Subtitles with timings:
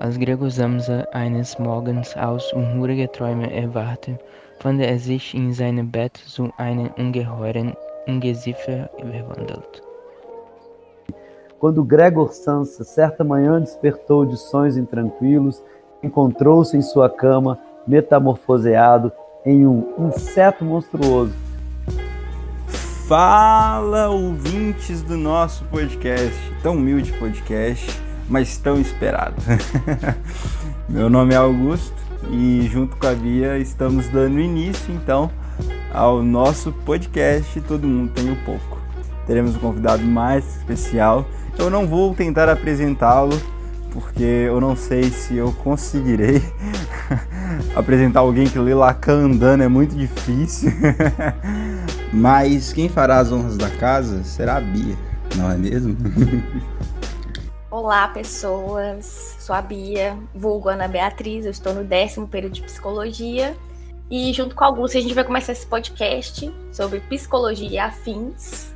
[0.00, 4.18] Als gregos Samsa eines Morgens aus unruhige Träume erwachte,
[4.58, 7.74] fand er sich in seinem Bett zu einem ungeheuren
[8.08, 9.82] Ungeziefer verwandelt.
[11.58, 15.62] Quando Gregor Samsa certa manhã despertou de sonhos intranquilos,
[16.02, 19.12] encontrou-se em sua cama metamorfoseado
[19.44, 21.34] em um inseto monstruoso.
[23.06, 29.34] Fala, ouvintes do nosso podcast, tão humilde podcast, mas tão esperado.
[30.88, 35.30] Meu nome é Augusto e junto com a Bia estamos dando início então
[35.92, 38.78] ao nosso podcast Todo Mundo Tem um Pouco.
[39.26, 41.26] Teremos um convidado mais especial.
[41.58, 43.36] Eu não vou tentar apresentá-lo
[43.92, 46.40] porque eu não sei se eu conseguirei
[47.74, 50.72] apresentar alguém que lê Lacan andando, é muito difícil.
[52.12, 54.94] Mas quem fará as honras da casa será a Bia,
[55.36, 55.96] não é mesmo?
[57.70, 59.36] Olá, pessoas.
[59.38, 61.44] Sou a Bia, vulgo Ana Beatriz.
[61.44, 63.56] Eu estou no décimo período de psicologia.
[64.10, 68.74] E junto com a Augusto, a gente vai começar esse podcast sobre psicologia e afins.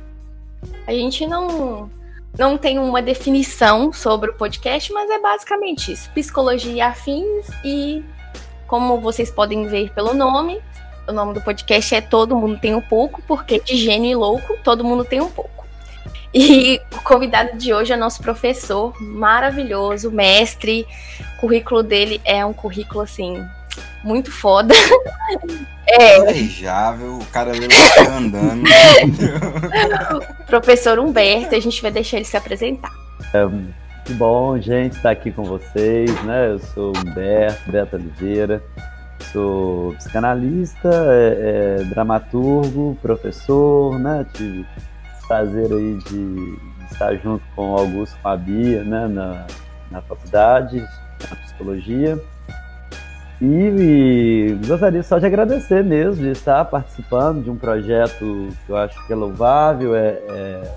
[0.87, 1.89] A gente não
[2.39, 7.49] não tem uma definição sobre o podcast, mas é basicamente isso: psicologia e afins.
[7.65, 8.01] E
[8.65, 10.61] como vocês podem ver pelo nome,
[11.05, 14.57] o nome do podcast é Todo Mundo Tem um Pouco, porque de gênio e louco,
[14.63, 15.54] todo mundo tem um pouco.
[16.37, 20.85] E o convidado de hoje é nosso professor maravilhoso, mestre.
[21.37, 23.41] O currículo dele é um currículo assim
[24.03, 24.73] muito foda.
[25.87, 26.31] É.
[26.31, 27.67] Invejável, o cara ali
[28.09, 28.63] andando.
[30.47, 32.91] Professor Humberto, a gente vai deixar ele se apresentar.
[33.31, 33.47] É,
[34.03, 36.49] que bom, gente, estar aqui com vocês, né?
[36.49, 38.63] Eu sou Humberto, Beto Oliveira,
[39.31, 44.25] sou psicanalista, é, é, dramaturgo, professor, né?
[44.33, 44.65] Tive
[45.27, 46.59] prazer aí de,
[46.91, 49.07] estar junto com o Augusto, com a Bia, né?
[49.07, 49.45] Na,
[49.91, 50.77] na faculdade,
[51.29, 52.19] na psicologia.
[53.41, 58.77] E, e, gostaria só de agradecer mesmo de estar participando de um projeto que eu
[58.77, 60.73] acho que é louvável, é, é,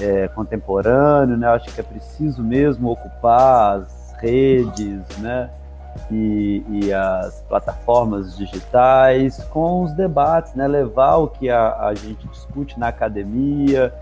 [0.00, 1.48] é contemporâneo, né?
[1.48, 5.50] Eu acho que é preciso mesmo ocupar as redes, né?
[6.10, 10.66] E, e, as plataformas digitais com os debates, né?
[10.66, 13.92] Levar o que a, a gente discute na academia,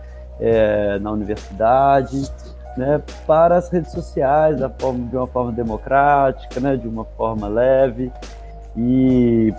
[0.41, 2.31] é, na universidade,
[2.77, 7.47] né, para as redes sociais, da forma, de uma forma democrática, né, de uma forma
[7.47, 8.11] leve.
[8.77, 9.53] E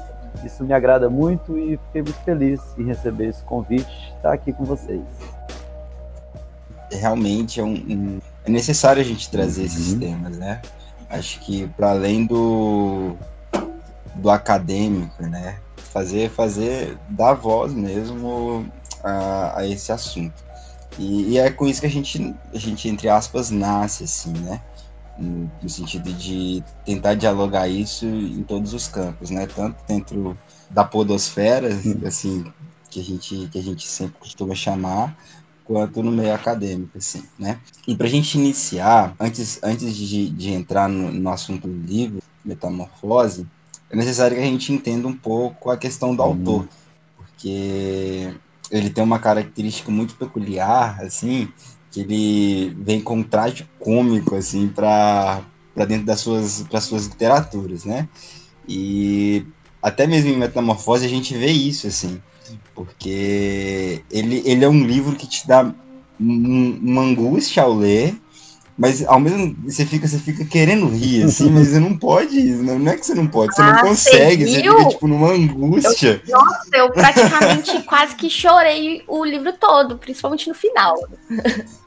[0.44, 4.64] isso me agrada muito e fiquei muito feliz em receber esse convite, estar aqui com
[4.64, 5.02] vocês.
[6.92, 9.68] Realmente é, um, um é necessário a gente trazer uhum.
[9.68, 10.62] esses temas, né?
[11.12, 13.18] Acho que para além do,
[14.16, 15.60] do acadêmico, né?
[15.76, 18.66] Fazer, fazer, dar voz mesmo
[19.04, 20.42] a, a esse assunto.
[20.98, 24.62] E, e, é com isso que a gente, a gente, entre aspas, nasce, assim, né?
[25.18, 29.48] No, no, sentido de tentar dialogar isso em todos os campos, né?
[29.48, 30.38] Tanto dentro
[30.70, 31.68] da podosfera,
[32.06, 32.52] assim,
[32.90, 35.18] que a gente, que a gente sempre costuma chamar,
[35.72, 37.58] quanto no meio acadêmico, assim, né?
[37.88, 42.22] E para a gente iniciar, antes, antes de, de entrar no, no assunto do livro,
[42.44, 43.48] Metamorfose,
[43.90, 46.28] é necessário que a gente entenda um pouco a questão do uhum.
[46.30, 46.68] autor,
[47.16, 48.34] porque
[48.70, 51.48] ele tem uma característica muito peculiar, assim,
[51.90, 55.42] que ele vem com um traje cômico, assim, para
[55.88, 58.10] dentro das suas, das suas literaturas, né?
[58.68, 59.46] E
[59.82, 62.22] até mesmo em Metamorfose a gente vê isso, assim,
[62.74, 65.74] porque ele, ele é um livro que te dá
[66.20, 68.16] uma angústia ao ler,
[68.78, 72.80] mas ao mesmo você fica você fica querendo rir assim, mas você não pode, não,
[72.80, 75.32] não é que você não pode, você ah, não consegue, você, você fica tipo numa
[75.32, 76.22] angústia.
[76.28, 80.96] Eu, nossa, eu praticamente quase que chorei o livro todo, principalmente no final.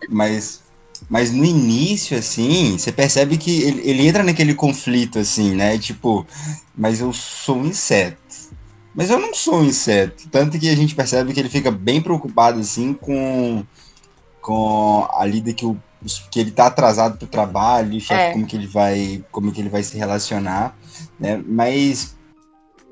[0.09, 0.63] Mas
[1.09, 5.79] mas no início assim, você percebe que ele, ele entra naquele conflito assim, né?
[5.79, 6.27] Tipo,
[6.77, 8.24] mas eu sou um inseto.
[8.95, 12.01] Mas eu não sou um inseto, tanto que a gente percebe que ele fica bem
[12.01, 13.65] preocupado assim com
[14.41, 15.77] com a lida que o
[16.31, 18.33] que ele está atrasado para o trabalho, é.
[18.33, 20.77] como que ele vai, como que ele vai se relacionar,
[21.19, 21.43] né?
[21.47, 22.15] Mas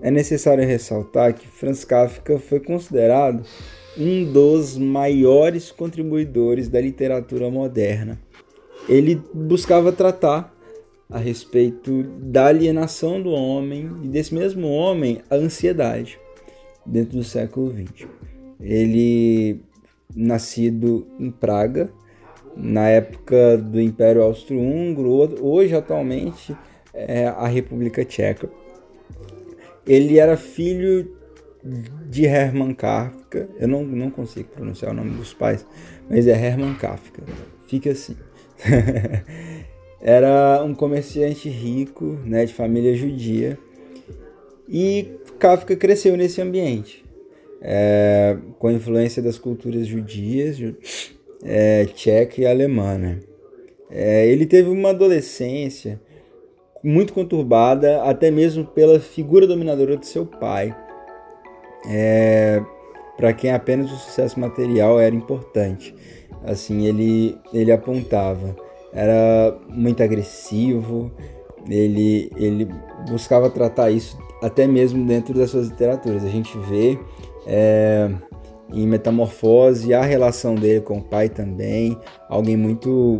[0.00, 3.44] é necessário ressaltar que Franz Kafka foi considerado
[3.96, 8.18] um dos maiores contribuidores da literatura moderna.
[8.88, 10.52] Ele buscava tratar
[11.12, 16.18] a respeito da alienação do homem e desse mesmo homem a ansiedade
[16.86, 18.08] dentro do século XX.
[18.58, 19.60] Ele
[20.14, 21.90] nascido em Praga
[22.56, 26.56] na época do Império Austro-Húngaro, hoje atualmente
[26.92, 28.48] é a República Tcheca.
[29.86, 31.16] Ele era filho
[32.08, 35.66] de Hermann Kafka, eu não, não consigo pronunciar o nome dos pais,
[36.08, 37.22] mas é Hermann Kafka,
[37.66, 38.16] fica assim.
[40.02, 43.56] era um comerciante rico, né, de família judia,
[44.68, 45.06] e
[45.38, 47.04] Kafka cresceu nesse ambiente,
[47.60, 50.58] é, com a influência das culturas judias,
[51.44, 52.98] é, tcheca e alemã.
[52.98, 53.18] Né?
[53.90, 56.00] É, ele teve uma adolescência
[56.82, 60.74] muito conturbada, até mesmo pela figura dominadora de seu pai,
[61.88, 62.60] é,
[63.16, 65.94] para quem apenas o sucesso material era importante.
[66.44, 68.56] Assim, ele, ele apontava.
[68.92, 71.10] Era muito agressivo,
[71.68, 72.68] ele, ele
[73.08, 76.24] buscava tratar isso até mesmo dentro das suas literaturas.
[76.24, 76.98] A gente vê
[77.46, 78.10] é,
[78.72, 81.98] em Metamorfose a relação dele com o pai também,
[82.28, 83.18] alguém muito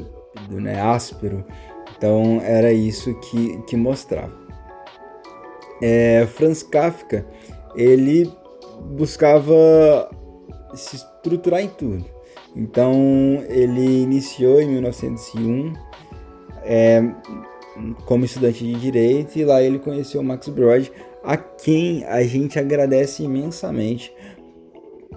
[0.51, 1.45] né, áspero.
[1.97, 4.33] Então era isso que, que mostrava.
[5.81, 7.27] É, Franz Kafka,
[7.75, 8.31] ele
[8.97, 10.11] buscava
[10.75, 12.05] se estruturar em tudo.
[12.55, 12.95] Então
[13.49, 15.73] ele iniciou em 1901
[16.65, 17.03] é,
[18.05, 20.91] como estudante de direito e lá ele conheceu Max Brod,
[21.25, 24.13] a quem a gente agradece imensamente.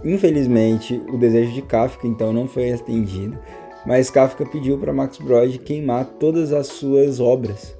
[0.03, 3.37] Infelizmente, o desejo de Kafka então não foi atendido,
[3.85, 7.75] mas Kafka pediu para Max Brod queimar todas as suas obras.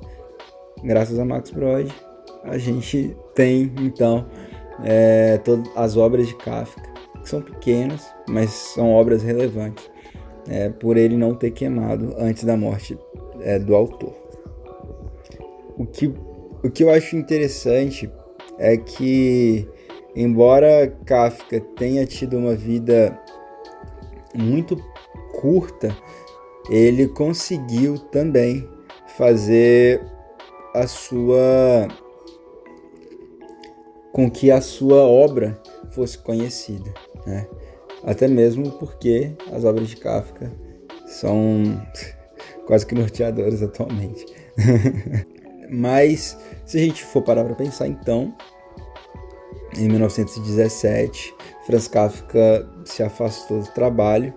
[0.84, 1.90] Graças a Max Brod,
[2.44, 4.26] a gente tem então
[4.84, 6.82] é, todas as obras de Kafka,
[7.22, 9.90] que são pequenas, mas são obras relevantes,
[10.48, 12.98] é, por ele não ter queimado antes da morte
[13.42, 14.14] é, do autor.
[15.78, 16.14] O que,
[16.64, 18.10] o que eu acho interessante
[18.58, 19.68] é que,
[20.16, 23.20] embora Kafka tenha tido uma vida
[24.34, 24.78] muito
[25.34, 25.96] curta,
[26.70, 28.68] ele conseguiu também
[29.18, 30.02] fazer
[30.74, 31.88] a sua
[34.12, 35.62] com que a sua obra
[35.92, 36.94] fosse conhecida,
[37.26, 37.48] né?
[38.06, 40.52] Até mesmo porque as obras de Kafka
[41.08, 41.64] são
[42.68, 44.26] quase que norteadoras atualmente.
[45.70, 48.34] Mas se a gente for parar para pensar, então,
[49.76, 51.34] em 1917,
[51.66, 54.34] Franz Kafka se afastou do trabalho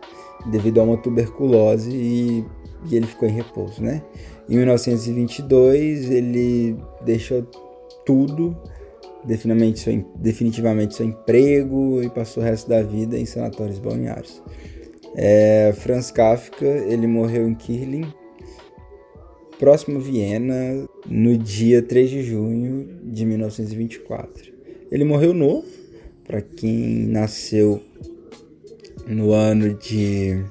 [0.47, 2.45] devido a uma tuberculose e,
[2.89, 4.03] e ele ficou em repouso, né?
[4.49, 7.43] Em 1922 ele deixou
[8.07, 8.57] tudo
[9.29, 14.43] definitivamente seu, definitivamente seu emprego e passou o resto da vida em sanatórios balneários.
[15.15, 18.13] É, Franz Kafka, ele morreu em Kirling,
[19.59, 24.53] próximo a Viena, no dia 3 de junho de 1924.
[24.91, 25.67] Ele morreu novo,
[26.27, 27.83] para quem nasceu
[29.07, 30.43] no ano de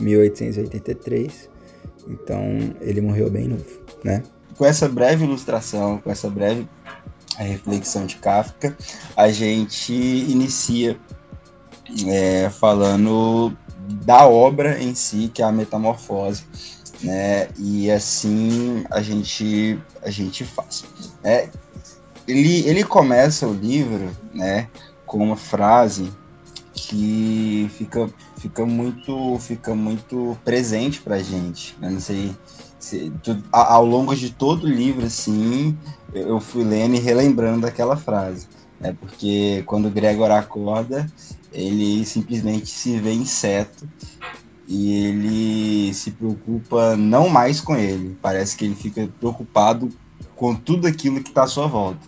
[0.00, 1.48] 1883,
[2.08, 2.42] então
[2.80, 4.22] ele morreu bem novo, né?
[4.56, 6.66] Com essa breve ilustração, com essa breve
[7.38, 8.76] a reflexão de Kafka,
[9.16, 10.98] a gente inicia
[12.06, 13.56] é, falando
[14.04, 16.44] da obra em si, que é a metamorfose,
[17.02, 17.48] né?
[17.58, 20.84] E assim a gente a gente faz.
[21.22, 21.48] É,
[22.26, 24.68] ele, ele começa o livro, né,
[25.06, 26.10] com uma frase
[26.72, 28.08] que fica,
[28.38, 31.76] fica muito fica muito presente para gente.
[31.80, 32.34] Eu não sei
[33.52, 35.76] ao longo de todo o livro, assim,
[36.12, 38.46] eu fui lendo e relembrando daquela frase.
[38.80, 38.96] Né?
[38.98, 41.06] Porque quando o Gregor acorda,
[41.52, 43.88] ele simplesmente se vê inseto
[44.66, 48.16] e ele se preocupa não mais com ele.
[48.20, 49.88] Parece que ele fica preocupado
[50.34, 52.00] com tudo aquilo que está à sua volta.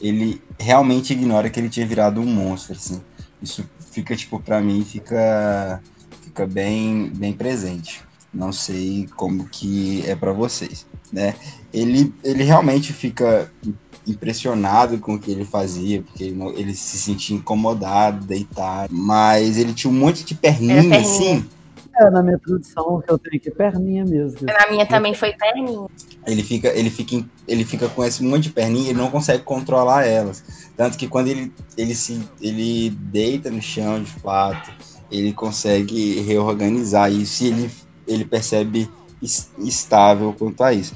[0.00, 3.00] Ele realmente ignora que ele tinha virado um monstro, assim.
[3.42, 5.82] Isso fica, tipo, para mim, fica,
[6.22, 8.02] fica bem, bem presente.
[8.32, 11.34] Não sei como que é para vocês, né?
[11.72, 13.50] Ele, ele realmente fica
[14.06, 19.72] impressionado com o que ele fazia, porque ele, ele se sentia incomodado, deitado, mas ele
[19.72, 21.00] tinha um monte de perninha, perninha.
[21.00, 21.44] assim.
[22.00, 24.46] É, na minha tradução que eu tenho aqui, perninha mesmo.
[24.46, 25.88] Na minha também foi perninha.
[26.26, 30.06] Ele fica, ele fica, ele fica com esse monte de perninha, ele não consegue controlar
[30.06, 30.44] elas.
[30.76, 34.70] Tanto que quando ele, ele se ele deita no chão de fato,
[35.10, 37.70] ele consegue reorganizar isso e ele
[38.08, 38.90] ele percebe
[39.58, 40.94] estável quanto a isso.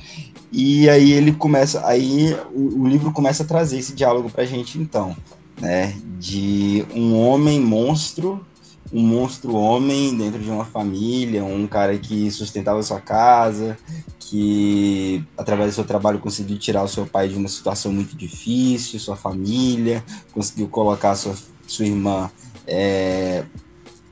[0.51, 4.79] E aí ele começa, aí o, o livro começa a trazer esse diálogo pra gente
[4.79, 5.17] então,
[5.61, 8.45] né, de um homem monstro,
[8.93, 13.79] um monstro homem dentro de uma família, um cara que sustentava sua casa,
[14.19, 19.01] que através do seu trabalho conseguiu tirar o seu pai de uma situação muito difícil,
[19.01, 20.05] sua família,
[20.35, 21.35] conseguiu colocar sua,
[21.67, 22.31] sua irmã
[22.67, 23.45] é,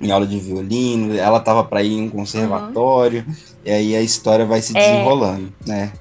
[0.00, 3.34] em aula de violino, ela estava para ir em um conservatório, uhum.
[3.64, 4.80] e aí a história vai se é.
[4.80, 5.92] desenrolando, é, né?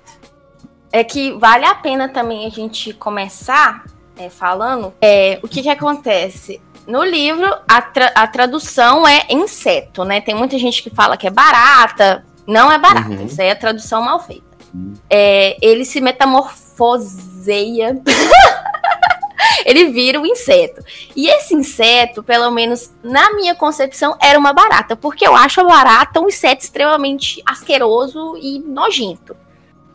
[0.92, 3.86] É que vale a pena também a gente começar
[4.18, 6.60] é, falando é, o que, que acontece.
[6.88, 10.22] No livro, a, tra a tradução é inseto, né?
[10.22, 12.26] Tem muita gente que fala que é barata.
[12.48, 13.26] Não é barata, uhum.
[13.26, 14.44] isso aí é tradução mal feita.
[15.10, 18.02] é, ele se metamorfoseia.
[19.66, 20.84] ele vira um inseto.
[21.16, 25.64] E esse inseto, pelo menos na minha concepção, era uma barata, porque eu acho a
[25.64, 29.36] barata um inseto extremamente asqueroso e nojento.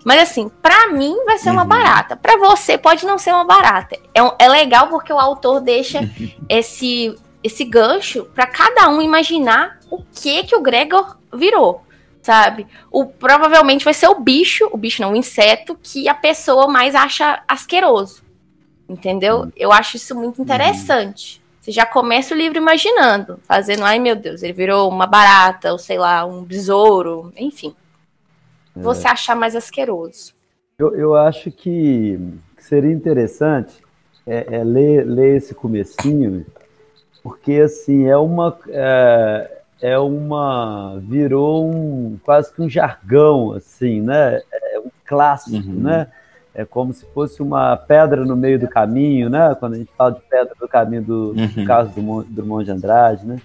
[0.05, 1.69] Mas assim, para mim vai ser uma uhum.
[1.69, 2.15] barata.
[2.15, 3.99] Para você pode não ser uma barata.
[4.13, 6.09] É, um, é legal porque o autor deixa
[6.49, 11.85] esse esse gancho para cada um imaginar o que que o Gregor virou,
[12.23, 12.67] sabe?
[12.91, 16.95] O provavelmente vai ser o bicho, o bicho não, o inseto que a pessoa mais
[16.95, 18.24] acha asqueroso.
[18.89, 19.41] Entendeu?
[19.41, 19.53] Uhum.
[19.57, 21.43] Eu acho isso muito interessante.
[21.61, 25.79] Você já começa o livro imaginando, fazendo, ai meu Deus, ele virou uma barata, ou
[25.79, 27.75] sei lá, um besouro, enfim.
[28.77, 28.81] É.
[28.81, 30.35] Você achar mais asqueroso.
[30.79, 32.19] Eu, eu acho que
[32.59, 33.83] seria interessante
[34.27, 36.45] é, é ler, ler esse comecinho,
[37.23, 38.59] porque assim, é uma.
[38.69, 40.99] É, é uma.
[41.01, 44.41] virou um quase que um jargão, assim, né?
[44.53, 45.81] É um clássico, uhum.
[45.81, 46.09] né?
[46.55, 49.57] É como se fosse uma pedra no meio do caminho, né?
[49.59, 51.47] Quando a gente fala de pedra no caminho do, uhum.
[51.49, 53.39] do caso do, do Monte Andrade, né?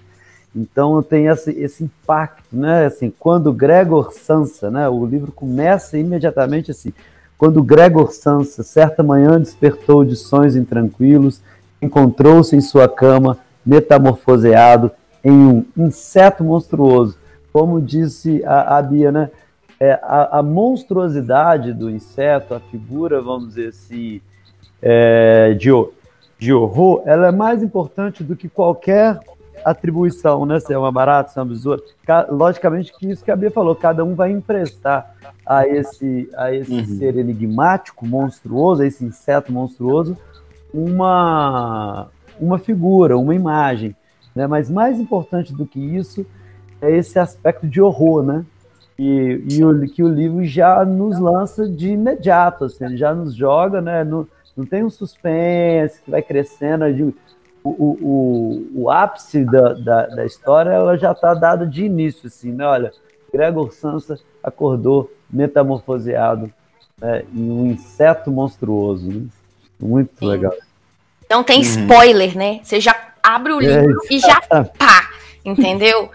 [0.56, 2.86] Então tem esse, esse impacto, né?
[2.86, 4.88] Assim, quando Gregor Sansa, né?
[4.88, 6.94] O livro começa imediatamente assim.
[7.38, 11.42] Quando Gregor Sansa, certa manhã, despertou de sonhos intranquilos,
[11.82, 14.92] encontrou-se em sua cama, metamorfoseado
[15.24, 17.18] em um inseto monstruoso.
[17.51, 19.32] Como disse a, a Bia, né?
[19.79, 24.21] É, a, a, monstruosidade do inseto, a figura, vamos dizer assim,
[24.81, 25.69] é, de,
[26.38, 29.19] de horror, ela é mais importante do que qualquer
[29.63, 30.59] atribuição, né?
[30.59, 31.81] Se é uma barata, se é uma besoura.
[32.29, 36.71] Logicamente que isso que a Bia falou, cada um vai emprestar a esse, a esse
[36.71, 36.86] uhum.
[36.86, 40.17] ser enigmático, monstruoso, a esse inseto monstruoso,
[40.74, 42.07] uma,
[42.39, 43.95] uma figura, uma imagem.
[44.36, 44.48] Né?
[44.48, 46.25] Mas mais importante do que isso
[46.81, 48.45] é esse aspecto de horror, né?
[49.00, 53.34] E, e o, que o livro já nos lança de imediato, assim, ele já nos
[53.34, 54.03] joga, né?
[54.03, 54.27] No,
[54.58, 56.94] não tem um suspense que vai crescendo.
[56.94, 57.13] De, o,
[57.63, 62.51] o, o, o ápice da, da, da, história ela já está dado de início, assim,
[62.51, 62.65] né?
[62.65, 62.91] Olha,
[63.32, 66.51] Gregor Sansa acordou metamorfoseado
[67.00, 69.10] né, em um inseto monstruoso.
[69.10, 69.27] Né?
[69.79, 70.27] Muito Sim.
[70.27, 70.53] legal.
[71.29, 71.63] Não tem uhum.
[71.63, 72.60] spoiler, né?
[72.62, 75.10] Você já abre o é, livro é, e já pá,
[75.46, 76.12] entendeu?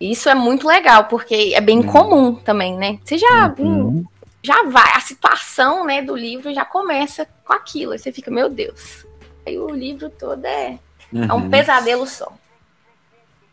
[0.00, 1.86] Isso é muito legal, porque é bem uhum.
[1.86, 2.98] comum também, né?
[3.02, 3.88] Você já, uhum.
[3.88, 4.04] hum,
[4.42, 7.92] já vai, a situação né, do livro já começa com aquilo.
[7.92, 9.06] Aí você fica, meu Deus.
[9.46, 10.78] Aí o livro todo é,
[11.12, 11.24] uhum.
[11.24, 11.50] é um uhum.
[11.50, 12.30] pesadelo só.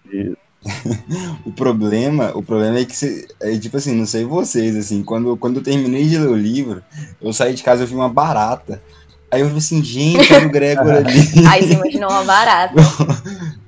[1.46, 5.36] o problema, o problema é que você, é, tipo assim, não sei vocês, assim, quando,
[5.38, 6.84] quando eu terminei de ler o livro,
[7.22, 8.82] eu saí de casa, eu vi uma barata.
[9.32, 11.48] Aí eu falei assim, gente, olha o Gregor ali.
[11.50, 12.76] Aí você imaginou uma barata.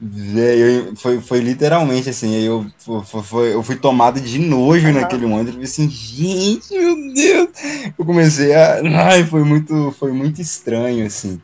[0.00, 2.66] Véio, foi, foi literalmente assim, eu,
[3.04, 4.94] foi, eu fui tomado de nojo uhum.
[4.94, 7.48] naquele momento, eu falei assim, gente, meu Deus!
[7.98, 8.80] Eu comecei a.
[9.08, 11.40] Ai, foi muito, foi muito estranho, assim.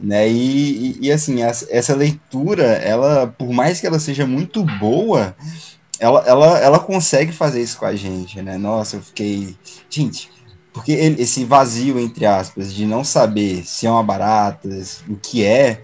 [0.00, 0.28] Né?
[0.28, 5.36] E, e, e assim, essa leitura, ela, por mais que ela seja muito boa,
[5.98, 8.56] ela, ela, ela consegue fazer isso com a gente, né?
[8.56, 9.56] Nossa, eu fiquei.
[9.90, 10.30] Gente,
[10.72, 14.68] porque ele, esse vazio, entre aspas, de não saber se é uma barata,
[15.08, 15.82] o que é,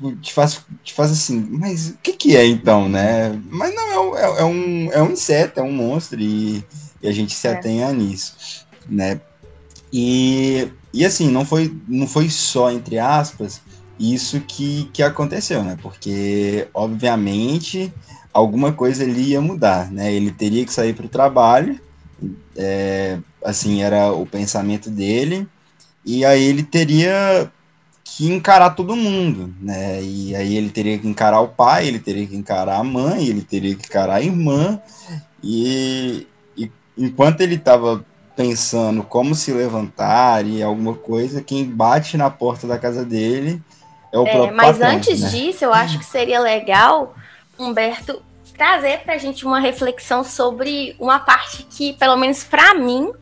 [0.00, 3.38] tipo, te faz, te faz assim, mas o que, que é então, né?
[3.50, 6.64] Mas não, é, é, é um, é um inseto, é um monstro, e,
[7.02, 7.52] e a gente se é.
[7.52, 9.20] atenha nisso, né?
[9.92, 13.60] E, e assim, não foi, não foi só, entre aspas,
[13.98, 15.76] isso que, que aconteceu, né?
[15.82, 17.92] Porque, obviamente,
[18.32, 20.12] alguma coisa ali ia mudar, né?
[20.12, 21.78] Ele teria que sair para o trabalho,
[22.56, 25.46] é, assim, era o pensamento dele,
[26.04, 27.50] e aí ele teria
[28.16, 30.02] que encarar todo mundo, né?
[30.02, 33.42] E aí ele teria que encarar o pai, ele teria que encarar a mãe, ele
[33.42, 34.80] teria que encarar a irmã,
[35.42, 36.26] e,
[36.56, 42.66] e enquanto ele estava pensando como se levantar e alguma coisa, quem bate na porta
[42.66, 43.62] da casa dele
[44.12, 45.28] é o é, próprio Mas patrão, antes né?
[45.28, 47.14] disso, eu acho que seria legal,
[47.58, 48.20] Humberto,
[48.56, 53.12] trazer para a gente uma reflexão sobre uma parte que, pelo menos para mim,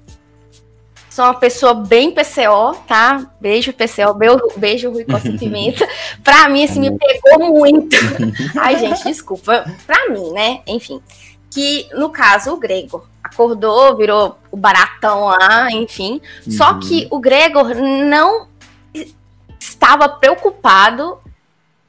[1.18, 3.26] Sou uma pessoa bem PCO, tá?
[3.40, 4.14] Beijo, PCO.
[4.56, 5.84] Beijo, Rui Costa Pimenta.
[6.22, 7.96] pra mim, assim, me pegou muito.
[8.56, 9.64] Ai, gente, desculpa.
[9.84, 10.60] Pra mim, né?
[10.64, 11.02] Enfim.
[11.50, 16.20] Que, no caso, o Gregor acordou, virou o baratão lá, enfim.
[16.46, 16.52] Uhum.
[16.52, 18.46] Só que o Gregor não
[19.58, 21.18] estava preocupado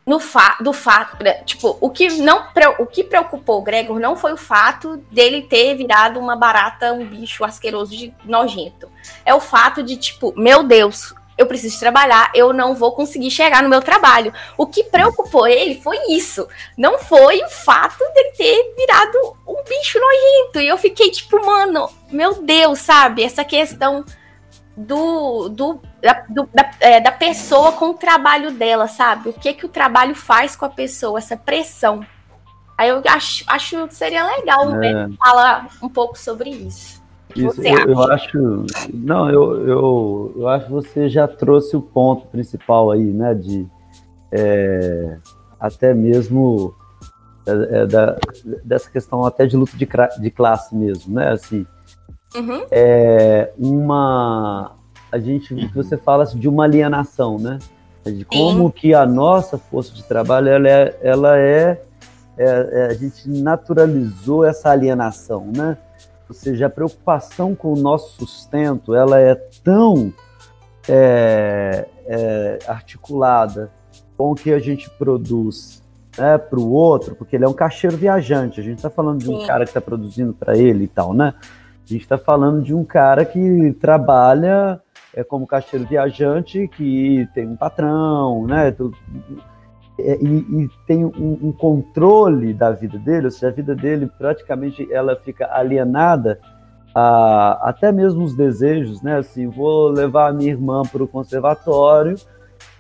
[0.10, 2.48] no fa do fato, né, tipo, o que não
[2.80, 7.06] o que preocupou o Gregor não foi o fato dele ter virado uma barata, um
[7.06, 8.90] bicho asqueroso de nojento.
[9.24, 13.62] É o fato de tipo, meu Deus, eu preciso trabalhar, eu não vou conseguir chegar
[13.62, 14.34] no meu trabalho.
[14.58, 16.48] O que preocupou ele foi isso.
[16.76, 21.88] Não foi o fato dele ter virado um bicho nojento, E eu fiquei tipo, mano,
[22.10, 23.24] meu Deus, sabe?
[23.24, 24.04] Essa questão
[24.76, 29.30] do, do, da, do da, é, da, pessoa com o trabalho dela, sabe?
[29.30, 32.06] O que que o trabalho faz com a pessoa, essa pressão.
[32.78, 35.10] Aí eu acho, acho que seria legal é.
[35.18, 37.00] falar um pouco sobre isso.
[37.36, 38.66] Isso, eu, eu, acho.
[38.94, 43.36] Não, eu, eu, eu acho que você já trouxe o ponto principal aí, né?
[43.36, 43.68] De
[44.32, 45.18] é,
[45.60, 46.74] até mesmo
[47.46, 48.18] é, é da,
[48.64, 49.88] dessa questão até de luta de,
[50.20, 51.32] de classe mesmo, né?
[51.32, 51.68] Assim,
[52.36, 52.66] uhum.
[52.72, 54.79] é uma
[55.12, 57.60] a gente você fala de uma alienação, né?
[58.06, 58.72] De como Sim.
[58.72, 61.82] que a nossa força de trabalho ela é, ela é,
[62.38, 65.78] é, é, a gente naturalizou essa alienação, né?
[66.28, 70.14] Ou seja, a preocupação com o nosso sustento ela é tão
[70.88, 73.70] é, é articulada
[74.16, 75.82] com o que a gente produz
[76.18, 78.60] né, para o outro, porque ele é um caixeiro viajante.
[78.60, 79.44] A gente está falando de Sim.
[79.44, 81.34] um cara que está produzindo para ele e tal, né?
[81.40, 84.80] A gente está falando de um cara que trabalha
[85.14, 88.76] é, como caixeiro viajante, que tem um patrão, né?
[90.00, 94.10] É, e, e, tem um, um, controle da vida dele, ou seja, a vida dele
[94.18, 96.40] praticamente ela fica alienada
[96.96, 99.18] a, até mesmo os desejos, né?
[99.18, 102.16] Assim, vou levar a minha irmã para o conservatório,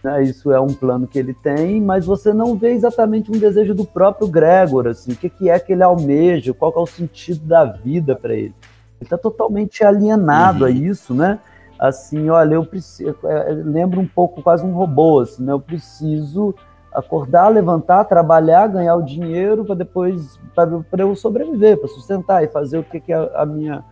[0.04, 0.24] né?
[0.24, 3.86] Isso é um plano que ele tem, mas você não vê exatamente um desejo do
[3.86, 7.66] próprio Gregor, assim, o que, que é que ele almeja, qual é o sentido da
[7.66, 8.56] vida para ele.
[9.00, 10.70] Ele está totalmente alienado uhum.
[10.70, 11.40] a isso, né?
[11.80, 15.54] Assim, olha, eu preciso, é, lembro um pouco quase um robô, assim, né?
[15.54, 16.54] Eu preciso
[16.94, 22.80] acordar, levantar, trabalhar, ganhar o dinheiro para depois para eu sobreviver, para sustentar e fazer
[22.80, 23.84] o que, que é a minha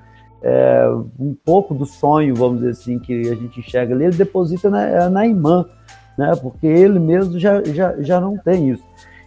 [0.41, 0.85] é,
[1.17, 5.09] um pouco do sonho, vamos dizer assim, que a gente enxerga ali, ele deposita na,
[5.09, 5.65] na imã,
[6.17, 6.35] né?
[6.35, 8.83] Porque ele mesmo já, já, já não tem isso.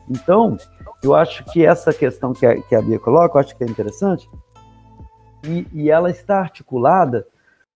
[0.09, 0.57] Então,
[1.02, 3.67] eu acho que essa questão que a, que a Bia coloca, eu acho que é
[3.67, 4.29] interessante,
[5.45, 7.26] e, e ela está articulada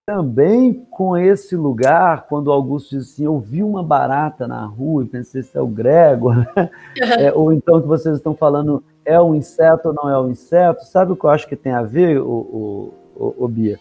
[0.07, 5.09] também com esse lugar, quando Augusto diz assim, eu vi uma barata na rua e
[5.09, 6.71] pensei se é o Gregor, né?
[7.19, 10.85] é, ou então que vocês estão falando é um inseto ou não é um inseto,
[10.85, 13.79] sabe o que eu acho que tem a ver, o, o, o, o Bia?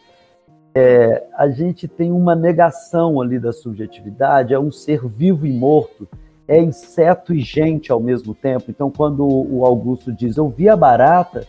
[0.74, 6.08] É, a gente tem uma negação ali da subjetividade, é um ser vivo e morto,
[6.48, 8.66] é inseto e gente ao mesmo tempo.
[8.70, 11.46] Então, quando o Augusto diz, eu vi a barata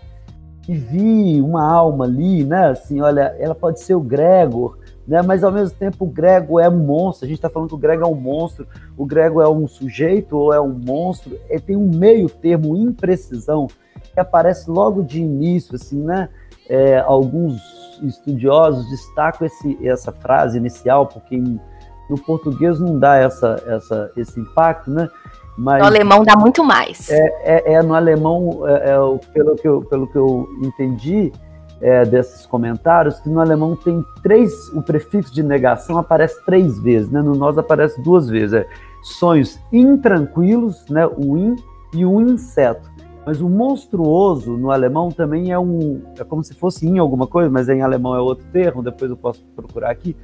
[0.69, 2.71] e vi uma alma ali, né?
[2.71, 5.21] Assim, olha, ela pode ser o Gregor, né?
[5.23, 7.27] Mas ao mesmo tempo o Gregor é um monstro.
[7.27, 10.37] A gente está falando que o Gregor é um monstro, o Gregor é um sujeito
[10.37, 11.39] ou é um monstro.
[11.49, 13.67] Ele tem um meio termo, imprecisão,
[14.13, 16.29] que aparece logo de início, assim, né?
[16.69, 17.61] É, alguns
[18.03, 21.61] estudiosos destacam esse, essa frase inicial, porque em,
[22.09, 25.09] no português não dá essa, essa, esse impacto, né?
[25.57, 27.11] Mas no alemão dá muito mais.
[27.11, 28.97] É, é, é no alemão, é, é
[29.33, 31.33] pelo, que eu, pelo que eu entendi
[31.81, 37.11] é, desses comentários, que no alemão tem três, o prefixo de negação aparece três vezes,
[37.11, 37.23] né?
[37.23, 38.55] No nós aparece duas vezes.
[38.55, 38.67] É
[39.05, 41.07] sonhos intranquilos, né?
[41.07, 41.57] O in
[41.93, 42.91] e o inseto.
[43.27, 46.03] Mas o monstruoso no alemão também é um.
[46.19, 49.17] É como se fosse em alguma coisa, mas em alemão é outro termo, depois eu
[49.17, 50.17] posso procurar aqui.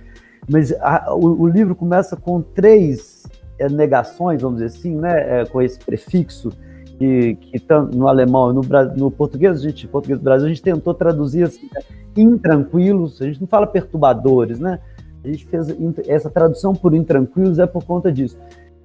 [0.49, 3.20] Mas a, o, o, livro começa com três
[3.69, 5.41] negações, vamos dizer assim, né?
[5.41, 6.51] É, com esse prefixo,
[6.99, 8.63] que, que tá no alemão no,
[8.97, 11.81] no português, a gente, português do Brasil, a gente tentou traduzir assim, né,
[12.17, 14.79] intranquilos, a gente não fala perturbadores, né?
[15.25, 15.69] A gente fez
[16.09, 18.37] essa tradução por intranquilos é por conta disso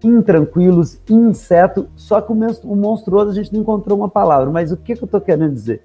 [0.04, 4.96] intranquilos, inseto, só que o monstruoso a gente não encontrou uma palavra, mas o que,
[4.96, 5.82] que eu estou querendo dizer?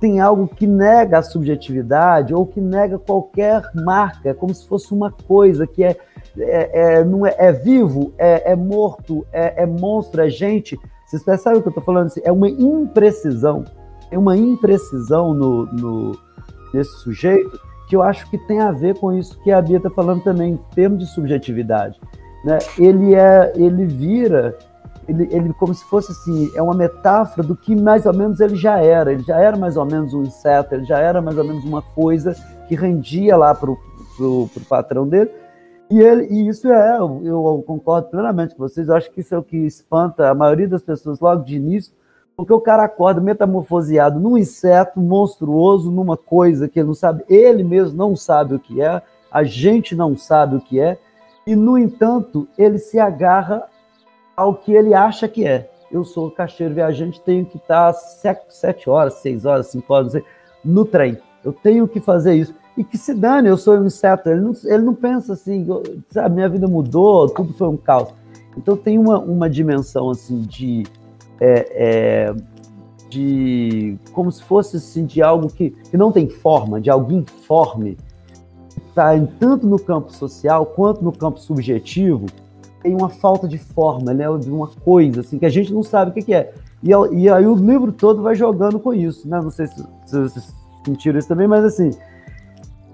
[0.00, 5.10] Tem algo que nega a subjetividade ou que nega qualquer marca, como se fosse uma
[5.10, 5.96] coisa que é,
[6.38, 10.78] é, é não é, é, vivo, é, é morto, é, é, monstro, é gente.
[11.06, 12.12] Vocês percebem o que eu estou falando?
[12.22, 13.64] É uma imprecisão,
[14.10, 16.18] é uma imprecisão no, no,
[16.72, 17.58] nesse sujeito
[17.88, 20.52] que eu acho que tem a ver com isso que a Bia está falando também,
[20.52, 21.98] em termos de subjetividade
[22.44, 24.56] né, ele é, ele vira,
[25.08, 28.54] ele, ele como se fosse assim, é uma metáfora do que mais ou menos ele
[28.54, 29.12] já era.
[29.12, 31.80] Ele já era mais ou menos um inseto, ele já era mais ou menos uma
[31.80, 32.36] coisa
[32.68, 35.30] que rendia lá para o patrão dele.
[35.90, 39.34] E, ele, e isso é, eu, eu concordo plenamente com vocês, eu acho que isso
[39.34, 41.94] é o que espanta a maioria das pessoas logo de início,
[42.36, 47.64] porque o cara acorda metamorfoseado num inseto monstruoso, numa coisa que ele não sabe, ele
[47.64, 49.00] mesmo não sabe o que é,
[49.32, 50.98] a gente não sabe o que é,
[51.46, 53.64] e, no entanto, ele se agarra
[54.38, 55.68] ao que ele acha que é.
[55.90, 60.22] Eu sou caixeiro viajante, tenho que estar sete horas, seis horas, cinco horas, sei,
[60.64, 61.18] no trem.
[61.44, 62.54] Eu tenho que fazer isso.
[62.76, 64.28] E que se dane, eu sou um inseto.
[64.28, 65.66] Ele não, ele não pensa assim,
[66.10, 68.10] sabe, minha vida mudou, tudo foi um caos.
[68.56, 70.84] Então tem uma, uma dimensão assim de
[71.40, 72.34] é, é,
[73.08, 77.96] de como se fosse assim, de algo que, que não tem forma, de algo informe,
[78.88, 82.26] está tanto no campo social quanto no campo subjetivo,
[82.82, 86.10] tem uma falta de forma, né, de uma coisa assim que a gente não sabe
[86.10, 86.52] o que, que é.
[86.82, 89.40] E, e, aí o livro todo vai jogando com isso, né?
[89.40, 91.90] Não sei se, se vocês sentiram isso também, mas assim,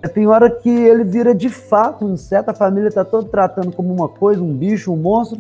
[0.09, 3.93] tem hora que ele vira de fato um inseto, a família está toda tratando como
[3.93, 5.39] uma coisa, um bicho, um monstro,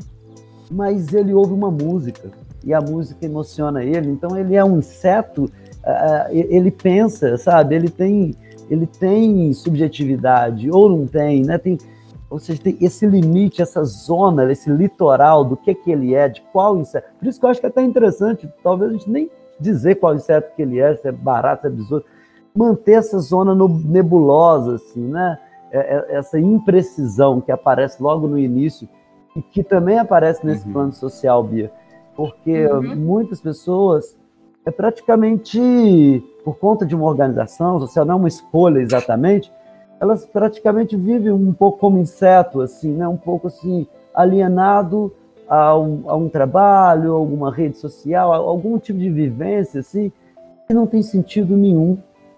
[0.71, 2.31] mas ele ouve uma música
[2.65, 4.11] e a música emociona ele.
[4.11, 7.75] Então ele é um inseto, uh, ele pensa, sabe?
[7.75, 8.35] Ele tem,
[8.71, 11.59] ele tem subjetividade ou não tem, né?
[11.59, 11.79] Tem,
[12.31, 16.43] ou seja, tem esse limite, essa zona, esse litoral do que que ele é, de
[16.53, 17.09] qual inseto.
[17.19, 20.15] Por isso que eu acho que é até interessante, talvez a gente nem dizer qual
[20.15, 22.05] inseto que ele é, se é barato, se é besouro,
[22.55, 25.39] manter essa zona nebulosa, assim, né?
[25.71, 28.89] É, é, essa imprecisão que aparece logo no início
[29.35, 30.73] e que também aparece nesse uhum.
[30.73, 31.71] plano social, Bia
[32.17, 32.97] porque uhum.
[32.97, 34.17] muitas pessoas
[34.65, 39.53] é praticamente por conta de uma organização social, não é uma escolha exatamente,
[40.05, 43.09] elas praticamente vivem um pouco como inseto, assim, né?
[43.09, 45.11] Um pouco assim alienado
[45.49, 50.12] a um, a um trabalho, a alguma rede social, a algum tipo de vivência, assim,
[50.67, 51.97] que não tem sentido nenhum,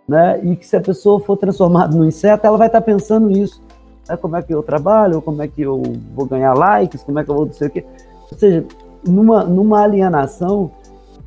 [0.09, 0.41] né?
[0.45, 3.61] E que se a pessoa for transformada no inseto, ela vai estar pensando nisso,
[4.09, 4.17] né?
[4.17, 5.21] Como é que eu trabalho?
[5.21, 5.83] Como é que eu
[6.15, 7.03] vou ganhar likes?
[7.03, 7.85] Como é que eu vou não sei o quê?
[8.31, 8.65] Ou seja,
[9.05, 10.71] numa, numa alienação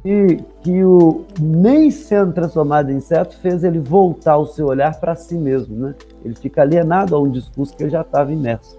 [0.03, 5.15] que, que o, nem sendo transformado em inseto fez ele voltar o seu olhar para
[5.15, 5.95] si mesmo, né?
[6.23, 8.77] Ele fica alienado a um discurso que ele já estava imerso.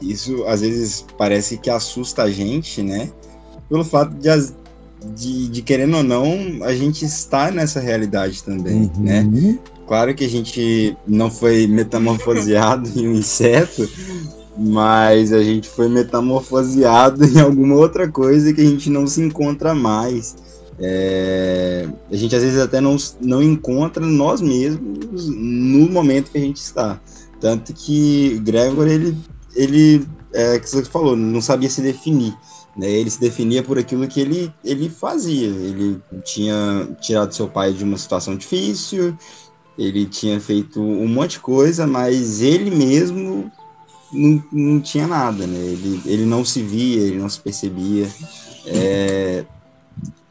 [0.00, 3.10] Isso às vezes parece que assusta a gente, né?
[3.68, 4.28] Pelo fato de,
[5.14, 9.02] de, de querendo ou não, a gente está nessa realidade também, uhum.
[9.02, 9.58] né?
[9.86, 13.88] Claro que a gente não foi metamorfoseado em um inseto,
[14.56, 19.74] mas a gente foi metamorfoseado em alguma outra coisa que a gente não se encontra
[19.74, 20.36] mais.
[20.78, 26.40] É, a gente às vezes até não, não encontra nós mesmos no momento que a
[26.40, 27.00] gente está.
[27.40, 29.16] Tanto que Gregor, ele,
[29.54, 32.36] ele é, que você falou, não sabia se definir.
[32.76, 32.90] Né?
[32.90, 35.46] Ele se definia por aquilo que ele, ele fazia.
[35.46, 39.16] Ele tinha tirado seu pai de uma situação difícil,
[39.78, 43.50] ele tinha feito um monte de coisa, mas ele mesmo
[44.12, 45.58] não, não tinha nada, né?
[45.58, 48.08] Ele, ele não se via, ele não se percebia.
[48.66, 49.44] É,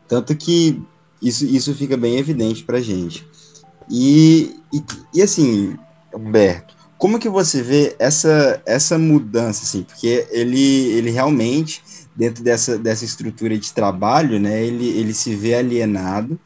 [0.07, 0.81] tanto que
[1.21, 3.25] isso, isso fica bem evidente pra gente.
[3.89, 4.83] E, e,
[5.13, 5.77] e, assim,
[6.13, 9.83] Humberto, como que você vê essa, essa mudança, assim?
[9.83, 11.83] Porque ele, ele realmente,
[12.15, 16.39] dentro dessa, dessa estrutura de trabalho, né, ele, ele se vê alienado,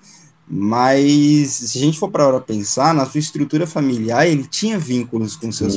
[0.47, 5.51] mas se a gente for para pensar, na sua estrutura familiar, ele tinha vínculos com
[5.51, 5.75] seus,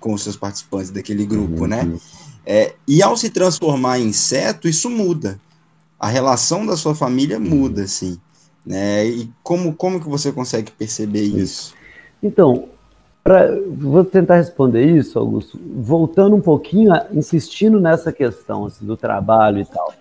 [0.00, 1.82] com seus participantes daquele grupo, né?
[1.82, 1.92] uhum.
[1.92, 2.00] né?
[2.46, 5.38] É, e ao se transformar em inseto, isso muda.
[5.98, 7.44] A relação da sua família uhum.
[7.44, 8.18] muda, assim.
[8.64, 9.06] Né?
[9.06, 11.74] E como, como que você consegue perceber isso?
[12.22, 12.68] Então,
[13.22, 19.60] pra, vou tentar responder isso, Augusto, voltando um pouquinho, insistindo nessa questão assim, do trabalho
[19.60, 19.94] e tal,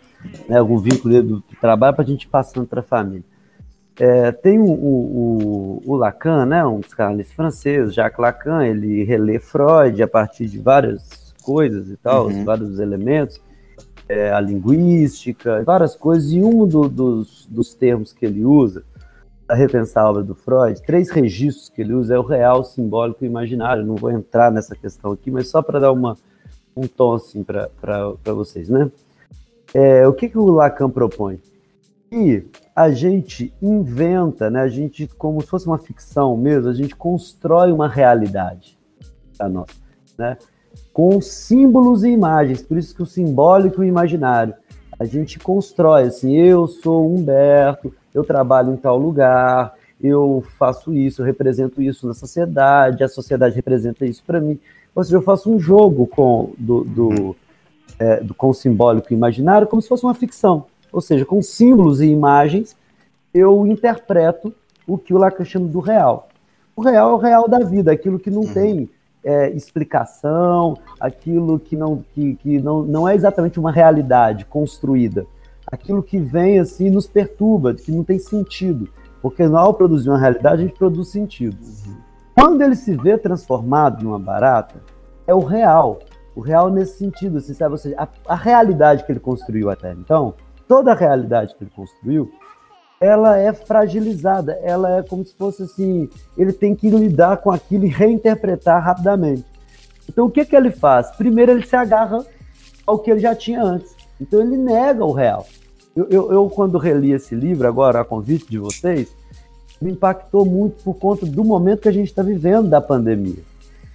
[0.48, 3.24] né, algum vínculo do trabalho para a gente ir passando para a família.
[4.00, 10.02] É, tem o, o, o, Lacan, né, um psicanalista francês, Jacques Lacan, ele relê Freud
[10.02, 12.46] a partir de várias coisas e tal, uhum.
[12.46, 13.42] vários elementos,
[14.08, 18.84] é, a linguística, várias coisas, e um do, dos, dos termos que ele usa
[19.46, 23.26] para repensar a obra do Freud, três registros que ele usa é o real, simbólico
[23.26, 23.84] e imaginário.
[23.84, 26.16] Não vou entrar nessa questão aqui, mas só para dar uma,
[26.78, 28.92] um tom assim para vocês, né?
[29.74, 31.42] É, o que, que o Lacan propõe?
[32.12, 32.46] E
[32.80, 34.62] a gente inventa, né?
[34.62, 38.80] A gente, como se fosse uma ficção mesmo, a gente constrói uma realidade
[39.38, 39.74] a nossa,
[40.18, 40.38] né?
[40.94, 44.54] Com símbolos e imagens, por isso que o simbólico e o imaginário.
[44.98, 51.22] A gente constrói assim, eu sou Humberto, eu trabalho em tal lugar, eu faço isso,
[51.22, 54.58] eu represento isso na sociedade, a sociedade representa isso para mim.
[54.96, 57.36] Ou seja, eu faço um jogo com, do, do,
[58.00, 60.66] é, do, com o simbólico e imaginário como se fosse uma ficção.
[60.92, 62.76] Ou seja, com símbolos e imagens,
[63.34, 64.54] eu interpreto
[64.88, 66.30] o que o Lacan chama do real.
[66.76, 68.54] O real é o real da vida, aquilo que não uhum.
[68.54, 68.90] tem
[69.24, 75.26] é, explicação, aquilo que, não, que, que não, não é exatamente uma realidade construída.
[75.68, 78.90] Aquilo que vem assim nos perturba, que não tem sentido.
[79.22, 81.58] Porque ao produzir uma realidade, a gente produz sentido.
[81.62, 81.98] Uhum.
[82.34, 84.76] Quando ele se vê transformado numa barata,
[85.28, 86.00] é o real.
[86.36, 87.74] O real nesse sentido, assim, sabe?
[87.74, 90.34] Ou seja, a, a realidade que ele construiu até então
[90.70, 92.32] toda a realidade que ele construiu,
[93.02, 97.86] ela é fragilizada, ela é como se fosse assim, ele tem que lidar com aquilo
[97.86, 99.46] e reinterpretar rapidamente.
[100.08, 101.10] Então o que que ele faz?
[101.18, 102.24] Primeiro ele se agarra
[102.86, 103.96] ao que ele já tinha antes.
[104.22, 105.48] Então ele nega o real.
[105.96, 109.12] Eu, eu, eu, quando reli esse livro, agora a convite de vocês,
[109.82, 113.42] me impactou muito por conta do momento que a gente está vivendo da pandemia.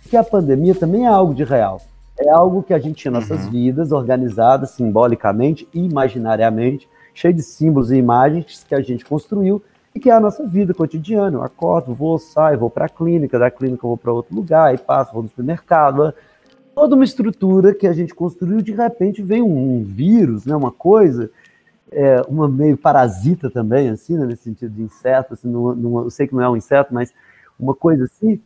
[0.02, 1.80] Porque a pandemia também é algo de real.
[2.18, 3.50] É algo que a gente tinha nossas uhum.
[3.50, 9.62] vidas organizadas simbolicamente e imaginariamente, cheio de símbolos e imagens que a gente construiu
[9.94, 11.38] e que é a nossa vida cotidiana.
[11.38, 14.68] Eu acordo, vou, saio, vou para a clínica, da clínica eu vou para outro lugar,
[14.68, 16.12] aí passo, vou no supermercado.
[16.74, 20.72] Toda uma estrutura que a gente construiu, de repente vem um, um vírus, né, uma
[20.72, 21.31] coisa,
[21.92, 26.27] é, uma meio parasita também, assim, né, nesse sentido de inseto, assim, numa, eu sei
[26.27, 27.14] que não é um inseto, mas
[27.59, 28.40] uma coisa assim,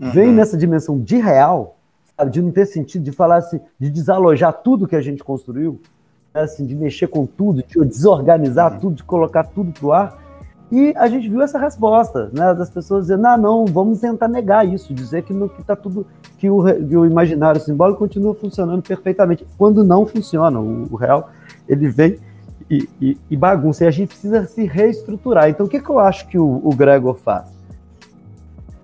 [0.00, 0.10] uhum.
[0.10, 1.77] vem nessa dimensão de real,
[2.24, 5.80] de não ter sentido, de falar assim, de desalojar tudo que a gente construiu,
[6.34, 8.80] né, assim, de mexer com tudo, de desorganizar uhum.
[8.80, 10.18] tudo, de colocar tudo pro ar,
[10.70, 14.68] e a gente viu essa resposta, né, das pessoas dizendo, ah, não, vamos tentar negar
[14.68, 18.82] isso, dizer que está que tá tudo, que o, que o, imaginário simbólico continua funcionando
[18.82, 21.30] perfeitamente, quando não funciona, o, o real,
[21.66, 22.18] ele vem
[22.68, 25.48] e, e, e, bagunça, e a gente precisa se reestruturar.
[25.48, 27.48] Então, o que, que eu acho que o, o Gregor faz?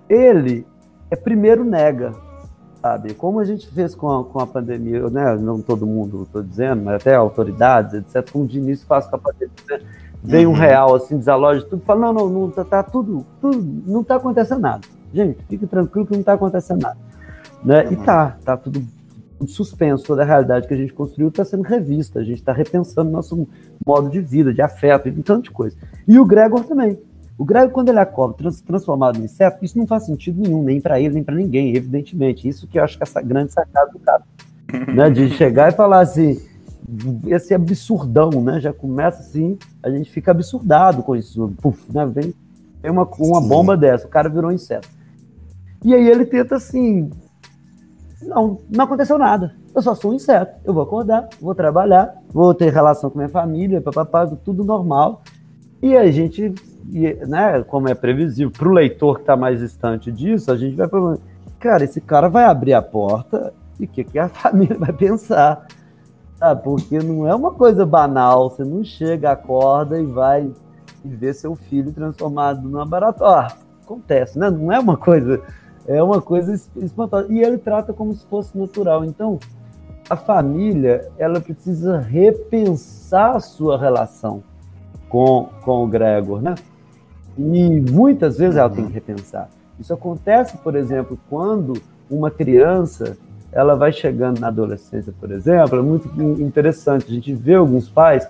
[0.09, 0.67] Ele,
[1.11, 2.15] é primeiro, nega,
[2.85, 6.43] sabe, como a gente fez com a, com a pandemia, né, não todo mundo, estou
[6.43, 9.81] dizendo, mas até autoridades, etc., como de início faz com a pandemia, né?
[10.23, 10.53] vem uhum.
[10.53, 14.17] um real, assim, desaloja tudo, fala, não, não, não tá, tá, tudo, tudo, não tá
[14.17, 14.83] acontecendo nada.
[15.15, 16.99] Gente, fique tranquilo que não tá acontecendo nada.
[17.65, 17.85] Né?
[17.85, 17.93] Uhum.
[17.93, 18.83] E tá, tá tudo,
[19.47, 23.11] suspenso, toda a realidade que a gente construiu está sendo revista, a gente está repensando
[23.11, 23.49] nosso
[23.87, 25.75] modo de vida, de afeto, e tanto de coisa.
[26.07, 26.99] E o Gregor também.
[27.37, 30.81] O Gregor, quando ele acorda trans, transformado em inseto, isso não faz sentido nenhum, nem
[30.81, 32.49] para ele, nem para ninguém, evidentemente.
[32.49, 34.23] Isso que eu acho que é essa grande sacada do cara.
[34.95, 35.11] né?
[35.11, 36.41] De chegar e falar assim,
[37.27, 38.61] esse absurdão, né?
[38.61, 41.53] Já começa assim, a gente fica absurdado com isso.
[41.61, 42.07] Puf, né?
[42.07, 42.35] Vem,
[42.81, 44.89] vem uma, uma bomba dessa, o cara virou um inseto.
[45.85, 47.11] E aí ele tenta assim.
[48.23, 49.55] Não, não aconteceu nada.
[49.75, 50.55] Eu só sou um inseto.
[50.65, 55.23] Eu vou acordar, vou trabalhar, vou ter relação com minha família, papapá, tudo normal.
[55.85, 56.55] E a gente,
[57.29, 60.89] né, como é previsível, para o leitor que está mais distante disso, a gente vai
[60.89, 61.19] falar,
[61.61, 65.67] cara, esse cara vai abrir a porta e o que, que a família vai pensar?
[66.41, 68.49] Ah, porque não é uma coisa banal.
[68.49, 70.51] Você não chega, acorda e vai
[71.05, 73.23] vê seu filho transformado numa barata.
[73.23, 73.49] Ah,
[73.83, 74.49] acontece, né?
[74.49, 75.43] Não é uma coisa.
[75.87, 77.31] É uma coisa espantosa.
[77.31, 79.05] E ele trata como se fosse natural.
[79.05, 79.39] Então,
[80.09, 84.43] a família, ela precisa repensar a sua relação
[85.15, 86.57] com, com o Gregor, né?
[87.39, 89.49] E muitas vezes ela tem que repensar.
[89.79, 93.17] Isso acontece, por exemplo, quando uma criança
[93.53, 96.09] ela vai chegando na adolescência, por exemplo, é muito
[96.43, 97.07] interessante.
[97.09, 98.27] A gente vê alguns pais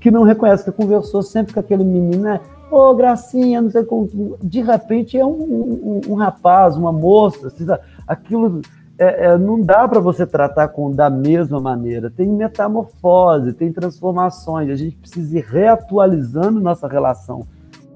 [0.00, 2.40] que não reconhecem, que conversou sempre com aquele menino, né?
[2.68, 4.36] Ô, oh, gracinha, não sei como.
[4.42, 7.64] De repente é um, um, um rapaz, uma moça, assim,
[8.08, 8.60] aquilo
[8.98, 12.10] é, é, não dá para você tratar com da mesma maneira.
[12.10, 14.70] Tem metamorfose, tem transformações.
[14.70, 17.46] A gente precisa ir reatualizando nossa relação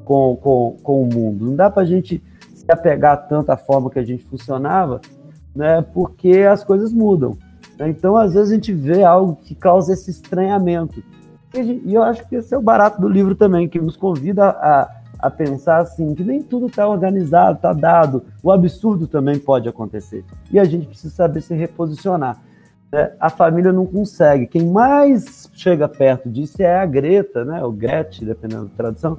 [0.04, 1.46] com, com, com o mundo.
[1.46, 2.22] Não dá para a gente
[2.54, 5.00] se apegar tanto à forma que a gente funcionava
[5.58, 5.84] né?
[5.92, 7.36] Porque as coisas mudam.
[7.76, 7.88] Né?
[7.88, 11.02] Então, às vezes, a gente vê algo que causa esse estranhamento.
[11.52, 14.88] E, eu acho que esse é o barato do livro também, que nos convida a,
[15.18, 18.24] a pensar assim, que nem tudo está organizado, está dado.
[18.42, 20.24] O absurdo também pode acontecer.
[20.50, 22.40] E a gente precisa saber se reposicionar.
[22.92, 23.12] Né?
[23.18, 24.46] A família não consegue.
[24.46, 27.62] Quem mais chega perto disso é a Greta, né?
[27.64, 29.16] O Gretchen, dependendo da tradução,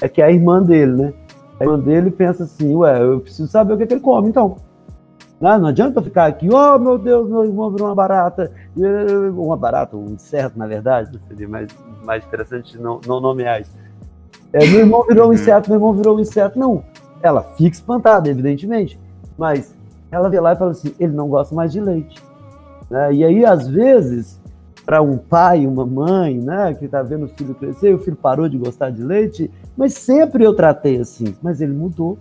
[0.00, 1.12] é que é a irmã dele, né?
[1.60, 4.28] A irmã dele pensa assim, ué, eu preciso saber o que, é que ele come,
[4.28, 4.56] então.
[5.38, 8.50] Não, não adianta ficar aqui, oh meu Deus, meu irmão virou uma barata.
[8.74, 11.68] Uma barata, um inseto, na verdade, seria mais,
[12.04, 13.72] mais interessante não, não nomear isso.
[14.52, 16.58] É, meu irmão virou um inseto, meu irmão virou um inseto.
[16.58, 16.84] Não,
[17.22, 18.98] ela fica espantada, evidentemente,
[19.36, 19.74] mas
[20.10, 22.22] ela vê lá e fala assim: ele não gosta mais de leite.
[22.90, 23.14] Né?
[23.14, 24.40] E aí, às vezes,
[24.84, 28.48] para um pai, uma mãe, né, que está vendo o filho crescer, o filho parou
[28.48, 32.16] de gostar de leite, mas sempre eu tratei assim, mas ele mudou.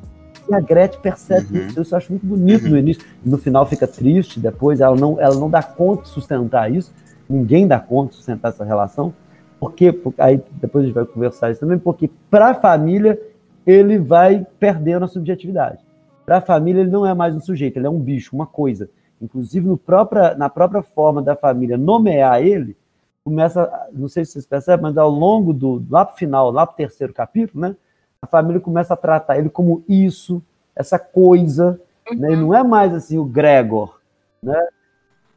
[0.50, 1.66] E a Gretchen percebe uhum.
[1.68, 1.82] isso.
[1.82, 3.04] Isso eu acho muito bonito no início.
[3.24, 6.94] No final fica triste, depois ela não, ela não dá conta de sustentar isso.
[7.28, 9.14] Ninguém dá conta de sustentar essa relação.
[9.60, 13.20] Porque, aí depois a gente vai conversar isso também, porque para a família
[13.66, 15.80] ele vai perdendo a subjetividade.
[16.26, 18.90] Para a família ele não é mais um sujeito, ele é um bicho, uma coisa.
[19.22, 22.76] Inclusive no própria, na própria forma da família nomear ele,
[23.24, 26.66] começa, não sei se vocês percebem, mas ao longo do, lá para o final, lá
[26.66, 27.76] para o terceiro capítulo, né,
[28.22, 30.44] a família começa a tratar ele como isso,
[30.76, 32.18] essa coisa, uhum.
[32.18, 32.32] né?
[32.32, 34.00] Ele não é mais assim o Gregor,
[34.42, 34.60] né?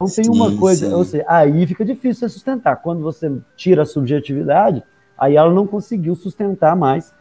[0.01, 0.95] Então tem sim, uma coisa, sim.
[0.95, 2.77] ou seja, aí fica difícil você sustentar.
[2.77, 4.83] Quando você tira a subjetividade,
[5.19, 7.13] aí ela não conseguiu sustentar mais.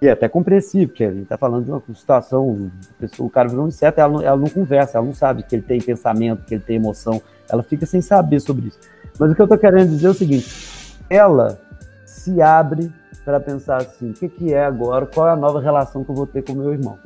[0.00, 2.70] E é até compreensível, porque a gente está falando de uma situação,
[3.18, 5.62] o cara virou um inseto, ela não, ela não conversa, ela não sabe que ele
[5.62, 8.78] tem pensamento, que ele tem emoção, ela fica sem saber sobre isso.
[9.16, 11.60] Mas o que eu estou querendo dizer é o seguinte: ela
[12.04, 12.90] se abre
[13.24, 16.14] para pensar assim, o que, que é agora, qual é a nova relação que eu
[16.14, 16.98] vou ter com meu irmão.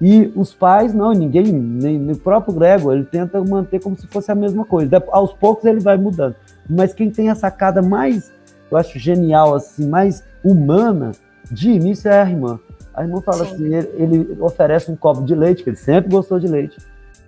[0.00, 4.30] E os pais, não, ninguém, nem o próprio Gregor, ele tenta manter como se fosse
[4.30, 5.02] a mesma coisa.
[5.10, 6.34] Aos poucos ele vai mudando.
[6.68, 8.32] Mas quem tem a sacada mais,
[8.70, 11.12] eu acho genial, assim, mais humana,
[11.50, 12.58] de início é a irmã.
[12.92, 13.54] A irmã fala Sim.
[13.54, 16.78] assim, ele, ele, oferece um copo de leite, que ele sempre gostou de leite.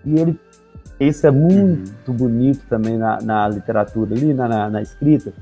[0.04, 0.38] E ele,
[0.98, 2.16] isso é muito uhum.
[2.16, 5.32] bonito também na, na literatura ali, na, na, na escrita,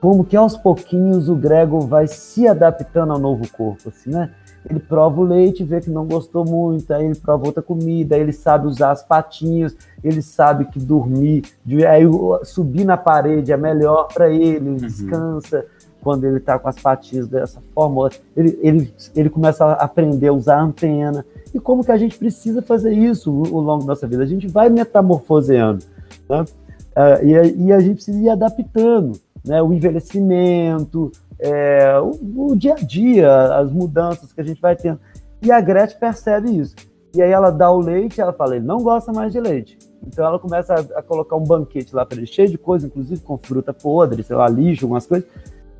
[0.00, 4.30] como que aos pouquinhos o Gregor vai se adaptando ao novo corpo, assim, né?
[4.68, 8.20] Ele prova o leite, vê que não gostou muito, aí ele prova outra comida, aí
[8.20, 11.44] ele sabe usar as patinhas, ele sabe que dormir,
[11.88, 12.02] aí
[12.44, 14.76] subir na parede é melhor para ele, ele uhum.
[14.76, 15.64] descansa
[16.02, 18.10] quando ele está com as patinhas dessa forma.
[18.36, 21.24] Ele, ele, ele começa a aprender a usar a antena.
[21.54, 24.22] E como que a gente precisa fazer isso ao longo da nossa vida?
[24.22, 25.84] A gente vai metamorfoseando,
[26.28, 26.44] né?
[26.90, 29.62] Uh, e, e, a gente precisa ir adaptando, né?
[29.62, 35.00] O envelhecimento, é, o, o, dia a dia, as mudanças que a gente vai tendo.
[35.42, 36.76] E a Gretchen percebe isso.
[37.14, 39.78] E aí ela dá o leite, ela fala, ele não gosta mais de leite.
[40.06, 43.20] Então ela começa a, a colocar um banquete lá para ele, cheio de coisa, inclusive
[43.22, 45.28] com fruta podre, sei lá, lixo, algumas coisas,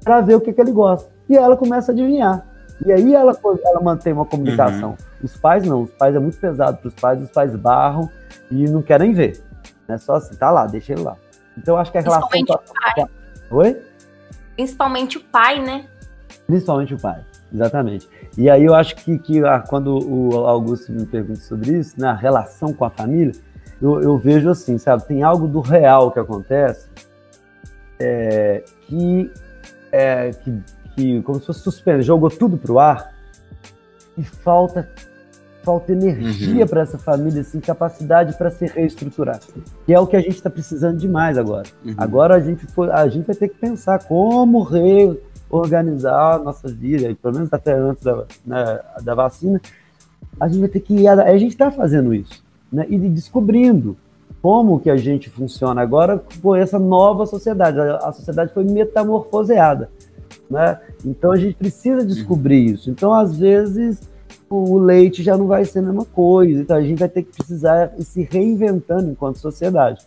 [0.03, 1.11] para ver o que, que ele gosta.
[1.29, 2.47] E ela começa a adivinhar.
[2.85, 4.91] E aí ela, ela mantém uma comunicação.
[4.91, 4.97] Uhum.
[5.23, 8.09] Os pais não, os pais é muito pesado para os pais, os pais barram
[8.51, 9.43] e não querem ver.
[9.87, 11.17] É só assim, tá lá, deixa ele lá.
[11.57, 12.29] Então acho que a relação.
[12.29, 13.09] Com a...
[13.51, 13.90] Oi?
[14.61, 15.87] Principalmente o pai, né?
[16.47, 18.07] Principalmente o pai, exatamente.
[18.37, 22.13] E aí eu acho que, que ah, quando o Augusto me pergunta sobre isso, na
[22.13, 23.33] relação com a família,
[23.81, 26.91] eu, eu, vejo assim, sabe, tem algo do real que acontece
[27.99, 29.33] é, que,
[29.91, 30.63] é, que,
[30.95, 33.15] que, como se fosse suspenso, jogou tudo pro ar
[34.19, 34.91] e falta
[35.63, 36.69] falta energia uhum.
[36.69, 39.41] para essa família, assim, capacidade para se reestruturar,
[39.87, 41.67] que é o que a gente está precisando demais agora.
[41.85, 41.95] Uhum.
[41.97, 47.15] Agora a gente, foi, a gente vai ter que pensar como reorganizar a nossa vida,
[47.21, 49.61] pelo menos até antes da, né, da vacina,
[50.39, 52.43] a gente vai ter que ir, a gente está fazendo isso,
[52.73, 53.97] né, e descobrindo
[54.43, 57.79] como que a gente funciona agora com essa nova sociedade.
[57.79, 59.91] A, a sociedade foi metamorfoseada,
[60.51, 60.81] né?
[61.05, 62.75] Então a gente precisa descobrir uhum.
[62.75, 62.91] isso.
[62.91, 64.01] Então às vezes
[64.51, 66.61] o leite já não vai ser a mesma coisa.
[66.61, 70.05] Então a gente vai ter que precisar ir se reinventando enquanto sociedade.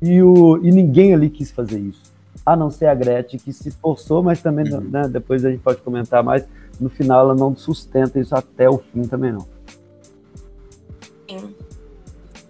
[0.00, 2.02] E, o, e ninguém ali quis fazer isso.
[2.44, 4.80] A não ser a Gretchen, que se esforçou, mas também, uhum.
[4.80, 6.46] né, depois a gente pode comentar mais,
[6.78, 9.46] no final ela não sustenta isso até o fim também não.
[11.28, 11.54] Sim.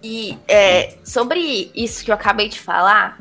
[0.03, 3.17] E é, sobre isso que eu acabei de falar,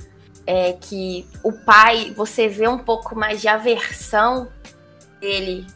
[0.47, 4.49] é que o pai, você vê um pouco mais de aversão
[5.21, 5.67] dele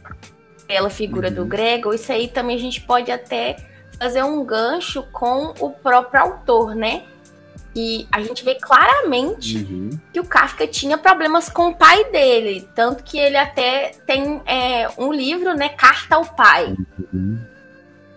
[0.72, 1.35] pela figura uhum.
[1.35, 3.56] do Gregor, isso aí também a gente pode até
[3.98, 7.02] fazer um gancho com o próprio autor, né?
[7.76, 9.90] E a gente vê claramente uhum.
[10.11, 14.88] que o Kafka tinha problemas com o pai dele, tanto que ele até tem é,
[14.96, 16.74] um livro, né, Carta ao Pai.
[17.12, 17.38] Uhum.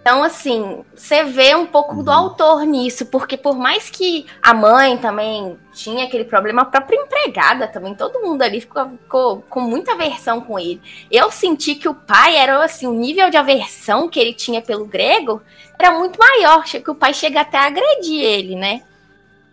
[0.05, 2.03] Então, assim, você vê um pouco uhum.
[2.03, 7.01] do autor nisso, porque por mais que a mãe também tinha aquele problema, a própria
[7.01, 10.79] empregada também, todo mundo ali ficou, ficou com muita aversão com ele.
[11.09, 14.85] Eu senti que o pai era, assim, o nível de aversão que ele tinha pelo
[14.85, 15.41] grego
[15.79, 18.83] era muito maior, que o pai chega até a agredir ele, né?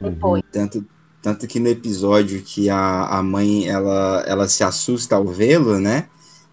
[0.03, 0.11] Uhum.
[0.11, 0.43] Depois.
[0.43, 0.49] Uhum.
[0.53, 0.87] Tanto,
[1.23, 6.09] tanto que no episódio que a, a mãe, ela, ela se assusta ao vê-lo, né?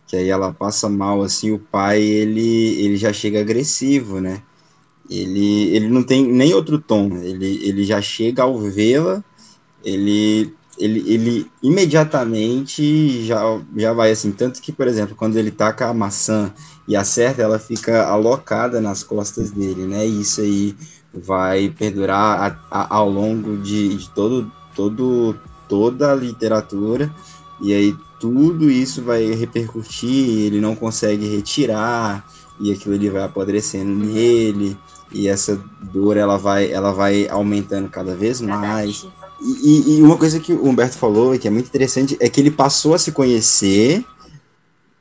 [0.10, 4.41] Que aí ela passa mal, assim, o pai, ele, ele já chega agressivo, né?
[5.08, 9.24] Ele, ele não tem nem outro tom, ele, ele já chega ao vê-la,
[9.86, 13.39] ele, ele, ele imediatamente já,
[13.78, 16.52] já vai assim, tanto que, por exemplo, quando ele taca a maçã
[16.88, 20.08] e acerta, ela fica alocada nas costas dele, né?
[20.08, 20.76] E isso aí
[21.13, 25.36] vai perdurar a, a, ao longo de, de todo, todo,
[25.67, 27.13] toda a literatura,
[27.62, 32.25] e aí tudo isso vai repercutir, ele não consegue retirar,
[32.60, 34.77] e aquilo ali vai apodrecendo nele,
[35.12, 39.08] e essa dor ela vai, ela vai aumentando cada vez mais.
[39.41, 42.52] E, e, uma coisa que o Humberto falou, que é muito interessante, é que ele
[42.52, 44.04] passou a se conhecer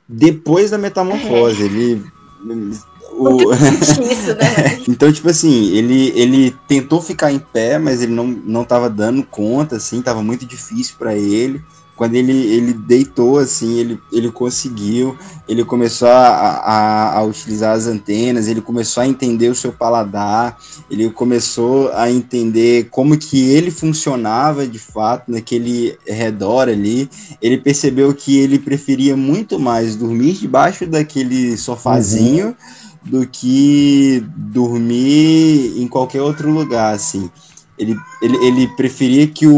[0.08, 1.62] depois da metamorfose.
[1.62, 1.66] É.
[1.66, 2.04] Ele.
[3.10, 3.50] O...
[3.52, 4.80] Isso, né?
[4.86, 9.24] então, tipo assim, ele, ele tentou ficar em pé, mas ele não, não tava dando
[9.24, 11.60] conta, assim, tava muito difícil para ele
[11.98, 15.18] quando ele, ele deitou assim, ele, ele conseguiu,
[15.48, 20.56] ele começou a, a, a, utilizar as antenas, ele começou a entender o seu paladar,
[20.88, 27.10] ele começou a entender como que ele funcionava de fato naquele redor ali.
[27.42, 33.10] Ele percebeu que ele preferia muito mais dormir debaixo daquele sofazinho uhum.
[33.10, 37.28] do que dormir em qualquer outro lugar, assim.
[37.76, 39.52] Ele, ele, ele preferia que o,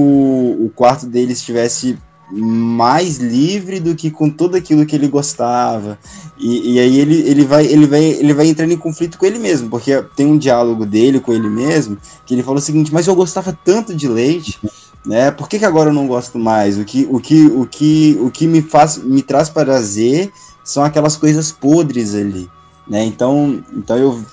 [0.64, 1.98] o quarto dele estivesse
[2.32, 5.98] mais livre do que com tudo aquilo que ele gostava.
[6.38, 9.38] E, e, aí ele, ele, vai, ele, vai, ele vai entrando em conflito com ele
[9.38, 13.06] mesmo, porque tem um diálogo dele com ele mesmo, que ele fala o seguinte, mas
[13.06, 14.58] eu gostava tanto de leite,
[15.04, 15.30] né?
[15.30, 16.78] Por que, que agora eu não gosto mais?
[16.78, 20.32] O que, o que, o que, o que me faz me traz prazer
[20.64, 22.48] são aquelas coisas podres ali,
[22.88, 23.04] né?
[23.04, 24.24] Então, então eu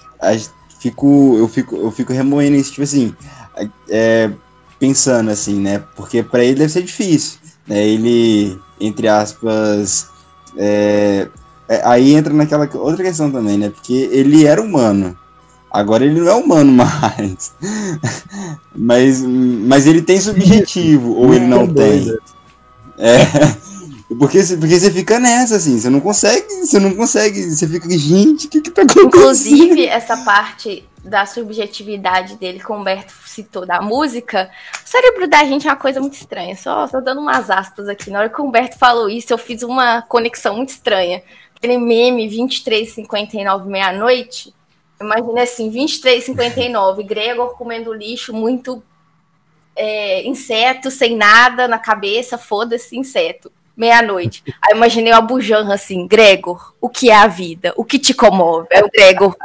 [0.79, 3.13] fico eu fico eu fico remoendo isso, tipo assim,
[3.89, 4.31] é,
[4.79, 5.83] pensando assim, né?
[5.95, 7.87] Porque para ele deve ser difícil, né?
[7.87, 10.09] Ele entre aspas
[10.55, 11.27] é,
[11.67, 13.69] é, aí entra naquela outra questão também, né?
[13.69, 15.17] Porque ele era humano.
[15.69, 17.53] Agora ele não é humano mais.
[18.75, 22.15] mas, mas ele tem subjetivo, ou ele não tem.
[22.97, 23.17] É.
[24.17, 28.47] Porque, porque você fica nessa, assim, você não consegue, você não consegue, você fica, gente,
[28.47, 29.07] o que que tá acontecendo?
[29.07, 34.49] Inclusive, essa parte da subjetividade dele, como o Humberto citou, da música,
[34.83, 36.55] o cérebro da gente é uma coisa muito estranha.
[36.55, 38.09] Só, só dando umas aspas aqui.
[38.09, 41.23] Na hora que o Humberto falou isso, eu fiz uma conexão muito estranha
[41.57, 44.53] aquele meme 23,59 meia-noite.
[45.01, 48.81] Imagina assim, 23,59, Gregor comendo lixo, muito
[49.75, 53.51] é, inseto, sem nada na cabeça, foda-se, inseto.
[53.75, 54.43] Meia-noite.
[54.59, 57.73] Aí imaginei uma bujanra assim, Gregor, o que é a vida?
[57.75, 58.67] O que te comove?
[58.71, 59.35] É o Gregor,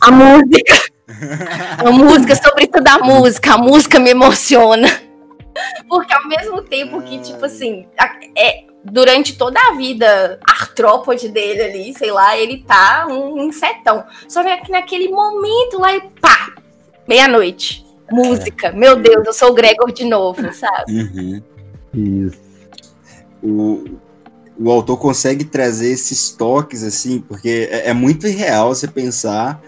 [0.00, 0.89] a música.
[1.78, 4.88] A música, sobretudo a música, a música me emociona.
[5.88, 7.86] Porque ao mesmo tempo que, tipo assim,
[8.36, 14.04] é, durante toda a vida artrópode dele ali, sei lá, ele tá um insetão.
[14.28, 16.54] Só que naquele momento lá, e pá,
[17.06, 18.68] meia-noite, música.
[18.68, 18.72] É.
[18.72, 20.92] Meu Deus, eu sou o Gregor de novo, sabe?
[20.92, 21.42] Uhum.
[21.94, 22.38] Isso.
[23.42, 23.84] O,
[24.58, 29.60] o autor consegue trazer esses toques, assim, porque é, é muito irreal você pensar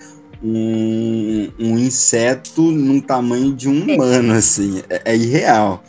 [0.43, 3.95] um, um, inseto num tamanho de um é.
[3.95, 4.83] humano, assim.
[4.89, 5.83] É, é irreal.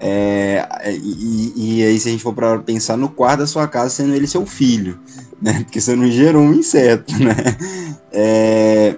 [0.00, 0.66] É,
[1.02, 4.14] e, e, aí, se a gente for para pensar no quarto da sua casa, sendo
[4.14, 4.98] ele seu filho,
[5.40, 5.62] né?
[5.64, 7.34] Porque você não gerou um inseto, né?
[8.12, 8.96] É,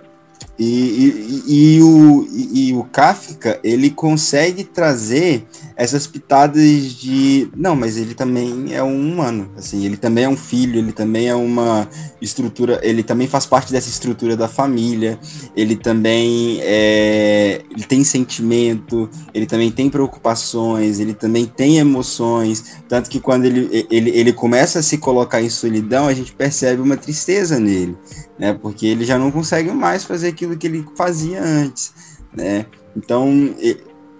[0.58, 5.46] e, e, e, o, e, o Kafka, ele consegue trazer
[5.76, 7.48] essas pitadas de.
[7.56, 9.50] Não, mas ele também é um humano.
[9.56, 11.88] Assim, ele também é um filho, ele também é uma
[12.20, 12.80] estrutura.
[12.82, 15.18] Ele também faz parte dessa estrutura da família.
[15.56, 22.78] Ele também é, ele tem sentimento, ele também tem preocupações, ele também tem emoções.
[22.88, 26.80] Tanto que quando ele, ele, ele começa a se colocar em solidão, a gente percebe
[26.80, 27.96] uma tristeza nele
[28.42, 28.52] né?
[28.52, 31.94] Porque ele já não consegue mais fazer aquilo que ele fazia antes,
[32.34, 32.66] né?
[32.96, 33.54] Então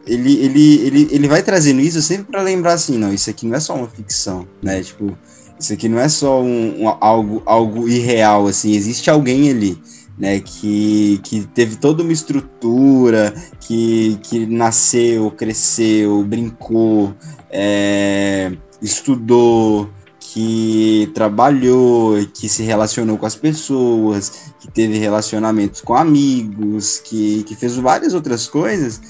[0.06, 3.60] ele, ele, ele vai trazendo isso sempre para lembrar assim, não, isso aqui não é
[3.60, 4.82] só uma ficção, né?
[4.82, 5.16] Tipo,
[5.58, 9.80] isso aqui não é só um, um, algo, algo irreal, assim, existe alguém ali,
[10.18, 10.40] né?
[10.40, 17.14] Que, que teve toda uma estrutura, que, que nasceu, cresceu, brincou,
[17.48, 19.88] é, estudou,
[20.18, 27.54] que trabalhou, que se relacionou com as pessoas, que teve relacionamentos com amigos, que, que
[27.54, 29.00] fez várias outras coisas,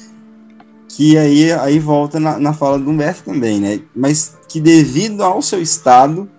[0.97, 3.81] que aí, aí volta na, na fala do Humberto também, né?
[3.97, 6.31] Mas que devido ao seu estado,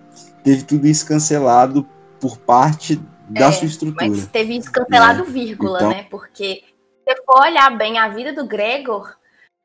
[0.44, 1.86] teve tudo isso cancelado
[2.20, 4.08] por parte da é, sua estrutura.
[4.08, 5.26] Mas teve isso cancelado, é.
[5.26, 5.90] vírgula, então...
[5.90, 6.06] né?
[6.08, 6.62] Porque
[7.06, 9.16] se for olhar bem a vida do Gregor,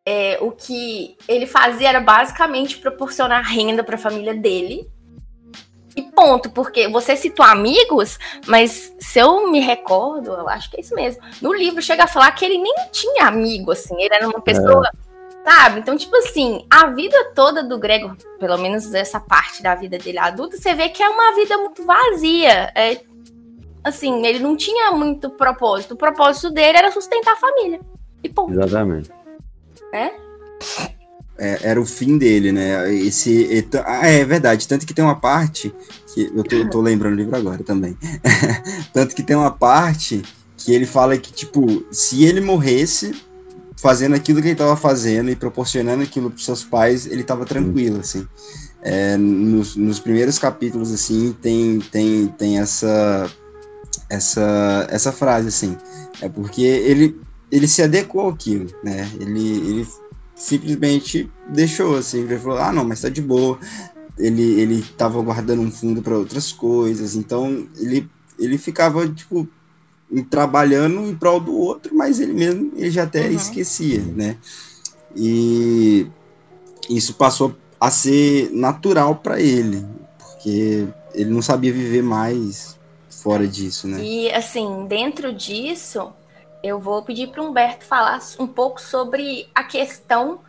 [0.05, 4.89] é, o que ele fazia era basicamente proporcionar renda para a família dele
[5.99, 10.79] e ponto, porque você citou amigos, mas se eu me recordo, eu acho que é
[10.81, 11.21] isso mesmo.
[11.41, 14.87] No livro chega a falar que ele nem tinha amigo, assim, ele era uma pessoa,
[14.87, 15.49] é.
[15.49, 15.79] sabe?
[15.79, 20.19] Então, tipo assim, a vida toda do Gregor, pelo menos essa parte da vida dele
[20.19, 22.71] adulta, você vê que é uma vida muito vazia.
[22.75, 23.01] É,
[23.83, 25.93] assim, ele não tinha muito propósito.
[25.93, 27.79] O propósito dele era sustentar a família.
[28.23, 28.51] E ponto.
[28.51, 29.11] Exatamente.
[29.91, 30.11] Né?
[31.39, 32.93] É, era o fim dele, né?
[32.93, 35.73] Esse, ah, é verdade, tanto que tem uma parte
[36.13, 37.97] que eu tô, tô lembrando o livro agora também.
[38.93, 40.21] tanto que tem uma parte
[40.57, 43.13] que ele fala que tipo, se ele morresse
[43.77, 47.99] fazendo aquilo que ele estava fazendo e proporcionando aquilo para seus pais, ele estava tranquilo,
[47.99, 48.27] assim.
[48.81, 53.29] É, nos, nos primeiros capítulos assim tem tem tem essa
[54.09, 55.75] essa essa frase assim
[56.21, 57.19] é porque ele
[57.51, 59.09] ele se adequou àquilo, né?
[59.19, 59.87] Ele, ele
[60.39, 63.59] simplesmente deixou, assim, ele falou, ah, não, mas tá de boa.
[64.17, 68.09] Ele, ele tava guardando um fundo para outras coisas, então ele,
[68.39, 69.47] ele ficava, tipo,
[70.29, 73.35] trabalhando em prol do outro, mas ele mesmo, ele já até uhum.
[73.35, 74.37] esquecia, né?
[75.15, 76.07] E
[76.89, 79.85] isso passou a ser natural para ele,
[80.17, 82.77] porque ele não sabia viver mais
[83.09, 84.03] fora disso, né?
[84.03, 86.11] E assim, dentro disso,
[86.63, 90.39] eu vou pedir para o Humberto falar um pouco sobre a questão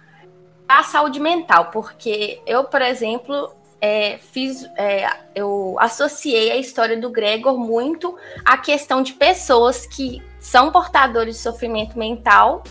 [0.68, 7.10] a saúde mental, porque eu, por exemplo, é, fiz, é, eu associei a história do
[7.10, 12.62] Gregor muito à questão de pessoas que são portadores de sofrimento mental,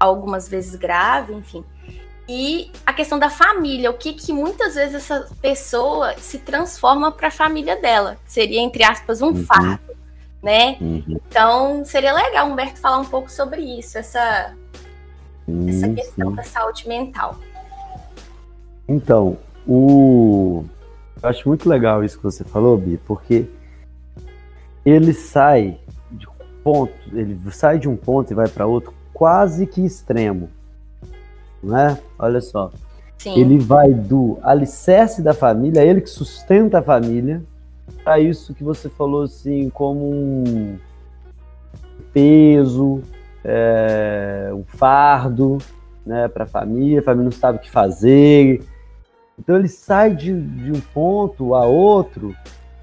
[0.00, 1.62] algumas vezes grave, enfim.
[2.28, 7.28] E a questão da família, o que, que muitas vezes essa pessoa se transforma para
[7.28, 8.18] a família dela.
[8.24, 9.44] Seria, entre aspas, um uhum.
[9.44, 9.85] fardo,
[10.42, 10.76] né?
[10.80, 11.02] Uhum.
[11.08, 14.54] Então, seria legal, Humberto, falar um pouco sobre isso, essa,
[15.46, 15.68] uhum.
[15.68, 17.36] essa questão da saúde mental.
[18.88, 20.64] Então, o...
[21.22, 23.46] eu acho muito legal isso que você falou, Bi, porque
[24.84, 25.78] ele sai
[26.12, 26.28] de
[26.62, 30.48] ponto, ele sai de um ponto e vai para outro quase que extremo,
[31.62, 31.98] né?
[32.18, 32.70] Olha só.
[33.18, 33.40] Sim.
[33.40, 37.42] Ele vai do alicerce da família, ele que sustenta a família,
[38.02, 40.78] para isso que você falou assim, como um
[42.12, 43.02] peso,
[43.44, 45.58] é, um fardo,
[46.04, 48.62] né, para a família, a família não sabe o que fazer,
[49.38, 52.34] então ele sai de, de um ponto a outro,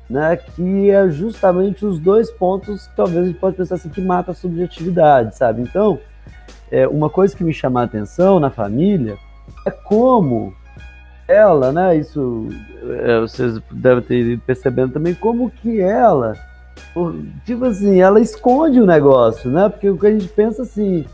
[0.09, 4.01] né, que é justamente os dois pontos que talvez a gente pode pensar assim que
[4.01, 5.61] mata a subjetividade, sabe?
[5.61, 5.99] Então,
[6.69, 9.17] é, uma coisa que me chama a atenção na família
[9.65, 10.53] é como
[11.27, 12.49] ela, né, isso
[13.01, 16.35] é, vocês devem ter ido percebendo também, como que ela,
[17.45, 19.69] tipo assim, ela esconde o negócio, né?
[19.69, 21.05] Porque o que a gente pensa assim,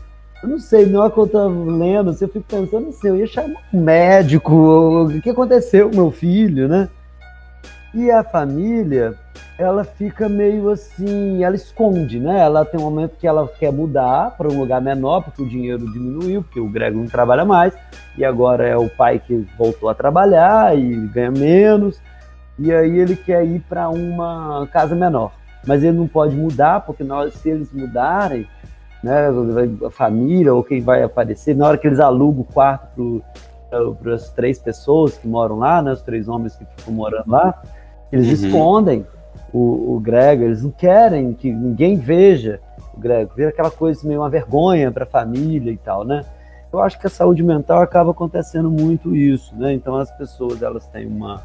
[0.42, 3.16] eu não sei, na hora que eu tava lendo, assim, eu fico pensando assim, eu
[3.16, 4.54] ia chamar um médico,
[5.04, 6.88] o que aconteceu com meu filho, né?
[7.92, 9.14] E a família,
[9.58, 12.38] ela fica meio assim, ela esconde, né?
[12.38, 15.90] Ela tem um momento que ela quer mudar para um lugar menor, porque o dinheiro
[15.92, 17.74] diminuiu, porque o Greg não trabalha mais,
[18.16, 22.00] e agora é o pai que voltou a trabalhar e ganha menos,
[22.56, 25.32] e aí ele quer ir para uma casa menor.
[25.66, 28.46] Mas ele não pode mudar, porque se eles mudarem,
[29.02, 29.28] né,
[29.84, 33.22] a família ou quem vai aparecer, na hora que eles alugam o quarto
[34.00, 37.62] para as três pessoas que moram lá, né, os três homens que ficam morando lá,
[38.12, 38.46] eles uhum.
[38.46, 39.06] escondem
[39.52, 42.60] o, o Greg, eles não querem que ninguém veja
[42.94, 46.24] o Greg, vira aquela coisa meio uma vergonha para a família e tal, né?
[46.72, 49.72] Eu acho que a saúde mental acaba acontecendo muito isso, né?
[49.72, 51.42] Então as pessoas elas têm uma,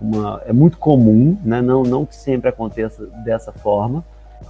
[0.00, 1.60] uma é muito comum, né?
[1.60, 4.04] Não não que sempre aconteça dessa forma,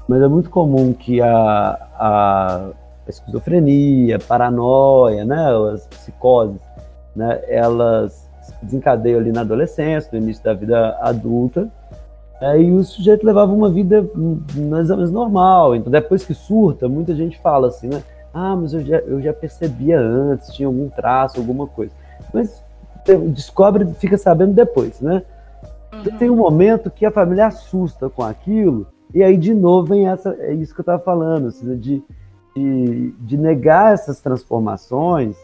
[0.06, 2.70] mas é muito comum que a, a
[3.08, 6.60] esquizofrenia, a paranoia, né, as psicoses,
[7.14, 8.28] né, elas
[8.62, 11.70] desencadeiam ali na adolescência, no início da vida adulta,
[12.40, 14.04] é, e o sujeito levava uma vida
[14.68, 15.76] mais ou menos normal.
[15.76, 18.02] Então, depois que surta, muita gente fala assim, né?
[18.34, 21.92] Ah, mas eu já, eu já percebia antes, tinha algum traço, alguma coisa.
[22.32, 22.62] Mas
[23.32, 25.22] descobre, fica sabendo depois, né?
[25.92, 26.18] Uhum.
[26.18, 30.34] Tem um momento que a família assusta com aquilo e aí, de novo, vem essa,
[30.38, 32.02] é isso que eu estava falando, assim, de,
[32.56, 35.36] de, de, negar essas transformações,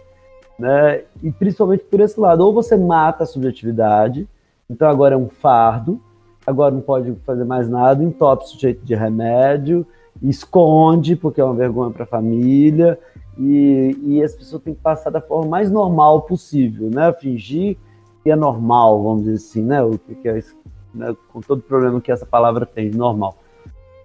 [0.59, 1.03] né?
[1.23, 4.29] E principalmente por esse lado, ou você mata a subjetividade,
[4.69, 6.01] então agora é um fardo,
[6.47, 9.87] agora não pode fazer mais nada, entope o sujeito de remédio,
[10.23, 12.99] esconde, porque é uma vergonha para a família,
[13.39, 17.13] e, e as pessoas têm que passar da forma mais normal possível, né?
[17.13, 17.77] Fingir
[18.23, 19.83] que é normal, vamos dizer assim, né?
[19.83, 20.57] O que é isso,
[20.93, 21.15] né?
[21.33, 23.37] com todo o problema que essa palavra tem, normal.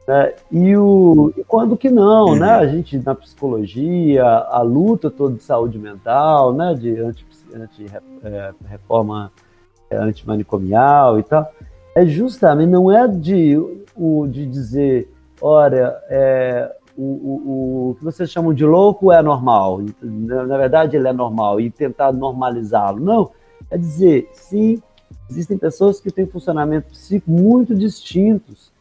[0.07, 0.33] Né?
[0.51, 2.35] E, o, e quando que não, uhum.
[2.35, 2.51] né?
[2.51, 6.73] A gente, na psicologia, a luta toda de saúde mental, né?
[6.73, 7.25] De anti,
[7.55, 7.85] anti
[8.23, 9.31] é, reforma
[9.89, 11.49] é, antimanicomial e tal,
[11.95, 13.57] é justamente, não é de,
[13.95, 19.81] o, de dizer, olha, é, o, o, o que vocês chamam de louco é normal,
[20.01, 22.99] na verdade ele é normal, e tentar normalizá-lo.
[22.99, 23.31] Não,
[23.69, 24.81] é dizer, sim,
[25.29, 28.72] existem pessoas que têm funcionamento psíquico muito distintos,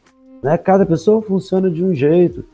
[0.42, 0.58] né?
[0.58, 2.44] Cada pessoa funciona de um jeito.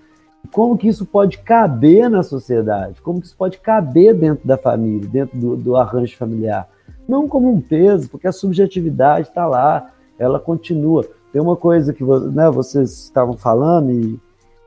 [0.52, 3.00] Como que isso pode caber na sociedade?
[3.00, 6.68] Como que isso pode caber dentro da família, dentro do, do arranjo familiar?
[7.08, 11.06] Não como um peso, porque a subjetividade está lá, ela continua.
[11.32, 14.20] Tem uma coisa que né, vocês estavam falando e,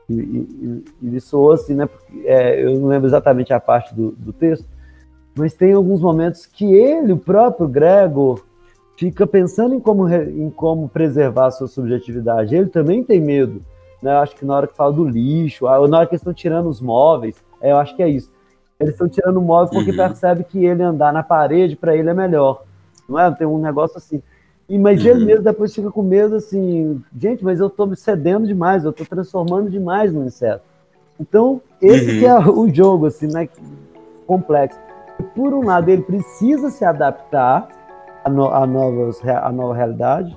[0.08, 1.86] e, e, e soou assim, né?
[1.86, 4.66] Porque, é, eu não lembro exatamente a parte do, do texto,
[5.36, 8.44] mas tem alguns momentos que ele, o próprio Gregor,
[8.96, 12.54] fica pensando em como, em como preservar a sua subjetividade.
[12.54, 13.60] Ele também tem medo.
[14.02, 14.12] Né?
[14.12, 16.68] Eu acho que na hora que fala do lixo, na hora que eles estão tirando
[16.68, 18.30] os móveis, é, eu acho que é isso.
[18.78, 19.96] Eles estão tirando o móvel porque uhum.
[19.96, 22.64] percebe que ele andar na parede para ele é melhor.
[23.08, 23.30] Não é?
[23.30, 24.20] Tem um negócio assim.
[24.68, 25.10] E, mas uhum.
[25.10, 28.90] ele mesmo depois fica com medo assim, gente, mas eu estou me cedendo demais, eu
[28.90, 30.62] estou transformando demais no inseto.
[31.20, 32.18] Então, esse uhum.
[32.18, 33.48] que é o jogo, assim, né?
[34.26, 34.78] Complexo.
[35.34, 37.68] Por um lado, ele precisa se adaptar
[38.24, 40.36] a, no, a, novas, a nova realidade,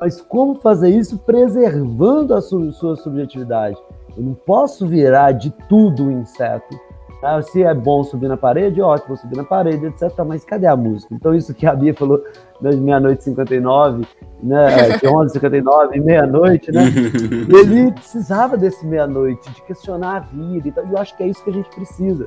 [0.00, 3.76] mas como fazer isso preservando a su, sua subjetividade?
[4.16, 6.76] Eu não posso virar de tudo inseto,
[7.22, 10.12] Ah, se é bom subir na parede, ótimo, subir na parede, etc.
[10.26, 11.14] Mas cadê a música?
[11.14, 12.20] Então, isso que a Bia falou
[12.60, 14.04] das meia-noite 59,
[14.42, 14.98] né?
[14.98, 16.82] De 11 59 meia-noite, né?
[17.48, 20.84] Ele precisava desse meia-noite, de questionar a vida e tal.
[20.84, 22.26] E eu acho que é isso que a gente precisa,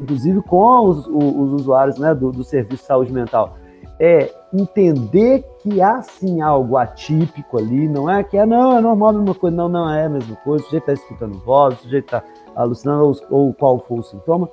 [0.00, 3.58] inclusive com os, os usuários né, do, do serviço de saúde mental.
[3.98, 9.10] É entender que há sim algo atípico ali, não é que é, não, é normal
[9.10, 11.82] a mesma coisa, não, não é a mesma coisa, o sujeito está escutando voz, o
[11.82, 12.22] sujeito está
[12.54, 14.48] alucinando, ou, ou, qual for o sintoma.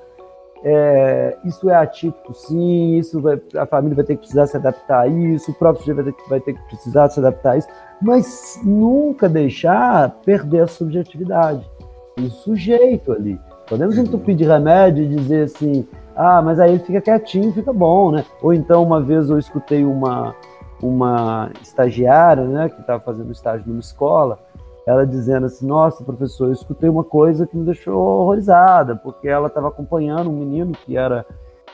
[0.66, 5.02] É, isso é atípico, sim, isso vai, a família vai ter que precisar se adaptar
[5.02, 7.68] a isso, o próprio sujeito vai ter, vai ter que precisar se adaptar a isso,
[8.02, 11.70] mas nunca deixar perder a subjetividade
[12.18, 13.38] do sujeito ali.
[13.68, 18.12] Podemos entupir de remédio e dizer assim, ah, mas aí ele fica quietinho, fica bom,
[18.12, 18.26] né?
[18.42, 20.36] Ou então, uma vez eu escutei uma,
[20.82, 24.38] uma estagiária, né, que estava fazendo estágio numa escola,
[24.86, 29.48] ela dizendo assim: Nossa, professor, eu escutei uma coisa que me deixou horrorizada, porque ela
[29.48, 31.26] estava acompanhando um menino que era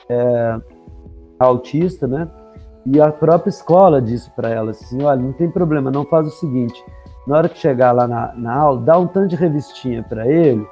[0.08, 0.60] é,
[1.40, 2.28] autista, né?
[2.86, 6.32] E a própria escola disse para ela assim: Olha, não tem problema, não faz o
[6.32, 6.82] seguinte,
[7.28, 10.66] na hora que chegar lá na, na aula, dá um tanto de revistinha para ele,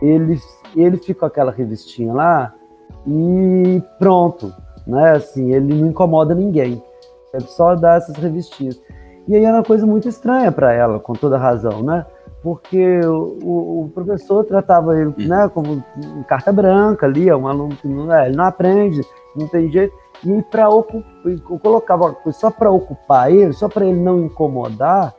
[0.00, 0.40] ele,
[0.74, 2.54] ele fica com aquela revistinha lá
[3.06, 4.52] e pronto,
[4.86, 5.12] né?
[5.12, 6.82] Assim, ele não incomoda ninguém.
[7.32, 8.80] É só dar essas revistinhas.
[9.28, 12.04] E aí era uma coisa muito estranha para ela, com toda razão, né?
[12.42, 15.84] Porque o, o, professor tratava ele né, como
[16.26, 19.02] carta branca ali, é um aluno que não, é, ele não aprende,
[19.36, 19.94] não tem jeito.
[20.24, 20.66] E para
[21.62, 25.14] colocava só para ocupar ele, só para ele não incomodar,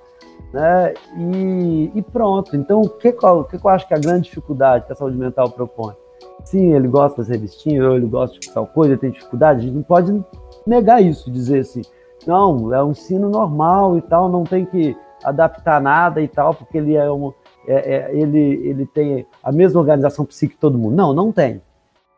[0.53, 0.93] né?
[1.17, 2.55] E, e pronto.
[2.55, 5.17] Então, o que, o que eu acho que é a grande dificuldade que a saúde
[5.17, 5.93] mental propõe?
[6.43, 9.63] Sim, ele gosta das revistinhas, ou ele gosta de tal coisa, ele tem dificuldade, a
[9.63, 10.23] gente não pode
[10.65, 11.81] negar isso, dizer assim,
[12.25, 16.77] não, é um ensino normal e tal, não tem que adaptar nada e tal, porque
[16.77, 17.31] ele é um,
[17.67, 20.95] é, é, ele, ele tem a mesma organização psíquica que todo mundo.
[20.95, 21.61] Não, não tem.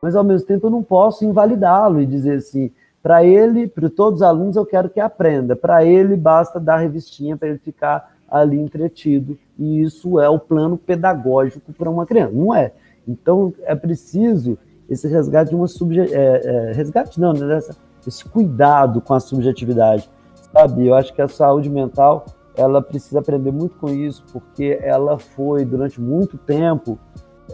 [0.02, 2.72] Mas ao mesmo tempo eu não posso invalidá-lo e dizer assim,
[3.02, 5.56] para ele, para todos os alunos eu quero que aprenda.
[5.56, 9.38] Para ele basta dar revistinha para ele ficar ali entretido.
[9.60, 12.34] E isso é o plano pedagógico para uma criança.
[12.34, 12.74] Não é.
[13.08, 14.58] Então é preciso
[14.90, 16.02] esse resgate de uma subje...
[16.02, 17.60] É, é, resgate não, né?
[18.06, 20.10] Esse cuidado com a subjetividade,
[20.52, 20.88] sabe?
[20.88, 22.26] Eu acho que a saúde mental
[22.56, 27.00] ela precisa aprender muito com isso, porque ela foi durante muito tempo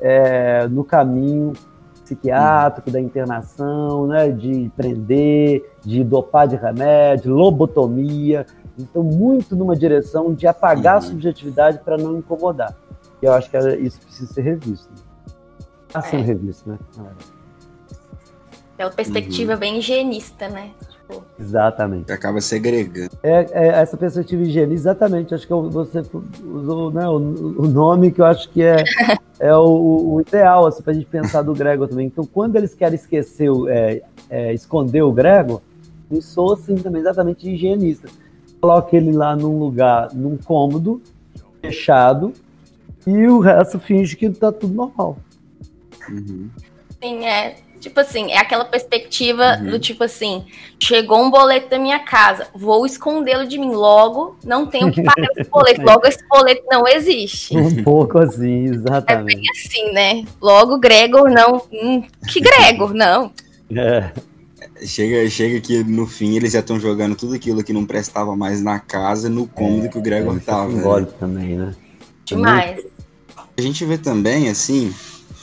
[0.01, 1.53] é, no caminho
[2.03, 8.45] psiquiátrico da internação, né, de prender, de dopar de remédio, lobotomia,
[8.81, 12.75] então muito numa direção de apagar a subjetividade para não incomodar.
[13.21, 14.89] E eu acho que isso precisa ser revisto.
[15.87, 16.25] Está sendo é.
[16.25, 16.79] revisto, né?
[18.79, 19.59] Aquela perspectiva uhum.
[19.59, 20.71] bem higienista, né?
[20.89, 21.21] Tipo...
[21.37, 22.11] Exatamente.
[22.11, 23.11] Acaba segregando.
[23.21, 25.33] É, é, essa perspectiva higienista, exatamente.
[25.33, 26.01] Acho que você
[26.45, 28.83] usou né, o, o, nome que eu acho que é,
[29.37, 32.07] é o, o, ideal assim, para a gente pensar do Gregor também.
[32.07, 35.61] Então, quando eles querem esquecer, é, é, esconder o Gregor,
[36.09, 38.07] me sou assim também exatamente higienista.
[38.61, 41.01] Coloca ele lá num lugar, num cômodo,
[41.61, 42.33] fechado,
[43.07, 45.17] e o resto finge que tá tudo normal.
[46.09, 46.49] Uhum.
[47.01, 47.55] Sim, é.
[47.79, 49.71] Tipo assim, é aquela perspectiva uhum.
[49.71, 50.45] do tipo assim:
[50.77, 53.71] chegou um boleto da minha casa, vou escondê-lo de mim.
[53.71, 55.81] Logo, não tenho que pagar esse boleto.
[55.81, 57.55] Logo, esse boleto não existe.
[57.57, 59.33] Um pouco assim, exatamente.
[59.33, 60.25] É bem assim, né?
[60.41, 61.61] Logo, Gregor não.
[61.71, 63.31] Hum, que Gregor, não.
[63.73, 64.11] É.
[64.85, 68.61] Chega, chega que no fim eles já estão jogando tudo aquilo que não prestava mais
[68.61, 71.01] na casa no cômodo é, que o Gregor é, tava.
[71.01, 71.07] Né?
[71.19, 71.75] também, né?
[72.25, 72.85] Demais.
[73.57, 74.93] A gente vê também, assim,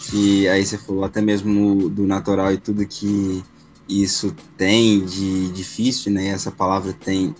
[0.08, 3.44] que aí você falou até mesmo do natural e tudo que
[3.88, 6.28] isso tem de difícil, né?
[6.28, 7.34] Essa palavra tem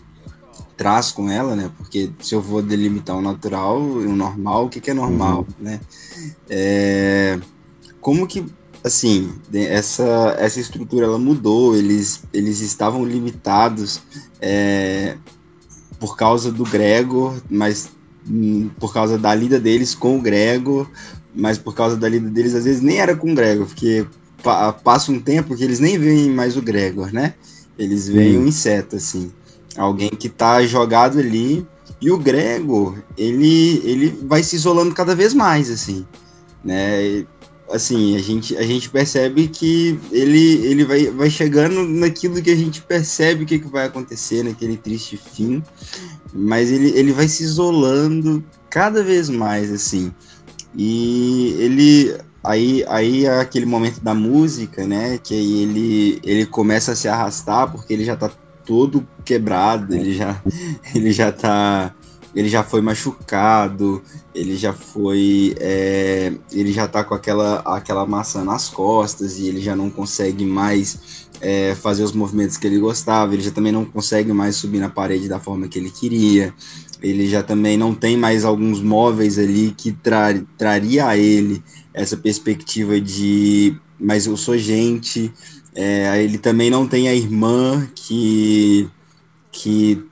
[0.76, 1.70] traz com ela, né?
[1.76, 5.38] Porque se eu vou delimitar o natural e o normal, o que, que é normal,
[5.38, 5.64] uhum.
[5.64, 5.80] né?
[6.48, 7.38] É,
[8.00, 8.44] como que
[8.86, 11.76] assim essa essa estrutura ela mudou?
[11.76, 14.00] Eles eles estavam limitados
[14.40, 15.16] é,
[15.98, 17.90] por causa do Gregor, mas
[18.28, 20.88] hum, por causa da lida deles com o Gregor
[21.36, 24.06] mas por causa da lida deles, às vezes nem era com o Gregor, porque
[24.42, 27.34] pa passa um tempo que eles nem veem mais o Gregor, né?
[27.78, 29.30] Eles veem um inseto, assim.
[29.76, 31.66] Alguém que tá jogado ali.
[32.00, 36.06] E o Gregor, ele, ele vai se isolando cada vez mais, assim.
[36.64, 37.26] Né?
[37.70, 42.56] Assim, a gente, a gente percebe que ele, ele vai, vai chegando naquilo que a
[42.56, 45.62] gente percebe que, que vai acontecer, naquele triste fim.
[46.32, 50.12] Mas ele, ele vai se isolando cada vez mais, assim.
[50.76, 56.92] E ele aí aí é aquele momento da música, né, que aí ele ele começa
[56.92, 58.30] a se arrastar porque ele já tá
[58.64, 60.40] todo quebrado, ele já
[60.94, 61.94] ele já tá
[62.36, 64.02] ele já foi machucado,
[64.34, 65.54] ele já foi.
[65.58, 70.44] É, ele já tá com aquela, aquela maçã nas costas e ele já não consegue
[70.44, 74.80] mais é, fazer os movimentos que ele gostava, ele já também não consegue mais subir
[74.80, 76.52] na parede da forma que ele queria,
[77.02, 81.62] ele já também não tem mais alguns móveis ali que tra traria a ele
[81.94, 85.32] essa perspectiva de mas eu sou gente,
[85.74, 88.90] é, ele também não tem a irmã que,
[89.50, 90.04] que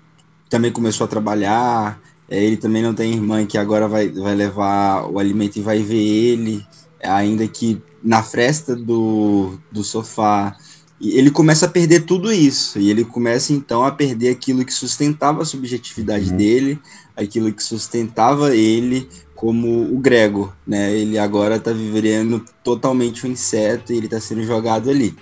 [0.48, 2.00] também começou a trabalhar,
[2.36, 6.02] ele também não tem irmã que agora vai, vai levar o alimento e vai ver
[6.02, 6.66] ele,
[7.02, 10.56] ainda que na fresta do, do sofá
[11.00, 14.72] e ele começa a perder tudo isso, e ele começa então a perder aquilo que
[14.72, 16.36] sustentava a subjetividade uhum.
[16.36, 16.80] dele,
[17.16, 20.96] aquilo que sustentava ele como o Gregor, né?
[20.96, 25.14] Ele agora está vivendo totalmente um inseto e ele está sendo jogado ali.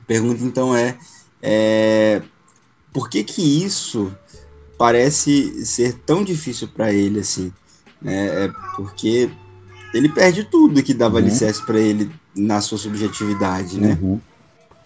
[0.00, 0.96] A pergunta então é,
[1.42, 2.22] é
[2.92, 4.14] por que que isso
[4.78, 7.52] parece ser tão difícil para ele assim?
[8.00, 8.44] Né?
[8.44, 9.30] É porque
[9.94, 11.22] ele perde tudo que dava uhum.
[11.22, 13.98] alicerce para ele na sua subjetividade, né?
[14.00, 14.20] Uhum.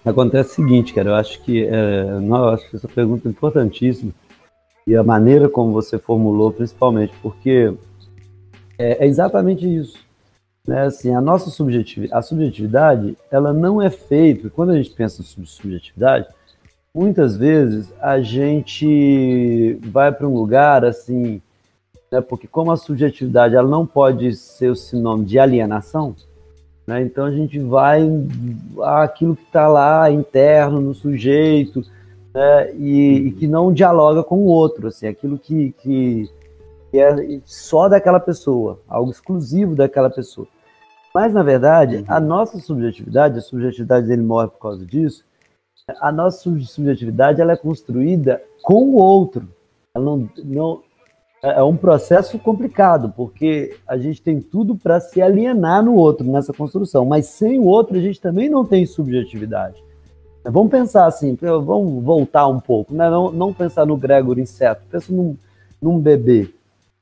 [0.05, 3.31] Acontece o seguinte, cara, eu acho que, é, não, eu acho que essa pergunta é
[3.31, 4.13] importantíssima
[4.87, 7.73] e a maneira como você formulou, principalmente, porque
[8.79, 9.99] é, é exatamente isso.
[10.67, 10.83] Né?
[10.83, 15.45] Assim, a nossa subjetividade, a subjetividade, ela não é feita, quando a gente pensa em
[15.45, 16.27] subjetividade,
[16.95, 21.41] muitas vezes a gente vai para um lugar assim,
[22.11, 22.21] né?
[22.21, 26.15] porque como a subjetividade ela não pode ser o sinônimo de alienação,
[26.87, 27.03] né?
[27.03, 28.03] Então a gente vai
[28.83, 31.85] aquilo que está lá interno no sujeito
[32.35, 32.75] né?
[32.75, 36.29] e, e, que não dialoga com o outro, assim, aquilo que, que,
[36.91, 40.49] que é só daquela pessoa, algo exclusivo daquela pessoa.
[41.15, 45.25] Mas na verdade, a nossa subjetividade, a subjetividade dele morre por causa disso.
[46.01, 49.49] A nossa subjetividade ela é construída com o outro.
[49.95, 50.83] Ela não, não,
[51.43, 56.27] é, é um processo complicado, porque a gente tem tudo para se alienar no outro
[56.31, 59.83] nessa construção, mas sem o outro a gente também não tem subjetividade.
[60.45, 63.11] Vamos pensar assim, vamos voltar um pouco, né?
[63.11, 65.37] não, não pensar no Gregor inseto, pensa num,
[65.81, 66.49] num bebê.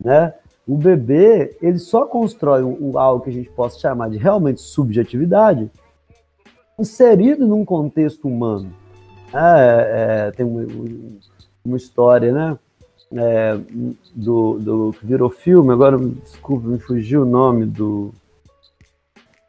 [0.02, 0.32] Né?
[0.66, 5.70] O bebê ele só constrói um, algo que a gente possa chamar de realmente subjetividade
[6.78, 8.72] inserido num contexto humano.
[9.32, 12.58] É, é, tem uma, história, né?
[13.12, 13.58] é,
[14.14, 18.12] do, do que virou filme, agora desculpa, me fugiu o nome do.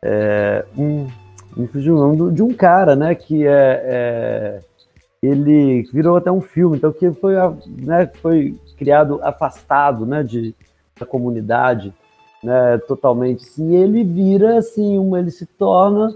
[0.01, 1.07] É, um,
[1.55, 3.13] me fugiu o nome do, de um cara, né?
[3.15, 4.59] Que é, é,
[5.21, 7.33] ele virou até um filme, então que foi,
[7.67, 10.55] né, foi criado afastado, né, de,
[10.97, 11.93] da comunidade,
[12.41, 13.43] né, totalmente.
[13.43, 16.15] Sim, ele vira assim, uma, ele se torna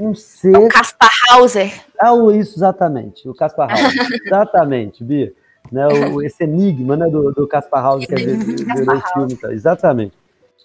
[0.00, 0.56] um ser.
[0.56, 1.84] O Caspar Hauser.
[1.98, 3.28] Ah, isso, exatamente.
[3.28, 4.08] O Caspar Hauser.
[4.26, 5.32] exatamente, Bia
[5.70, 9.36] né, o, esse enigma né, do, do Caspar Hauser que é virou o filme.
[9.36, 9.52] Tá?
[9.52, 10.12] Exatamente.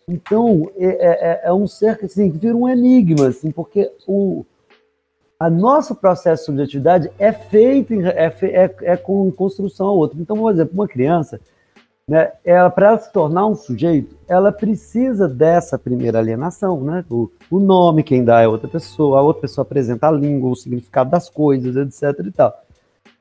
[0.07, 4.45] Então, é, é, é, é, um ser que, assim, vira um enigma, assim, porque o,
[5.39, 10.19] a nosso processo de subjetividade é feito, é, é, é com construção ao outro.
[10.19, 11.39] Então, por exemplo, uma criança,
[12.07, 17.03] né, ela, para se tornar um sujeito, ela precisa dessa primeira alienação, né?
[17.09, 20.55] O, o nome, quem dá é outra pessoa, a outra pessoa apresenta a língua, o
[20.55, 22.25] significado das coisas, etc.
[22.25, 22.53] e tal.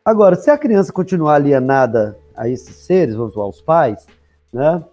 [0.04, 4.06] Agora, se a criança continuar alienada a esses seres, vamos aos pais,
[4.52, 4.84] né?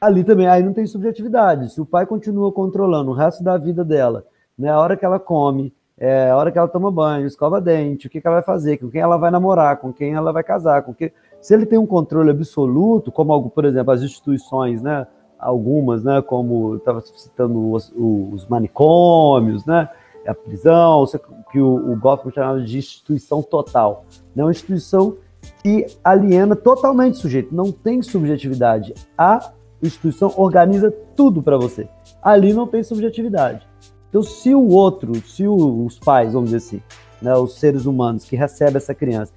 [0.00, 1.72] Ali também, aí não tem subjetividade.
[1.72, 4.24] Se o pai continua controlando o resto da vida dela,
[4.56, 4.70] né?
[4.70, 8.10] A hora que ela come, é, a hora que ela toma banho, escova dente, o
[8.10, 10.82] que, que ela vai fazer, com quem ela vai namorar, com quem ela vai casar,
[10.82, 11.12] com que
[11.46, 15.06] se ele tem um controle absoluto, como por exemplo as instituições, né?
[15.38, 16.20] Algumas, né?
[16.20, 19.88] Como estava citando os, os manicômios, né?
[20.26, 21.04] a prisão,
[21.52, 24.04] que o, o Goffman chamava de instituição total.
[24.36, 25.18] É uma instituição
[25.62, 28.92] que aliena totalmente o sujeito, não tem subjetividade.
[29.16, 31.88] A instituição organiza tudo para você.
[32.20, 33.64] Ali não tem subjetividade.
[34.08, 36.82] Então, se o outro, se o, os pais, vamos dizer assim,
[37.22, 39.32] né, os seres humanos que recebem essa criança,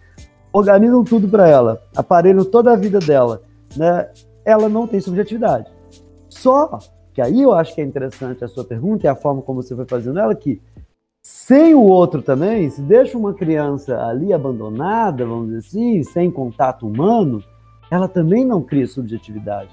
[0.52, 3.41] organizam tudo para ela, aparelham toda a vida dela,
[3.76, 4.10] né,
[4.43, 5.68] ela não tem subjetividade.
[6.30, 6.80] Só
[7.14, 9.76] que aí eu acho que é interessante a sua pergunta e a forma como você
[9.76, 10.62] foi fazendo ela, que
[11.22, 16.88] sem o outro também, se deixa uma criança ali abandonada, vamos dizer assim, sem contato
[16.88, 17.43] humano,
[17.91, 19.70] ela também não cria subjetividade.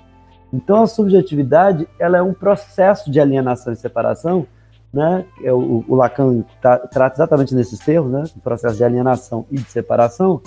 [0.53, 4.47] Então a subjetividade ela é um processo de alienação e separação,
[4.93, 5.27] né?
[5.43, 8.25] É o, o Lacan tá, trata exatamente nesses termos, né?
[8.37, 10.41] O processo de alienação e de separação.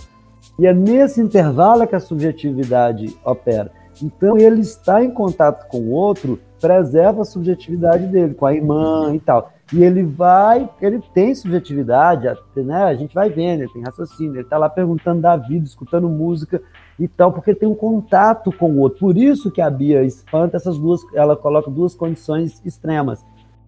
[0.59, 3.71] E é nesse intervalo que a subjetividade opera.
[4.01, 9.13] Então ele está em contato com o outro, preserva a subjetividade dele, com a irmã
[9.15, 9.51] e tal.
[9.71, 12.83] E ele vai, ele tem subjetividade, né?
[12.83, 16.61] A gente vai vendo, ele tem raciocínio, ele tá lá perguntando da vida, escutando música,
[16.99, 18.99] e tal, porque tem um contato com o outro.
[18.99, 23.25] Por isso que a Bia espanta essas duas, ela coloca duas condições extremas,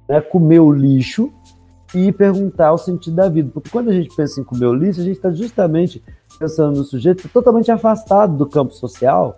[0.09, 0.19] né?
[0.19, 1.31] Comer o lixo
[1.93, 3.49] e perguntar o sentido da vida.
[3.53, 6.01] Porque quando a gente pensa em comer o lixo, a gente está justamente
[6.39, 9.35] pensando no sujeito totalmente afastado do campo social,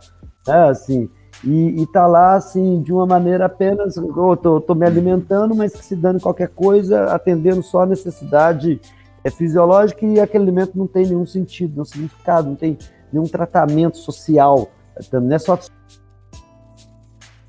[0.47, 0.69] né?
[0.69, 1.09] Assim,
[1.43, 5.95] e, está lá assim de uma maneira apenas, eu tô, tô, me alimentando, mas se
[5.95, 8.79] dando qualquer coisa, atendendo só a necessidade
[9.23, 12.77] é, fisiológica e aquele alimento não tem nenhum sentido, nenhum significado, não tem
[13.11, 14.69] nenhum tratamento social,
[15.11, 15.59] não é só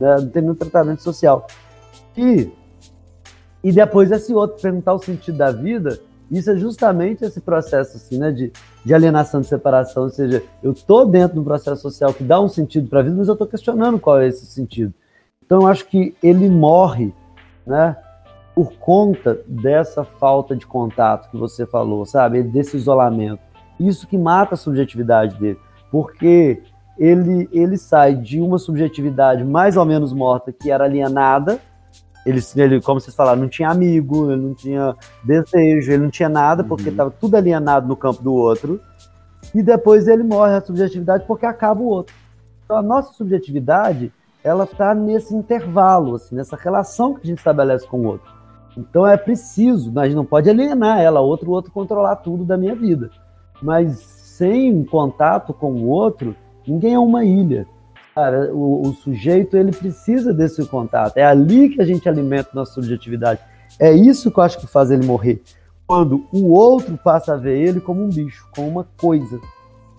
[0.00, 1.46] né, não tem nenhum tratamento social.
[2.16, 2.50] E,
[3.64, 5.98] e depois esse outro perguntar o sentido da vida,
[6.30, 8.52] isso é justamente esse processo assim, né, de,
[8.84, 12.48] de alienação, de separação, ou seja, eu estou dentro do processo social que dá um
[12.48, 14.92] sentido para a vida, mas eu estou questionando qual é esse sentido.
[15.44, 17.14] Então eu acho que ele morre,
[17.66, 17.96] né,
[18.54, 23.40] por conta dessa falta de contato que você falou, sabe, desse isolamento.
[23.80, 25.58] Isso que mata a subjetividade dele,
[25.90, 26.62] porque
[26.98, 31.58] ele, ele sai de uma subjetividade mais ou menos morta, que era alienada,
[32.24, 36.28] ele, ele, como vocês falaram, não tinha amigo, ele não tinha desejo, ele não tinha
[36.28, 37.16] nada, porque estava uhum.
[37.20, 38.80] tudo alienado no campo do outro.
[39.54, 42.14] E depois ele morre a subjetividade porque acaba o outro.
[42.64, 44.12] Então a nossa subjetividade,
[44.42, 48.32] ela está nesse intervalo, assim, nessa relação que a gente estabelece com o outro.
[48.76, 52.74] Então é preciso, a gente não pode alienar ela, outro, outro controlar tudo da minha
[52.74, 53.10] vida.
[53.62, 56.34] Mas sem contato com o outro,
[56.66, 57.66] ninguém é uma ilha.
[58.14, 61.16] Cara, o, o sujeito ele precisa desse contato.
[61.16, 63.40] É ali que a gente alimenta nossa subjetividade.
[63.78, 65.42] É isso que eu acho que faz ele morrer.
[65.86, 69.40] Quando o outro passa a ver ele como um bicho, como uma coisa.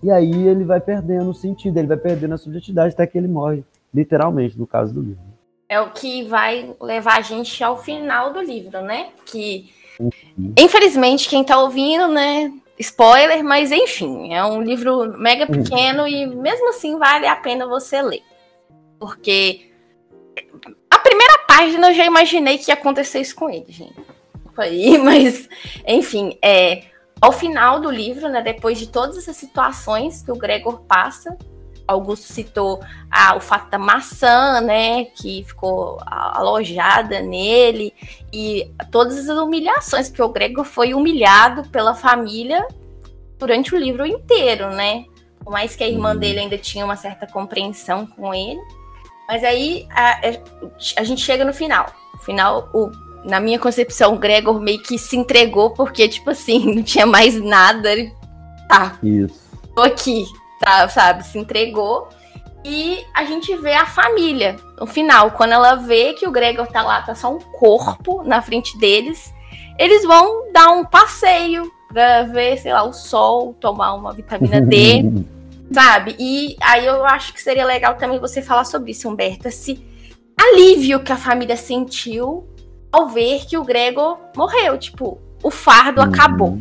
[0.01, 3.27] E aí ele vai perdendo o sentido, ele vai perdendo a subjetividade até que ele
[3.27, 3.63] morre,
[3.93, 5.23] literalmente, no caso do livro.
[5.67, 9.09] É o que vai levar a gente ao final do livro, né?
[9.25, 10.53] Que, uhum.
[10.57, 15.63] infelizmente, quem tá ouvindo, né, spoiler, mas enfim, é um livro mega uhum.
[15.63, 18.21] pequeno e mesmo assim vale a pena você ler.
[18.99, 19.71] Porque
[20.89, 23.95] a primeira página eu já imaginei que ia acontecer isso com ele, gente.
[24.57, 25.49] Aí, mas
[25.85, 26.83] enfim, é
[27.21, 31.37] ao final do livro, né, depois de todas essas situações que o Gregor passa,
[31.87, 32.81] Augusto citou
[33.11, 37.93] ah, o fato da maçã, né, que ficou alojada nele,
[38.33, 42.65] e todas as humilhações, porque o Grego foi humilhado pela família
[43.37, 45.05] durante o livro inteiro, né?
[45.39, 46.19] Por mais que a irmã uhum.
[46.19, 48.59] dele ainda tinha uma certa compreensão com ele.
[49.27, 50.19] Mas aí a,
[50.97, 51.87] a gente chega no final.
[52.13, 52.89] No final, o,
[53.23, 57.35] na minha concepção, o Gregor meio que se entregou, porque, tipo assim, não tinha mais
[57.35, 57.91] nada.
[57.91, 58.11] Ele,
[58.67, 59.39] tá, Isso.
[59.75, 60.25] tô aqui,
[60.59, 61.25] tá, sabe?
[61.25, 62.09] Se entregou.
[62.63, 66.81] E a gente vê a família no final, quando ela vê que o Gregor tá
[66.81, 69.31] lá, tá só um corpo na frente deles,
[69.77, 75.03] eles vão dar um passeio pra ver, sei lá, o sol, tomar uma vitamina D,
[75.71, 76.15] sabe?
[76.17, 79.85] E aí eu acho que seria legal também você falar sobre isso, Humberto, esse
[80.35, 82.49] alívio que a família sentiu
[82.91, 86.07] ao ver que o Gregor morreu, tipo, o fardo uhum.
[86.07, 86.59] acabou,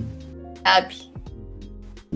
[0.62, 1.13] sabe?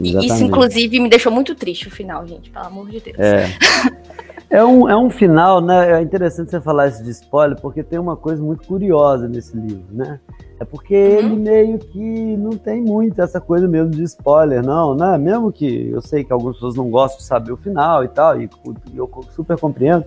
[0.01, 0.27] Exatamente.
[0.27, 3.19] Isso, inclusive, me deixou muito triste o final, gente, pelo amor de Deus.
[3.19, 3.47] É.
[4.51, 5.99] É um, é um final, né?
[5.99, 9.85] É interessante você falar isso de spoiler, porque tem uma coisa muito curiosa nesse livro,
[9.91, 10.19] né?
[10.59, 11.19] É porque uhum.
[11.19, 15.19] ele meio que não tem muito essa coisa mesmo de spoiler, não, né?
[15.19, 18.41] Mesmo que eu sei que algumas pessoas não gostam de saber o final e tal,
[18.41, 18.49] e
[18.95, 20.07] eu super compreendo,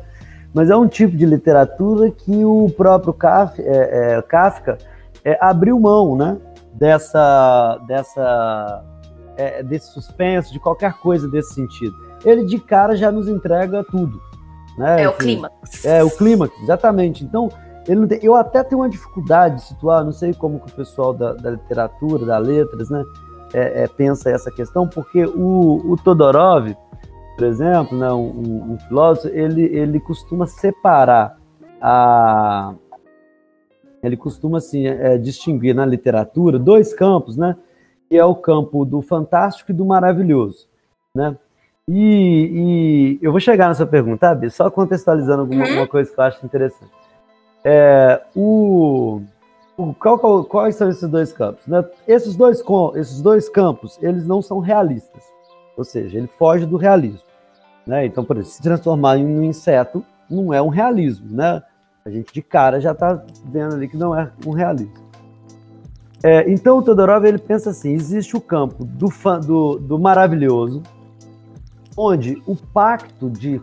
[0.52, 4.78] mas é um tipo de literatura que o próprio Kafka, é, é, Kafka
[5.24, 6.38] é, abriu mão, né?
[6.74, 8.84] Dessa, dessa
[9.38, 11.96] é, desse suspense, de qualquer coisa desse sentido.
[12.24, 14.22] Ele de cara já nos entrega tudo.
[14.78, 15.04] Né?
[15.04, 15.86] É o clímax.
[15.86, 17.24] É o clímax, exatamente.
[17.24, 17.50] Então,
[17.86, 21.34] tem, eu até tenho uma dificuldade de situar, não sei como que o pessoal da,
[21.34, 23.04] da literatura, da letras, né,
[23.54, 26.74] é, é, pensa essa questão, porque o, o Todorov,
[27.36, 31.38] por exemplo, né, um, um, filósofo, ele, ele costuma separar
[31.82, 32.74] a
[34.04, 37.56] ele costuma assim é, distinguir na literatura dois campos, né?
[38.12, 40.68] Que é o campo do fantástico e do maravilhoso,
[41.16, 41.34] né?
[41.88, 44.50] E, e eu vou chegar nessa pergunta, sabe?
[44.50, 45.88] Só contextualizando alguma, uhum.
[45.88, 46.92] coisa que eu acho interessante.
[47.64, 49.22] É, o,
[49.78, 51.66] o qual, qual, quais são esses dois campos?
[51.66, 51.86] Né?
[52.06, 52.62] Esses, dois,
[52.96, 55.24] esses dois campos, eles não são realistas.
[55.78, 57.30] Ou seja, ele foge do realismo.
[57.88, 58.06] Né?
[58.06, 61.64] Então, por exemplo, se transformar em um inseto não é um realismo, né?
[62.04, 65.01] A gente de cara já está vendo ali que não é um realismo.
[66.24, 70.84] É, então o Todorov ele pensa assim: existe o campo do, fã, do, do maravilhoso,
[71.98, 73.62] onde o pacto de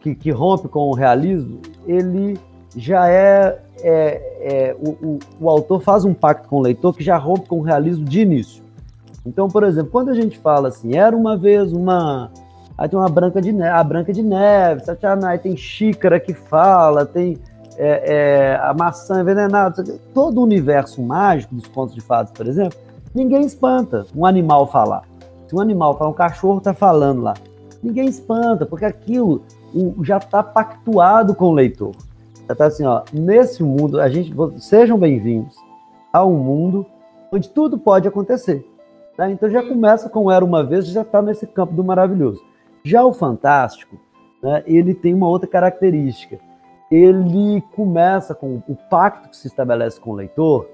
[0.00, 2.38] que, que, rompe com o realismo, ele
[2.74, 7.04] já é, é, é o, o, o, autor faz um pacto com o leitor que
[7.04, 8.62] já rompe com o realismo de início.
[9.26, 12.30] Então, por exemplo, quando a gente fala assim, era uma vez uma
[12.80, 14.82] Aí tem uma branca de neve, a branca de neve,
[15.26, 17.36] aí tem xícara que fala, tem
[17.82, 22.78] é, é, a maçã envenenada, todo o universo mágico dos contos de fadas, por exemplo,
[23.14, 25.04] ninguém espanta um animal falar.
[25.48, 27.32] Se um animal falar, um cachorro está falando lá,
[27.82, 29.42] ninguém espanta, porque aquilo
[30.02, 31.92] já está pactuado com o leitor.
[32.46, 35.56] Já está assim, ó, nesse mundo, a gente, sejam bem-vindos
[36.12, 36.84] a um mundo
[37.32, 38.62] onde tudo pode acontecer.
[39.16, 39.30] Tá?
[39.30, 42.44] Então já começa com Era Uma Vez, já está nesse campo do maravilhoso.
[42.84, 43.96] Já o Fantástico,
[44.42, 46.49] né, ele tem uma outra característica.
[46.90, 50.68] Ele começa com o pacto que se estabelece com o leitor,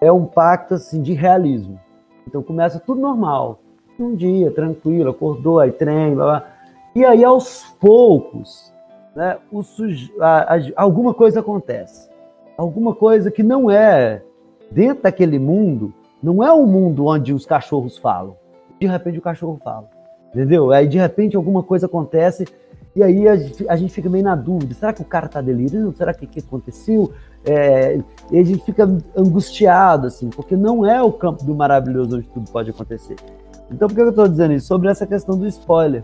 [0.00, 1.78] é um pacto assim de realismo.
[2.26, 3.58] Então começa tudo normal,
[3.98, 6.52] um dia tranquilo, acordou, aí trem, blá, blá.
[6.94, 8.72] e aí aos poucos,
[9.16, 10.12] né, o suj...
[10.20, 12.08] a, a, alguma coisa acontece,
[12.56, 14.22] alguma coisa que não é
[14.70, 15.92] dentro daquele mundo,
[16.22, 18.36] não é o um mundo onde os cachorros falam.
[18.78, 19.88] De repente o cachorro fala.
[20.32, 20.70] Entendeu?
[20.72, 22.44] Aí de repente alguma coisa acontece
[22.98, 25.40] e aí a gente, a gente fica meio na dúvida: será que o cara tá
[25.40, 25.96] delirando?
[25.96, 27.12] Será que o que aconteceu?
[27.44, 28.00] É,
[28.32, 32.50] e a gente fica angustiado, assim, porque não é o campo do maravilhoso onde tudo
[32.50, 33.14] pode acontecer.
[33.70, 34.66] Então, por que eu estou dizendo isso?
[34.66, 36.02] Sobre essa questão do spoiler.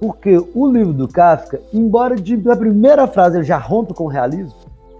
[0.00, 4.52] Porque o livro do Kafka, embora de, primeira frase ele já rompe com o realismo,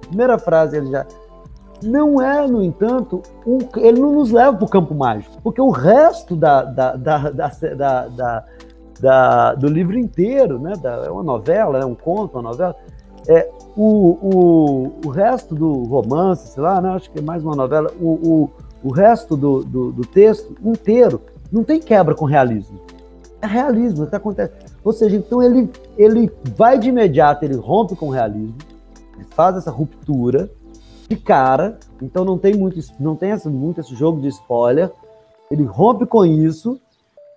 [0.06, 1.04] primeira frase ele já.
[1.82, 5.70] Não é, no entanto, um, ele não nos leva para o campo mágico, porque o
[5.70, 7.30] resto da, da, da,
[8.08, 8.44] da,
[9.00, 10.72] da do livro inteiro, né?
[10.80, 12.76] Da, é uma novela, é um conto, uma novela.
[13.28, 16.90] É, o, o, o resto do romance, sei lá, né?
[16.90, 18.50] acho que é mais uma novela, o, o,
[18.84, 21.20] o resto do, do, do texto inteiro
[21.52, 22.80] não tem quebra com realismo.
[23.42, 24.54] É realismo, está acontecendo.
[24.82, 28.56] Ou seja, então ele, ele vai de imediato, ele rompe com o realismo,
[29.14, 30.48] ele faz essa ruptura
[31.08, 34.90] de cara, então não tem muito, não tem essa, muito esse jogo de spoiler,
[35.50, 36.80] ele rompe com isso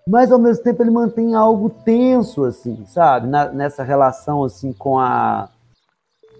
[0.09, 3.27] mas ao mesmo tempo ele mantém algo tenso, assim, sabe?
[3.27, 5.47] Na, nessa relação, assim, com a.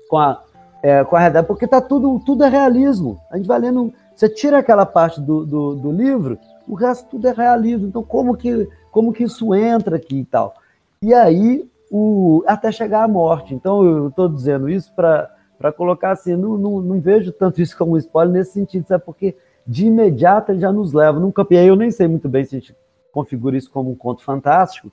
[0.10, 0.42] com a.
[0.82, 3.20] É, com a realidade, porque tá tudo, tudo é realismo.
[3.30, 3.94] A gente vai lendo.
[4.16, 7.88] Você tira aquela parte do, do, do livro, o resto tudo é realismo.
[7.88, 10.56] Então, como que, como que isso entra aqui e tal?
[11.04, 13.54] E aí, o, até chegar à morte.
[13.54, 15.30] Então, eu estou dizendo isso para
[15.78, 19.04] colocar assim, não, não, não, vejo tanto isso como um spoiler nesse sentido, sabe?
[19.06, 19.36] Porque
[19.68, 21.20] de imediato ele já nos leva.
[21.20, 22.76] Nunca, e aí eu nem sei muito bem se a gente
[23.12, 24.92] configura isso como um conto fantástico,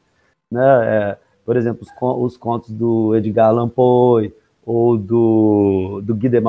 [0.51, 0.63] né?
[0.63, 6.41] É, por exemplo, os, os, contos do Edgar Allan Poe ou do, do Guy de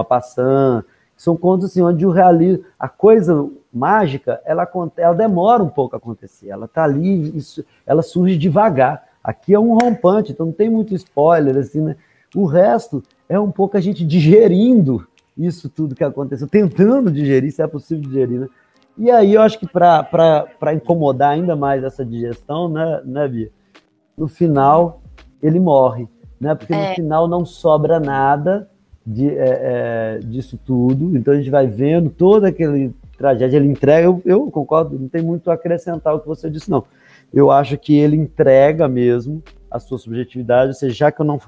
[1.15, 5.97] são contos assim, onde o realismo, a coisa mágica, ela, ela demora um pouco a
[5.97, 9.03] acontecer, ela está ali, isso, ela surge devagar.
[9.23, 11.95] Aqui é um rompante, então não tem muito spoiler, assim, né?
[12.35, 15.07] O resto é um pouco a gente digerindo
[15.37, 18.49] isso tudo que aconteceu, tentando digerir, se é possível digerir, né?
[18.97, 23.51] E aí eu acho que para incomodar ainda mais essa digestão, né, né, Bia?
[24.17, 25.01] No final
[25.41, 26.07] ele morre,
[26.39, 26.55] né?
[26.55, 26.89] Porque é.
[26.89, 28.69] no final não sobra nada
[29.05, 31.15] de, é, é, disso tudo.
[31.15, 34.05] Então a gente vai vendo toda aquele tragédia, ele entrega.
[34.05, 36.83] Eu, eu, concordo, não tem muito a acrescentar o que você disse, não.
[37.33, 41.39] Eu acho que ele entrega mesmo a sua subjetividade, ou seja, já que eu não,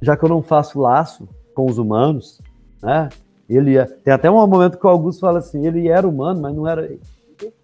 [0.00, 2.40] já que eu não faço laço com os humanos,
[2.82, 3.08] né?
[3.50, 6.54] Ele é, tem até um momento que o Augusto fala assim, ele era humano, mas
[6.54, 6.88] não era.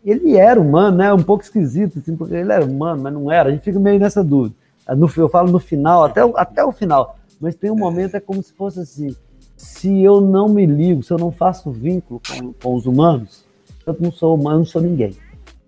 [0.05, 1.13] Ele era humano, né?
[1.13, 3.49] Um pouco esquisito, assim, porque ele era humano, mas não era.
[3.49, 4.57] A gente fica meio nessa dúvida.
[4.89, 7.17] No, eu falo no final, até, o, até o final.
[7.41, 9.15] Mas tem um momento é como se fosse assim:
[9.57, 13.45] se eu não me ligo, se eu não faço vínculo com, com os humanos,
[13.87, 15.15] eu não sou humano, não sou ninguém.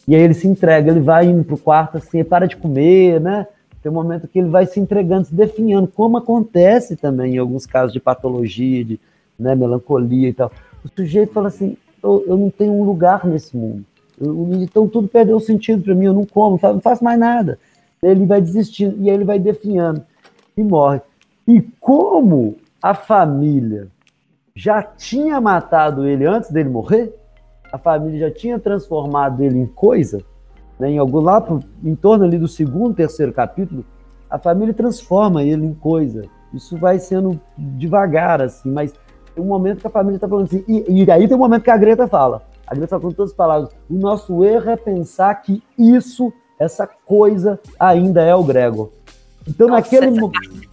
[0.07, 3.47] E aí ele se entrega, ele vai indo pro quarto assim, para de comer, né?
[3.81, 7.67] Tem um momento que ele vai se entregando, se definhando, como acontece também em alguns
[7.67, 8.99] casos de patologia, de,
[9.39, 10.51] né, melancolia e tal.
[10.85, 13.85] O sujeito fala assim: eu, eu não tenho um lugar nesse mundo.
[14.21, 17.59] Eu, então tudo perdeu sentido para mim, eu não como, não faço mais nada.
[18.03, 20.03] Ele vai desistindo e aí ele vai definhando
[20.57, 21.01] e morre.
[21.47, 23.89] E como a família
[24.55, 27.15] já tinha matado ele antes dele morrer,
[27.73, 30.23] a família já tinha transformado ele em coisa,
[30.79, 31.45] né, em algum lá
[31.83, 33.85] em torno ali do segundo, terceiro capítulo,
[34.29, 36.25] a família transforma ele em coisa.
[36.53, 38.95] Isso vai sendo devagar assim, mas
[39.39, 41.63] tem um momento que a família está falando assim, e, e, aí tem um momento
[41.63, 44.77] que a Greta fala, a Greta fala com todas as palavras, o nosso erro é
[44.77, 48.91] pensar que isso, essa coisa, ainda é o Gregor.
[49.47, 50.69] Então, Nossa, naquele momento.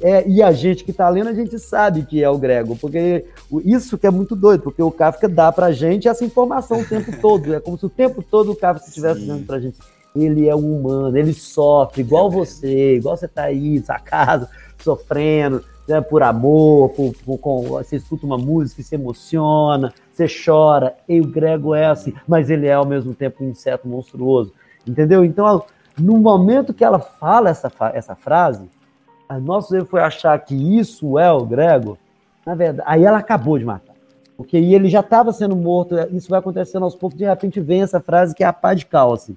[0.00, 3.24] É, e a gente que está lendo, a gente sabe que é o Gregor, porque
[3.64, 7.10] isso que é muito doido, porque o Kafka dá pra gente essa informação o tempo
[7.20, 7.52] todo.
[7.54, 9.78] É como se o tempo todo o Kafka estivesse dando pra gente.
[10.14, 15.64] Ele é um humano, ele sofre, igual é você, igual você tá aí, casa, sofrendo
[15.88, 21.20] né, por amor, por, por, você escuta uma música e se emociona, você chora, e
[21.20, 24.52] o Grego é assim, mas ele é ao mesmo tempo um inseto monstruoso,
[24.86, 25.24] entendeu?
[25.24, 25.64] Então,
[25.98, 28.68] no momento que ela fala essa, essa frase,
[29.28, 31.96] a nosso erro foi achar que isso é o Gregor.
[32.44, 33.94] Na verdade, aí ela acabou de matar.
[34.36, 38.00] Porque ele já estava sendo morto, isso vai acontecendo aos poucos, de repente vem essa
[38.00, 39.36] frase que é a pá de cal, assim.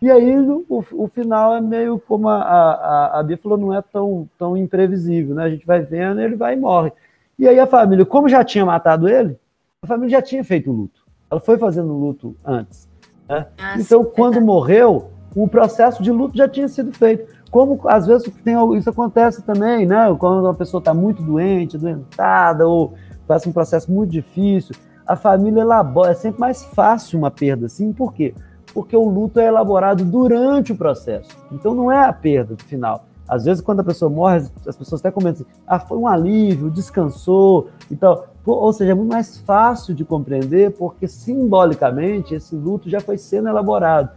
[0.00, 3.80] E aí o, o final é meio como a, a, a Bia falou, não é
[3.80, 5.44] tão, tão imprevisível, né?
[5.44, 6.92] A gente vai vendo, ele vai e morre.
[7.38, 9.38] E aí a família, como já tinha matado ele,
[9.82, 11.00] a família já tinha feito o luto.
[11.30, 12.88] Ela foi fazendo luto antes.
[13.28, 13.46] Né?
[13.58, 17.34] Ah, então, sim, quando morreu, o processo de luto já tinha sido feito.
[17.50, 20.14] Como às vezes tem, isso acontece também, né?
[20.18, 22.94] Quando uma pessoa está muito doente, doentada, ou
[23.26, 24.74] passa um processo muito difícil,
[25.06, 26.12] a família elabora.
[26.12, 28.34] É sempre mais fácil uma perda assim, por quê?
[28.36, 28.46] Porque
[28.96, 31.30] o luto é elaborado durante o processo.
[31.52, 33.06] Então não é a perda final.
[33.28, 36.70] Às vezes, quando a pessoa morre, as pessoas até comentam assim: ah, foi um alívio,
[36.70, 38.28] descansou e tal.
[38.44, 43.48] Ou seja, é muito mais fácil de compreender, porque simbolicamente esse luto já foi sendo
[43.48, 44.10] elaborado.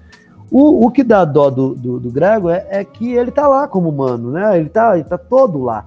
[0.51, 3.68] O, o que dá dó do, do, do Grego é, é, que ele está lá
[3.68, 4.57] como humano, né?
[4.57, 5.86] Ele está tá todo lá.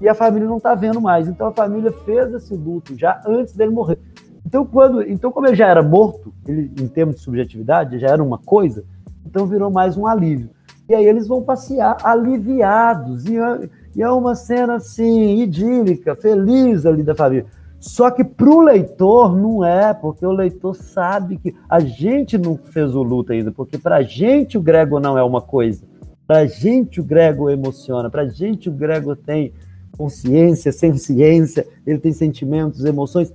[0.00, 1.28] E a família não está vendo mais.
[1.28, 3.98] Então a família fez esse luto já antes dele morrer.
[4.46, 8.22] Então, quando, então como ele já era morto, ele, em termos de subjetividade, já era
[8.22, 8.84] uma coisa,
[9.26, 10.50] então virou mais um alívio.
[10.88, 13.26] E aí eles vão passear aliviados.
[13.26, 17.46] E, é, e é uma cena assim, idílica, feliz ali da família.
[17.80, 22.56] Só que para o leitor não é, porque o leitor sabe que a gente não
[22.56, 25.82] fez o luto ainda, porque para a gente o grego não é uma coisa.
[26.24, 29.52] Para a gente o grego emociona, para a gente o grego tem
[29.96, 33.32] consciência, ciência, ele tem sentimentos, emoções.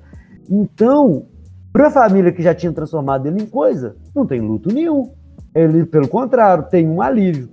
[0.49, 1.25] Então,
[1.71, 5.13] para a família que já tinha transformado ele em coisa, não tem luto nenhum.
[5.53, 7.49] Ele, pelo contrário, tem um alívio.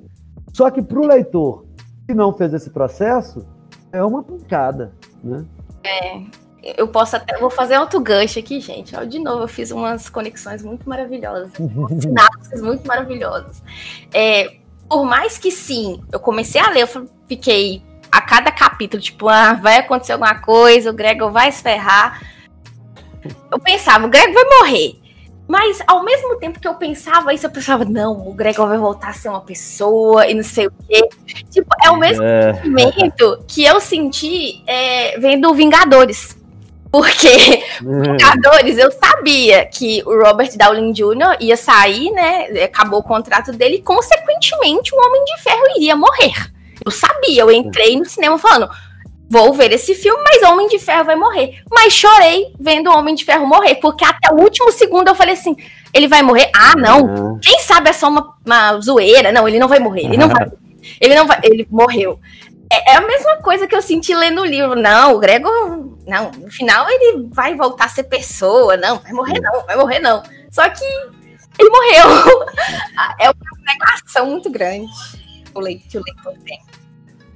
[0.53, 1.65] Só que para o leitor
[2.07, 3.47] que não fez esse processo,
[3.93, 5.45] é uma pancada, né?
[5.85, 6.23] É,
[6.77, 7.39] eu posso até.
[7.39, 8.97] Vou fazer outro gancho aqui, gente.
[9.07, 11.51] de novo, eu fiz umas conexões muito maravilhosas.
[12.01, 13.63] sinapses muito maravilhosas.
[14.13, 14.57] É,
[14.89, 19.53] por mais que sim, eu comecei a ler, eu fiquei a cada capítulo, tipo, ah,
[19.53, 22.21] vai acontecer alguma coisa, o Gregor vai se ferrar.
[23.51, 25.01] Eu pensava, o Gregor vai morrer.
[25.49, 29.09] Mas ao mesmo tempo que eu pensava isso, eu pensava, não, o Gregor vai voltar
[29.09, 31.09] a ser uma pessoa e não sei o quê.
[31.51, 32.53] Tipo, é o mesmo é.
[32.53, 36.37] sentimento que eu senti é, vendo Vingadores.
[36.93, 37.29] Porque
[37.81, 41.39] Vingadores, eu sabia que o Robert Downey Jr.
[41.41, 42.63] ia sair, né?
[42.63, 46.35] Acabou o contrato dele e, consequentemente, o Homem de Ferro iria morrer.
[46.85, 48.71] Eu sabia, eu entrei no cinema falando:
[49.29, 51.63] vou ver esse filme, mas Homem de Ferro vai morrer.
[51.71, 55.35] Mas chorei vendo o Homem de Ferro morrer, porque até o último segundo eu falei
[55.35, 55.55] assim:
[55.93, 56.51] ele vai morrer?
[56.55, 57.03] Ah, não.
[57.03, 57.39] Uhum.
[57.41, 59.33] Quem sabe é só uma, uma zoeira?
[59.33, 60.05] Não, ele não vai morrer.
[60.05, 60.47] Ele não vai.
[61.01, 61.39] Ele não vai.
[61.43, 62.19] Ele morreu.
[62.73, 64.75] É, é, a mesma coisa que eu senti lendo o livro.
[64.75, 68.77] Não, o Gregor, não, no final ele vai voltar a ser pessoa.
[68.77, 70.23] Não, vai morrer não, vai morrer não.
[70.51, 70.85] Só que
[71.59, 72.47] ele morreu.
[73.19, 73.35] é uma
[73.67, 74.91] negação muito grande
[75.53, 76.61] que o leitor tem.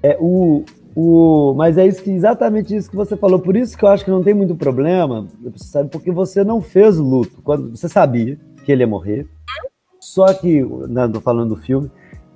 [0.03, 0.65] É, o,
[0.95, 3.39] o, mas é isso que, exatamente isso que você falou.
[3.39, 5.27] Por isso que eu acho que não tem muito problema,
[5.57, 7.41] sabe, porque você não fez o luto.
[7.43, 9.27] Quando você sabia que ele ia morrer.
[10.01, 11.91] Só que, não estou falando do filme,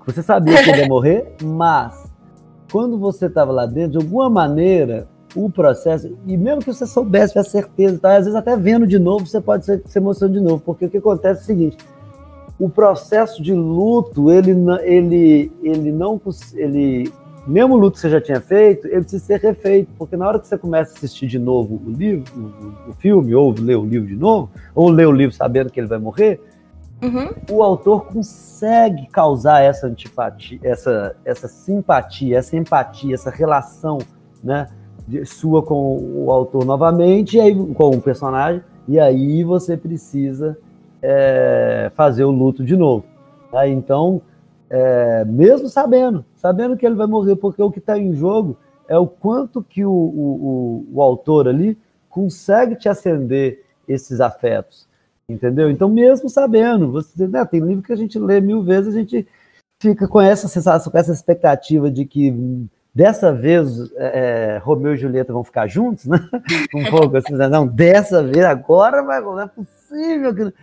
[0.06, 2.10] você sabia que ele ia morrer, mas
[2.70, 7.32] quando você estava lá dentro, de alguma maneira, o processo, e mesmo que você soubesse,
[7.32, 8.16] tivesse certeza, tá?
[8.16, 10.90] às vezes até vendo de novo, você pode se, se emocionar de novo, porque o
[10.90, 11.76] que acontece é o seguinte,
[12.58, 14.52] o processo de luto, ele,
[14.82, 16.20] ele, ele não,
[16.54, 17.12] ele,
[17.46, 20.46] mesmo luto que você já tinha feito, ele precisa ser refeito, porque na hora que
[20.46, 24.08] você começa a assistir de novo o livro, o, o filme, ou ler o livro
[24.08, 26.40] de novo, ou ler o livro sabendo que ele vai morrer,
[27.02, 27.28] Uhum.
[27.50, 33.98] O autor consegue causar essa antipatia, essa, essa simpatia, essa empatia, essa relação,
[34.42, 34.68] né,
[35.06, 40.56] de, sua com o autor novamente, e aí, com o personagem, e aí você precisa
[41.02, 43.04] é, fazer o luto de novo.
[43.50, 43.68] Tá?
[43.68, 44.22] Então,
[44.68, 48.56] é, mesmo sabendo, sabendo que ele vai morrer, porque o que está em jogo
[48.88, 51.78] é o quanto que o, o, o, autor ali
[52.08, 54.86] consegue te acender esses afetos
[55.28, 55.70] entendeu?
[55.70, 59.26] Então, mesmo sabendo, você né, tem livro que a gente lê mil vezes, a gente
[59.80, 64.96] fica com essa sensação, com essa expectativa de que dessa vez é, é Romeu e
[64.96, 66.18] Julieta vão ficar juntos, né?
[66.74, 67.48] Um pouco assim, né?
[67.48, 70.34] não, dessa vez, agora vai, não é possível.
[70.34, 70.54] Que...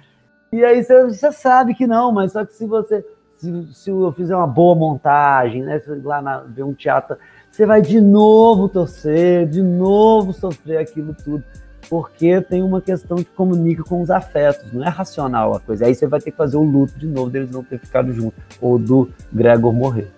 [0.51, 3.05] E aí você, você, sabe que não, mas só que se você,
[3.43, 5.79] se, se eu fizer uma boa montagem, né?
[5.79, 7.17] Se lá na, ver um teatro,
[7.51, 11.43] você vai de novo torcer, de novo sofrer aquilo tudo
[11.89, 15.85] porque tem uma questão que comunica com os afetos, não é racional a coisa.
[15.85, 18.41] Aí você vai ter que fazer o luto de novo deles não ter ficado juntos,
[18.59, 20.09] ou do Gregor morrer.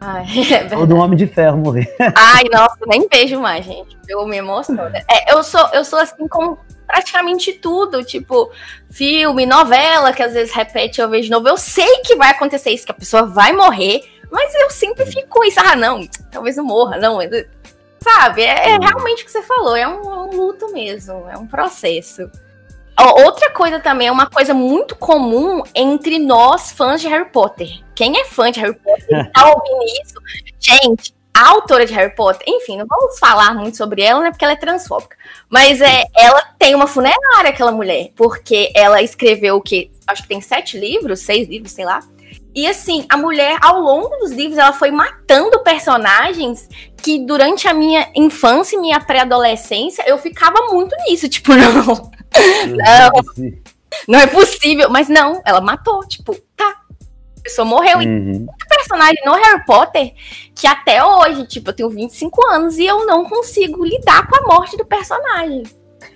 [0.00, 0.26] Ai,
[0.70, 1.94] é ou do Homem de Ferro morrer.
[2.14, 3.96] Ai, nossa, nem vejo mais, gente.
[4.08, 4.82] Eu me emociono.
[4.82, 6.58] É, eu, sou, eu sou assim com
[6.88, 8.50] praticamente tudo, tipo,
[8.90, 11.46] filme, novela, que às vezes repete, eu vejo de novo.
[11.46, 14.02] Eu sei que vai acontecer isso, que a pessoa vai morrer,
[14.32, 15.60] mas eu sempre fico com isso.
[15.60, 17.18] Ah, não, talvez não morra, não.
[18.00, 18.42] Sabe?
[18.42, 21.46] É, é realmente o que você falou, é um, é um luto mesmo, é um
[21.46, 22.30] processo.
[22.98, 27.68] Outra coisa também, é uma coisa muito comum entre nós fãs de Harry Potter.
[27.94, 30.14] Quem é fã de Harry Potter tá ouvindo isso,
[30.58, 34.30] gente, a autora de Harry Potter, enfim, não vamos falar muito sobre ela, né?
[34.32, 35.16] Porque ela é transfóbica.
[35.48, 39.88] Mas é, ela tem uma funerária, aquela mulher, porque ela escreveu o que?
[40.04, 42.00] Acho que tem sete livros, seis livros, sei lá.
[42.52, 46.68] E assim, a mulher, ao longo dos livros, ela foi matando personagens
[47.00, 51.28] que durante a minha infância e minha pré-adolescência eu ficava muito nisso.
[51.28, 52.10] Tipo, não.
[52.66, 53.46] Não,
[54.08, 54.90] não é possível.
[54.90, 56.00] Mas não, ela matou.
[56.08, 56.36] Tipo,
[57.48, 57.98] pessoa morreu.
[57.98, 58.46] Uhum.
[58.46, 60.12] E personagem no Harry Potter
[60.54, 64.46] que até hoje, tipo, eu tenho 25 anos e eu não consigo lidar com a
[64.54, 65.62] morte do personagem.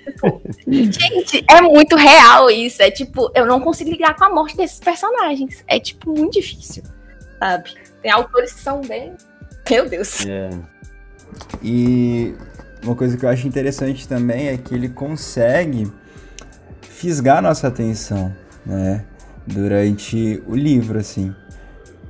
[0.04, 2.82] Tipo, gente, é muito real isso.
[2.82, 5.64] É tipo, eu não consigo lidar com a morte desses personagens.
[5.66, 6.82] É, tipo, muito difícil,
[7.38, 7.74] sabe?
[8.02, 9.14] Tem autores que são bem.
[9.70, 10.26] Meu Deus.
[10.26, 10.50] É.
[11.62, 12.34] E
[12.82, 15.90] uma coisa que eu acho interessante também é que ele consegue
[16.82, 18.34] fisgar nossa atenção,
[18.66, 19.04] né?
[19.46, 21.34] Durante o livro, assim.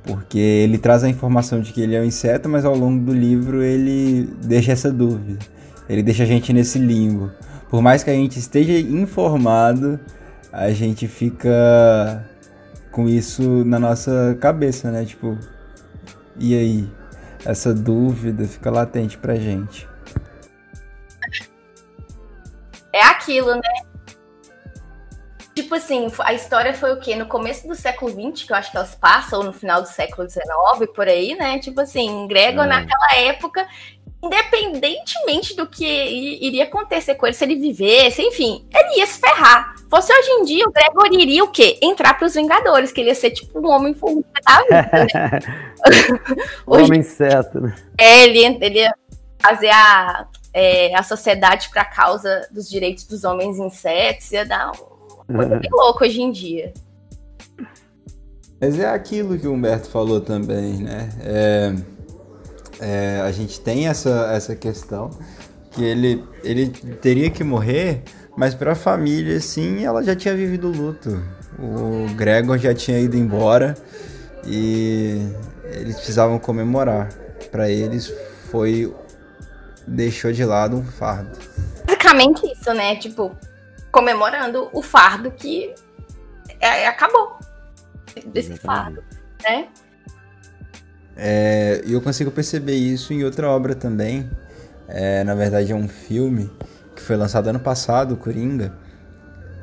[0.03, 3.13] Porque ele traz a informação de que ele é um inseto, mas ao longo do
[3.13, 5.39] livro ele deixa essa dúvida.
[5.87, 7.31] Ele deixa a gente nesse limbo.
[7.69, 9.99] Por mais que a gente esteja informado,
[10.51, 12.29] a gente fica
[12.91, 15.05] com isso na nossa cabeça, né?
[15.05, 15.37] Tipo,
[16.37, 16.89] e aí?
[17.45, 19.87] Essa dúvida fica latente pra gente.
[22.93, 23.92] É aquilo, né?
[25.55, 27.15] Tipo assim, a história foi o quê?
[27.15, 29.87] No começo do século XX, que eu acho que elas passam, ou no final do
[29.87, 30.43] século XIX,
[30.95, 31.59] por aí, né?
[31.59, 32.67] Tipo assim, Gregor, é.
[32.67, 33.67] naquela época,
[34.23, 39.75] independentemente do que iria acontecer com ele, se ele vivesse, enfim, ele ia se ferrar.
[39.91, 41.77] Fosse hoje em dia, o Gregor iria o quê?
[41.83, 45.39] Entrar para os Vingadores, que ele ia ser tipo um homem formiga da vida, né?
[46.65, 47.75] hoje, homem certo, né?
[47.95, 48.95] É, ele, ele ia
[49.39, 54.71] fazer a, é, a sociedade para a causa dos direitos dos homens insetos, ia dar
[54.71, 54.92] um
[55.27, 56.73] Coisa bem louco hoje em dia.
[58.59, 61.09] Mas é aquilo que o Humberto falou também, né?
[61.21, 61.75] É,
[62.79, 65.09] é, a gente tem essa, essa questão
[65.71, 66.69] que ele, ele
[67.01, 68.03] teria que morrer,
[68.37, 71.21] mas para a família, sim, ela já tinha vivido o luto.
[71.59, 73.75] O Gregor já tinha ido embora
[74.45, 75.27] e
[75.65, 77.09] eles precisavam comemorar.
[77.51, 78.11] Para eles
[78.49, 78.93] foi
[79.87, 81.37] deixou de lado um fardo.
[81.85, 82.95] Basicamente isso, né?
[82.95, 83.35] Tipo,
[83.93, 85.71] comemorando o fardo que
[86.59, 87.37] é, acabou
[88.25, 89.03] desse fardo,
[89.43, 89.67] né?
[91.15, 94.27] É, eu consigo perceber isso em outra obra também.
[94.87, 96.49] É, na verdade, é um filme
[96.95, 98.73] que foi lançado ano passado, Coringa.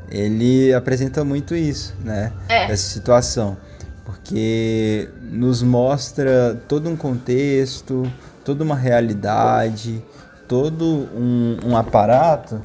[0.09, 2.32] Ele apresenta muito isso, né?
[2.48, 2.70] É.
[2.70, 3.57] Essa situação.
[4.05, 8.11] Porque nos mostra todo um contexto,
[8.44, 10.05] toda uma realidade,
[10.47, 12.62] todo um, um aparato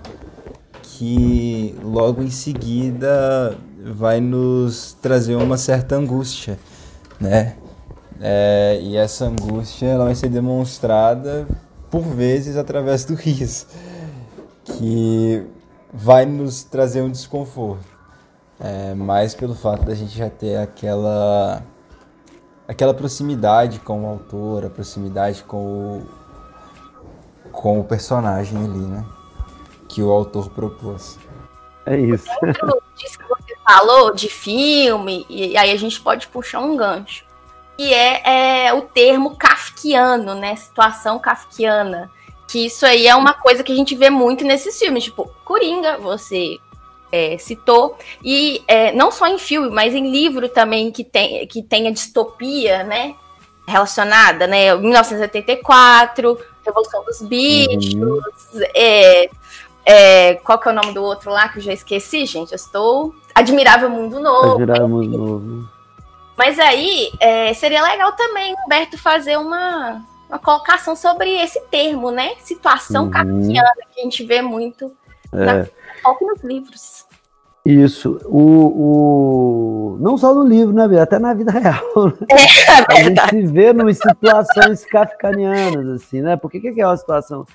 [0.98, 3.58] que logo em seguida
[3.94, 6.58] vai nos trazer uma certa angústia,
[7.20, 7.56] né?
[8.22, 11.46] É, e essa angústia ela vai ser demonstrada
[11.92, 13.68] por vezes através do riso,
[14.64, 15.46] que
[15.94, 17.86] vai nos trazer um desconforto,
[18.60, 21.62] é, mais pelo fato da gente já ter aquela
[22.68, 26.06] aquela proximidade com o autor, a proximidade com o,
[27.52, 29.06] com o personagem ali, né?
[29.96, 31.18] Que o autor propôs.
[31.86, 32.28] É isso.
[32.98, 37.24] Disso que você falou de filme, e aí a gente pode puxar um gancho.
[37.78, 40.54] Que é, é o termo kafkiano, né?
[40.58, 42.12] Situação kafkiana.
[42.46, 45.06] Que isso aí é uma coisa que a gente vê muito nesses filmes.
[45.06, 46.58] Tipo, Coringa, você
[47.10, 47.98] é, citou.
[48.22, 52.84] E é, não só em filme, mas em livro também que, tem, que tenha distopia,
[52.84, 53.16] né?
[53.66, 54.76] Relacionada, né?
[54.76, 58.22] 1984, Revolução dos Bichos, uhum.
[58.74, 59.30] é,
[59.86, 62.52] é, qual que é o nome do outro lá que eu já esqueci, gente?
[62.52, 63.14] Eu estou.
[63.34, 64.53] Admirável Mundo Novo.
[64.53, 65.70] Admirável Mundo Novo.
[66.38, 72.32] Mas aí é, seria legal também, Humberto, fazer uma, uma colocação sobre esse termo, né?
[72.44, 73.12] Situação uhum.
[73.12, 74.91] kafkiana, que a gente vê muito
[75.32, 75.45] é.
[75.45, 75.66] na,
[76.20, 77.06] nos livros.
[77.66, 78.20] Isso.
[78.26, 79.98] O, o...
[79.99, 81.84] Não só no livro, né, Até na vida real.
[81.95, 82.28] Né?
[82.30, 86.36] É, é a gente se vê em situações kafkanianas, assim, né?
[86.36, 87.45] Por que, que é uma situação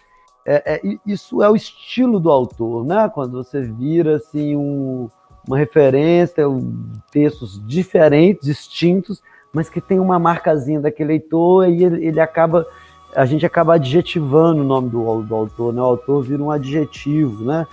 [0.45, 3.11] é, é, isso é o estilo do autor, né?
[3.13, 5.09] Quando você vira assim um,
[5.47, 9.23] uma referência, um, textos diferentes, distintos,
[9.53, 12.67] mas que tem uma marcazinha daquele leitor e ele, ele acaba
[13.15, 15.81] a gente acaba adjetivando o nome do, do, autor, né?
[15.81, 17.67] O autor vira um adjetivo, né?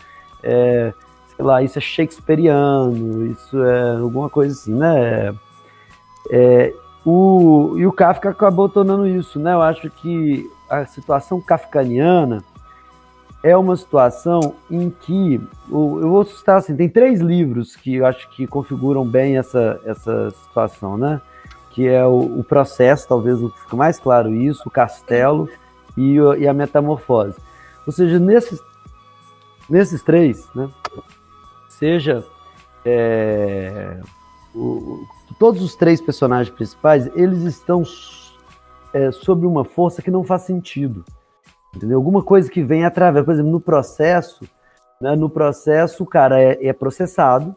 [0.43, 0.93] é,
[1.35, 5.35] sei lá, isso é shakespeariano, isso é alguma coisa assim, né?
[6.31, 6.73] É,
[7.05, 9.53] o, e o Kafka acabou tornando isso, né?
[9.53, 12.43] Eu acho que a situação kafkaniana
[13.47, 15.35] é uma situação em que
[15.69, 20.31] eu vou citar assim, tem três livros que eu acho que configuram bem essa, essa
[20.31, 21.21] situação, né?
[21.71, 25.47] Que é o, o processo, talvez fica mais claro isso, o castelo
[25.95, 27.37] e, e a metamorfose.
[27.85, 28.59] Ou seja, nesses,
[29.69, 30.69] nesses três, né?
[31.69, 32.25] Seja
[32.83, 33.97] é,
[34.53, 35.05] o,
[35.39, 37.83] todos os três personagens principais, eles estão
[38.91, 41.05] é, sob uma força que não faz sentido.
[41.75, 41.97] Entendeu?
[41.97, 44.45] Alguma coisa que vem através, por exemplo, no processo,
[44.99, 47.55] né, no processo o cara é, é processado,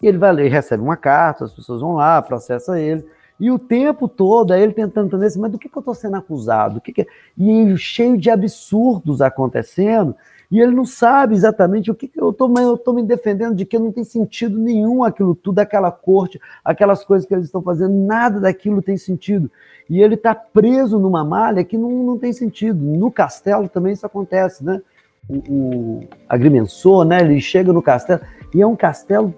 [0.00, 3.06] e ele vai ele recebe uma carta, as pessoas vão lá, processa ele,
[3.38, 5.94] e o tempo todo é ele tentando entender assim, mas do que, que eu estou
[5.94, 6.80] sendo acusado?
[6.80, 7.06] Que, que é?
[7.36, 10.14] E cheio de absurdos acontecendo,
[10.50, 13.90] e ele não sabe exatamente o que, que eu estou me defendendo de que não
[13.90, 18.80] tem sentido nenhum aquilo tudo, aquela corte, aquelas coisas que eles estão fazendo, nada daquilo
[18.80, 19.50] tem sentido.
[19.88, 22.80] E ele está preso numa malha que não, não tem sentido.
[22.80, 24.80] No castelo também isso acontece, né?
[25.28, 27.20] O, o agrimensor, né?
[27.20, 28.20] Ele chega no castelo
[28.54, 29.34] e é um castelo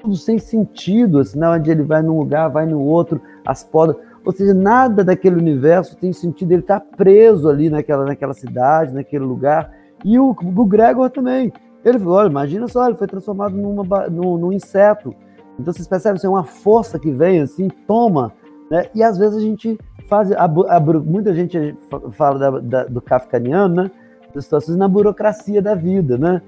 [0.00, 1.48] tudo sem sentido, assim, né?
[1.48, 3.96] onde ele vai num lugar, vai no outro, as podas.
[4.24, 6.52] Ou seja, nada daquele universo tem sentido.
[6.52, 11.52] Ele está preso ali naquela, naquela cidade, naquele lugar e o, o Gregor também.
[11.84, 15.14] Ele falou: olha, imagina só, ele foi transformado numa, num, num inseto.
[15.58, 18.32] Então vocês percebem, assim, uma força que vem assim, toma,
[18.70, 18.86] né?
[18.94, 19.78] E às vezes a gente
[20.08, 20.32] faz.
[20.32, 21.76] A, a, muita gente
[22.12, 23.90] fala da, da, do kafkaniano, né?
[24.34, 26.40] Das situações na burocracia da vida, né?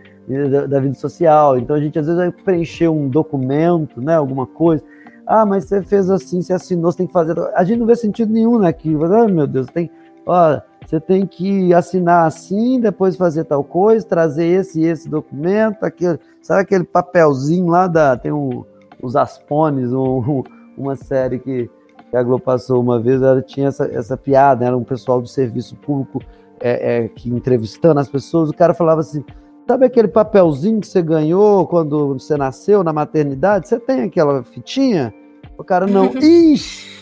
[0.51, 1.59] Da, da, vida social.
[1.59, 4.15] Então a gente às vezes vai preencher um documento, né?
[4.15, 4.83] Alguma coisa.
[5.27, 7.35] Ah, mas você fez assim, você assinou, você tem que fazer.
[7.55, 9.05] A gente não vê sentido nenhum naquilo.
[9.05, 9.91] Ah, meu Deus, tem.
[10.27, 15.85] Ó, você tem que assinar assim, depois fazer tal coisa, trazer esse e esse documento,
[15.85, 18.17] aquele, sabe aquele papelzinho lá da.
[18.17, 18.65] Tem um,
[19.01, 20.43] os Aspones, um,
[20.77, 21.71] uma série que,
[22.11, 25.29] que a Globo passou uma vez, ela tinha essa, essa piada, era um pessoal do
[25.29, 26.21] serviço público
[26.61, 29.25] é, é, que entrevistando as pessoas, o cara falava assim.
[29.67, 33.69] Sabe aquele papelzinho que você ganhou quando você nasceu na maternidade?
[33.69, 35.15] Você tem aquela fitinha?
[35.63, 36.07] O cara não.
[36.19, 36.93] Ixi!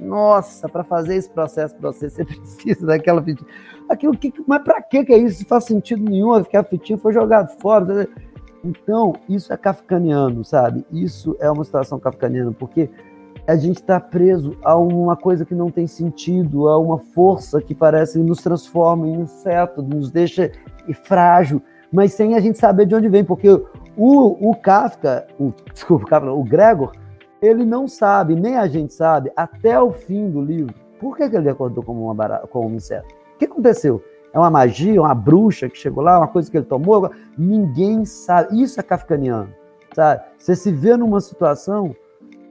[0.00, 3.48] nossa, para fazer esse processo para você, você precisa daquela fitinha.
[3.88, 5.42] Aquilo que, mas para que é isso?
[5.42, 8.08] Não faz sentido nenhum, aquela fitinha foi jogada fora.
[8.64, 10.84] Então, isso é kafkaniano, sabe?
[10.90, 12.90] Isso é uma situação kafkaniana, porque
[13.46, 17.74] a gente está preso a uma coisa que não tem sentido, a uma força que
[17.74, 20.50] parece nos transforma em inseto, nos deixa
[21.04, 21.62] frágil,
[21.92, 23.48] mas sem a gente saber de onde vem, porque
[23.96, 26.92] o, o Kafka, o, desculpa, o Gregor,
[27.40, 31.36] ele não sabe, nem a gente sabe, até o fim do livro, por que, que
[31.36, 33.14] ele acordou como, uma barata, como um inseto.
[33.34, 34.02] O que aconteceu?
[34.32, 37.10] É uma magia, uma bruxa que chegou lá, uma coisa que ele tomou?
[37.38, 38.60] Ninguém sabe.
[38.62, 39.48] Isso é kafkaniano,
[39.94, 40.22] sabe?
[40.38, 41.94] Você se vê numa situação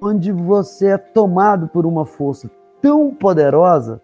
[0.02, 2.50] onde você é tomado por uma força
[2.82, 4.02] tão poderosa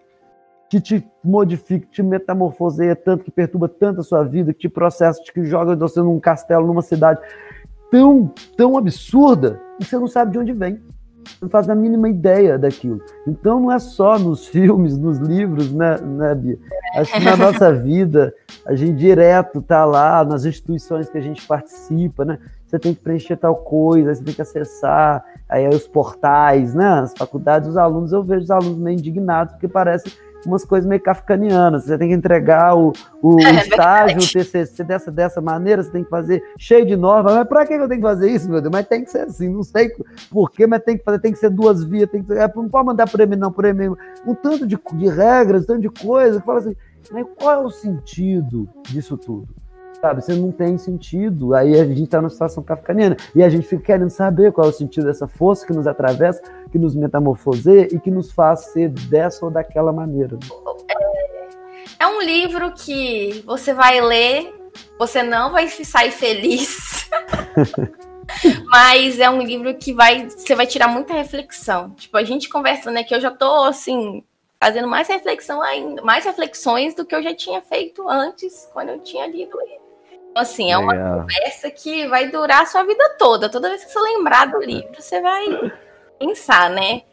[0.70, 5.22] que te modifica, te metamorfoseia tanto, que perturba tanto a sua vida, que te processa,
[5.22, 7.20] que joga você num castelo, numa cidade
[7.92, 10.82] tão, tão absurda e você não sabe de onde vem.
[11.24, 13.00] Você não faz a mínima ideia daquilo.
[13.28, 16.58] Então não é só nos filmes, nos livros, né, né Bia?
[16.96, 18.34] Acho que na nossa vida,
[18.66, 22.40] a gente direto tá lá, nas instituições que a gente participa, né?
[22.66, 27.02] Você tem que preencher tal coisa, você tem que acessar aí os portais, né?
[27.02, 30.12] As faculdades, os alunos, eu vejo os alunos meio indignados, porque parece
[30.46, 31.86] umas coisas meio kafkanianas.
[31.86, 36.04] Você tem que entregar o, o é, estágio, o TCC dessa, dessa maneira, você tem
[36.04, 37.34] que fazer cheio de normas.
[37.34, 38.72] Mas para que eu tenho que fazer isso, meu Deus?
[38.72, 39.92] Mas tem que ser assim, não sei
[40.30, 42.70] por quê, mas tem que fazer, tem que ser duas vias, tem que é, não
[42.70, 43.98] pode mandar por e-mail, não, por e-mail.
[44.26, 46.76] Um tanto de, de regras, um tanto de coisas, que fala assim,
[47.12, 49.48] mas qual é o sentido disso tudo?
[50.02, 50.22] Sabe?
[50.22, 51.54] Você não tem sentido.
[51.54, 53.16] Aí a gente está numa situação kafkaniana.
[53.36, 56.42] E a gente fica querendo saber qual é o sentido dessa força que nos atravessa,
[56.72, 60.38] que nos metamorfoseia e que nos faz ser dessa ou daquela maneira.
[62.00, 64.52] É um livro que você vai ler,
[64.98, 67.10] você não vai sair feliz.
[68.72, 71.92] Mas é um livro que vai, você vai tirar muita reflexão.
[71.92, 74.24] Tipo, a gente conversando aqui, eu já tô assim,
[74.60, 79.00] fazendo mais reflexão ainda, mais reflexões do que eu já tinha feito antes, quando eu
[79.00, 79.81] tinha lido ele.
[80.32, 81.20] Então, assim, é uma Legal.
[81.22, 83.50] conversa que vai durar a sua vida toda.
[83.50, 85.46] Toda vez que você lembrar do livro, você vai
[86.18, 87.04] pensar, né?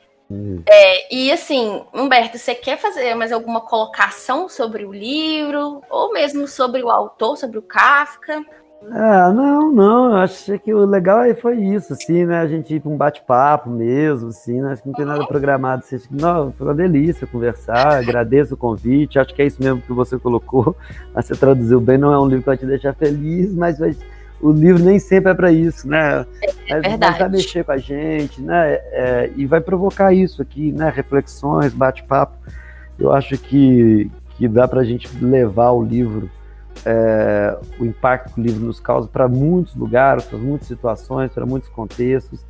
[0.67, 5.83] É, e assim, Humberto, você quer fazer mais alguma colocação sobre o livro?
[5.89, 8.45] Ou mesmo sobre o autor, sobre o Kafka?
[8.91, 12.39] Ah, não, não, eu acho que o legal aí foi isso, assim, né?
[12.39, 14.73] A gente ir para um bate-papo mesmo, assim, né?
[14.73, 15.83] Acho que não tem nada programado.
[15.85, 19.93] Assim, não, foi uma delícia conversar, agradeço o convite, acho que é isso mesmo que
[19.93, 20.77] você colocou,
[21.13, 23.97] mas você traduziu bem, não é um livro que vai te deixar feliz, mas vai,
[24.41, 26.25] o livro nem sempre é para isso, né?
[26.69, 27.19] É verdade.
[27.19, 28.75] Vai mexer com a gente, né?
[28.93, 30.93] É, e vai provocar isso aqui, né?
[30.95, 32.37] Reflexões, bate-papo.
[32.99, 36.31] Eu acho que, que dá para a gente levar o livro,
[36.85, 41.47] é, o impacto que o livro nos causa para muitos lugares, para muitas situações, para
[41.47, 42.41] muitos contextos.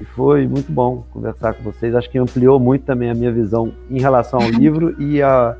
[0.00, 1.94] E foi muito bom conversar com vocês.
[1.94, 5.56] Acho que ampliou muito também a minha visão em relação ao livro e a,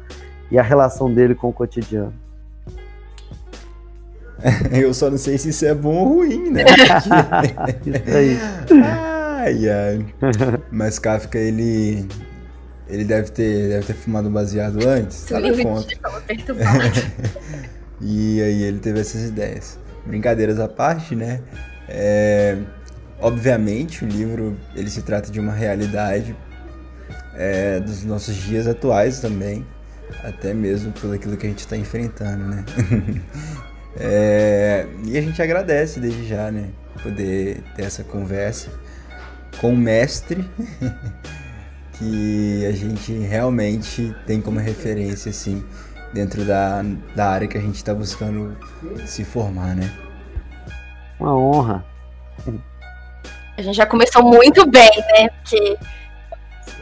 [0.50, 2.12] e a relação dele com o cotidiano.
[4.72, 6.64] Eu só não sei se isso é bom ou ruim, né?
[7.86, 8.38] isso aí.
[8.82, 10.06] Ai, ai.
[10.70, 12.06] Mas Kafka, ele.
[12.88, 15.30] Ele deve ter, deve ter fumado baseado antes.
[15.30, 15.94] Nada conta.
[18.02, 19.78] E aí ele teve essas ideias.
[20.04, 21.40] Brincadeiras à parte, né?
[21.88, 22.58] É,
[23.20, 26.34] obviamente o livro ele se trata de uma realidade
[27.34, 29.64] é, dos nossos dias atuais também,
[30.24, 32.64] até mesmo pelo aquilo que a gente está enfrentando, né?
[33.94, 36.70] É, e a gente agradece desde já, né?
[37.02, 38.70] Poder ter essa conversa
[39.60, 40.48] com o mestre
[41.92, 45.62] que a gente realmente tem como referência, assim,
[46.12, 46.84] dentro da,
[47.14, 48.56] da área que a gente está buscando
[49.06, 49.90] se formar, né?
[51.18, 51.84] Uma honra.
[53.56, 55.28] A gente já começou muito bem, né?
[55.28, 55.78] Porque...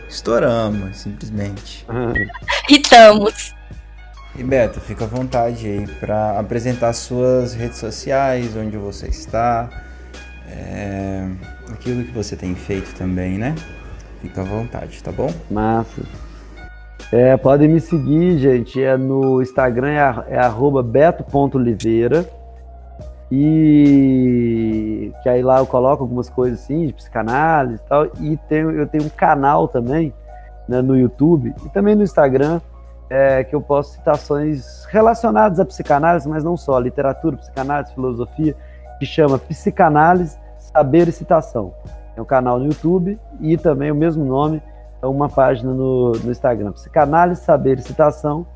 [0.08, 1.86] Estouramos, simplesmente.
[2.68, 3.54] estamos.
[4.36, 9.68] E Beto, fica à vontade aí para apresentar suas redes sociais, onde você está,
[10.48, 11.28] é,
[11.72, 13.54] aquilo que você tem feito também, né?
[14.22, 15.32] Fica à vontade, tá bom?
[15.50, 16.02] Massa.
[17.12, 18.82] É, podem me seguir, gente.
[18.82, 22.24] É no Instagram é, é beto.oliveira.
[23.32, 28.06] E que aí lá eu coloco algumas coisas assim, de psicanálise e tal.
[28.20, 30.12] E tenho, eu tenho um canal também
[30.68, 32.60] né, no YouTube e também no Instagram
[33.10, 38.56] é, que eu posto citações relacionadas à psicanálise, mas não só, literatura, psicanálise, filosofia,
[38.98, 41.74] que chama Psicanálise, Saber e Citação.
[42.16, 44.62] É um canal no YouTube e também o mesmo nome,
[45.06, 48.46] uma página no, no Instagram, Psicanálise, Saber Citação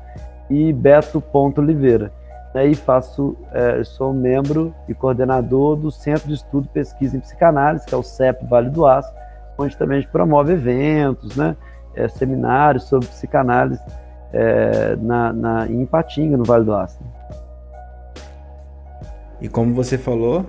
[0.49, 2.11] e beto.oliveira.
[2.53, 7.85] Aí faço, é, sou membro e coordenador do Centro de Estudo e Pesquisa em Psicanálise,
[7.85, 9.11] que é o CEP Vale do Aço,
[9.57, 11.55] onde também a gente promove eventos, né,
[11.95, 13.81] é, seminários sobre psicanálise
[14.31, 16.99] é, na, na, em Patinga, no Vale do Aço.
[19.41, 20.45] E como você falou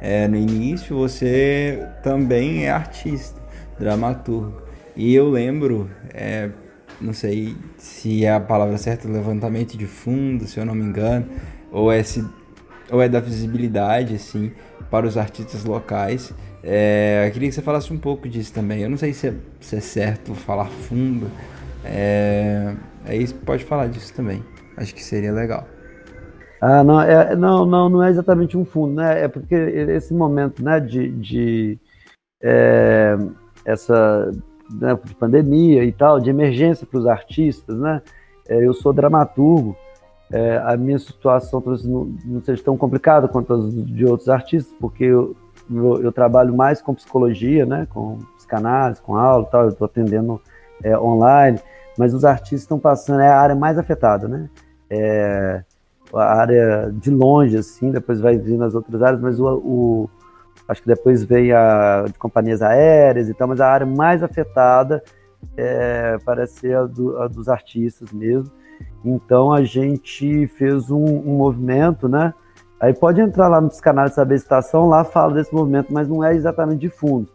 [0.00, 3.38] é, no início, você também é artista,
[3.78, 4.63] dramaturgo.
[4.96, 6.50] E eu lembro, é,
[7.00, 11.26] não sei se é a palavra certa, levantamento de fundo, se eu não me engano,
[11.72, 12.24] ou é, se,
[12.90, 14.52] ou é da visibilidade, assim,
[14.90, 16.32] para os artistas locais.
[16.62, 18.82] É, eu queria que você falasse um pouco disso também.
[18.82, 21.30] Eu não sei se é, se é certo falar fundo,
[21.84, 22.74] é,
[23.06, 24.42] Aí pode falar disso também.
[24.76, 25.66] Acho que seria legal.
[26.60, 29.24] Ah, não, é, não, não, não é exatamente um fundo, né?
[29.24, 31.78] É porque esse momento, né, de, de
[32.42, 33.16] é,
[33.64, 34.30] essa
[34.80, 38.02] né, de pandemia e tal, de emergência para os artistas, né?
[38.48, 39.76] É, eu sou dramaturgo.
[40.32, 44.74] É, a minha situação talvez não, não seja tão complicada quanto as de outros artistas,
[44.80, 45.36] porque eu,
[45.70, 47.86] eu, eu trabalho mais com psicologia, né?
[47.90, 49.62] Com psicanálise, com aula e tal.
[49.62, 50.40] Eu estou atendendo
[50.82, 51.60] é, online
[51.96, 54.48] mas os artistas estão passando, é a área mais afetada, né?
[54.90, 55.62] É
[56.12, 60.10] a área de longe, assim, depois vai vir nas outras áreas, mas o, o
[60.68, 65.02] acho que depois vem a de companhias aéreas e tal, mas a área mais afetada
[65.56, 68.50] é, parece ser a, do, a, dos artistas mesmo.
[69.04, 72.32] Então a gente fez um, um, movimento, né?
[72.80, 76.24] Aí pode entrar lá nos canais de Saber Estação, lá fala desse movimento, mas não
[76.24, 77.32] é exatamente de fundos.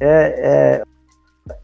[0.00, 0.82] É, é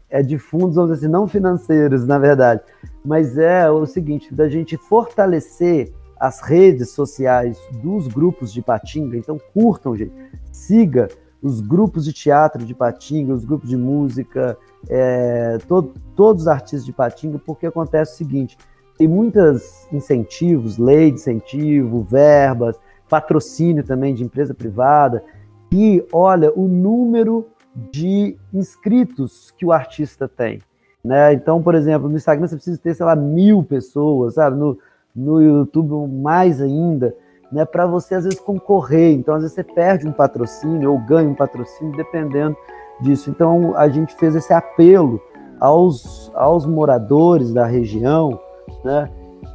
[0.09, 2.61] é de fundos, vamos dizer assim, não financeiros, na verdade,
[3.03, 9.39] mas é o seguinte, da gente fortalecer as redes sociais dos grupos de Patinga, então
[9.53, 10.13] curtam, gente,
[10.51, 11.07] siga
[11.41, 14.57] os grupos de teatro de Patinga, os grupos de música,
[14.89, 18.57] é, todo, todos os artistas de Patinga, porque acontece o seguinte,
[18.97, 25.23] tem muitos incentivos, lei de incentivo, verbas, patrocínio também de empresa privada,
[25.71, 27.45] e olha, o número
[27.91, 30.59] de inscritos que o artista tem.
[31.03, 31.33] Né?
[31.33, 34.57] Então, por exemplo, no Instagram você precisa ter, sei lá, mil pessoas, sabe?
[34.57, 34.77] No,
[35.17, 37.15] no YouTube, mais ainda,
[37.51, 37.65] né?
[37.65, 39.13] para você às vezes concorrer.
[39.13, 42.55] Então, às vezes você perde um patrocínio ou ganha um patrocínio, dependendo
[43.01, 43.29] disso.
[43.31, 45.19] Então, a gente fez esse apelo
[45.59, 48.39] aos, aos moradores da região,
[48.83, 49.09] né?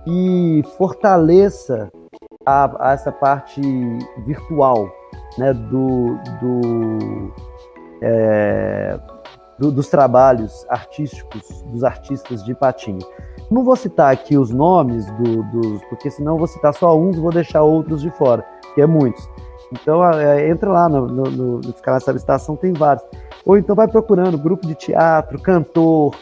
[0.04, 1.88] Que fortaleça
[2.44, 3.60] a, a essa parte
[4.26, 4.90] virtual,
[5.38, 5.54] né?
[5.54, 7.32] Do, do
[8.02, 8.98] é,
[9.58, 12.98] do, dos trabalhos artísticos dos artistas de Patinho.
[13.52, 17.20] Não vou citar aqui os nomes do, dos, porque senão vou citar só uns e
[17.20, 18.42] vou deixar outros de fora,
[18.74, 19.28] que é muitos.
[19.70, 23.04] Então, é, entra lá no, no, no, no canal da estação, tem vários.
[23.44, 26.14] Ou então vai procurando grupo de teatro, cantor,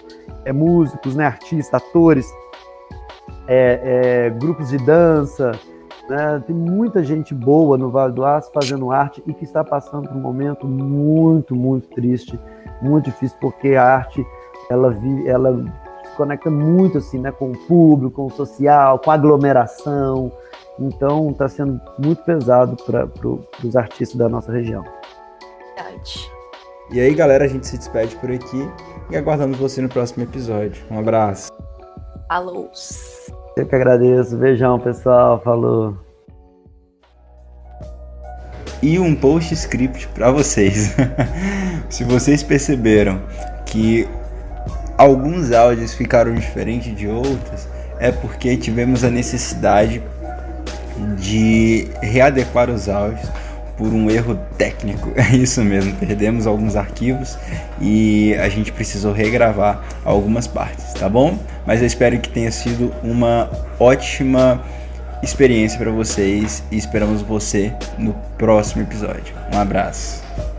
[0.44, 2.26] é, músicos, né, artistas, atores,
[3.46, 5.52] é, é, grupos de dança.
[6.08, 6.42] Né?
[6.44, 10.16] Tem muita gente boa no Vale do Aço fazendo arte e que está passando por
[10.16, 12.40] um momento muito, muito triste,
[12.82, 14.26] muito difícil, porque a arte
[14.70, 14.96] ela,
[15.26, 15.64] ela
[16.20, 20.30] conecta muito assim, né, com o público, com o social, com a aglomeração.
[20.78, 24.84] Então está sendo muito pesado para pro, os artistas da nossa região.
[25.74, 26.30] Verdade.
[26.92, 28.68] E aí, galera, a gente se despede por aqui
[29.10, 30.84] e aguardamos você no próximo episódio.
[30.90, 31.50] Um abraço.
[32.28, 32.70] Falou.
[33.56, 34.36] Eu que agradeço.
[34.36, 35.40] Beijão, pessoal.
[35.40, 35.96] Falou.
[38.82, 40.94] E um post script para vocês.
[41.88, 43.22] Se vocês perceberam
[43.64, 44.06] que
[45.00, 47.66] alguns áudios ficaram diferentes de outros,
[47.98, 50.02] é porque tivemos a necessidade
[51.18, 53.26] de readequar os áudios
[53.78, 55.10] por um erro técnico.
[55.16, 57.38] É isso mesmo, perdemos alguns arquivos
[57.80, 61.38] e a gente precisou regravar algumas partes, tá bom?
[61.66, 64.62] Mas eu espero que tenha sido uma ótima
[65.22, 69.34] experiência para vocês e esperamos você no próximo episódio.
[69.54, 70.49] Um abraço.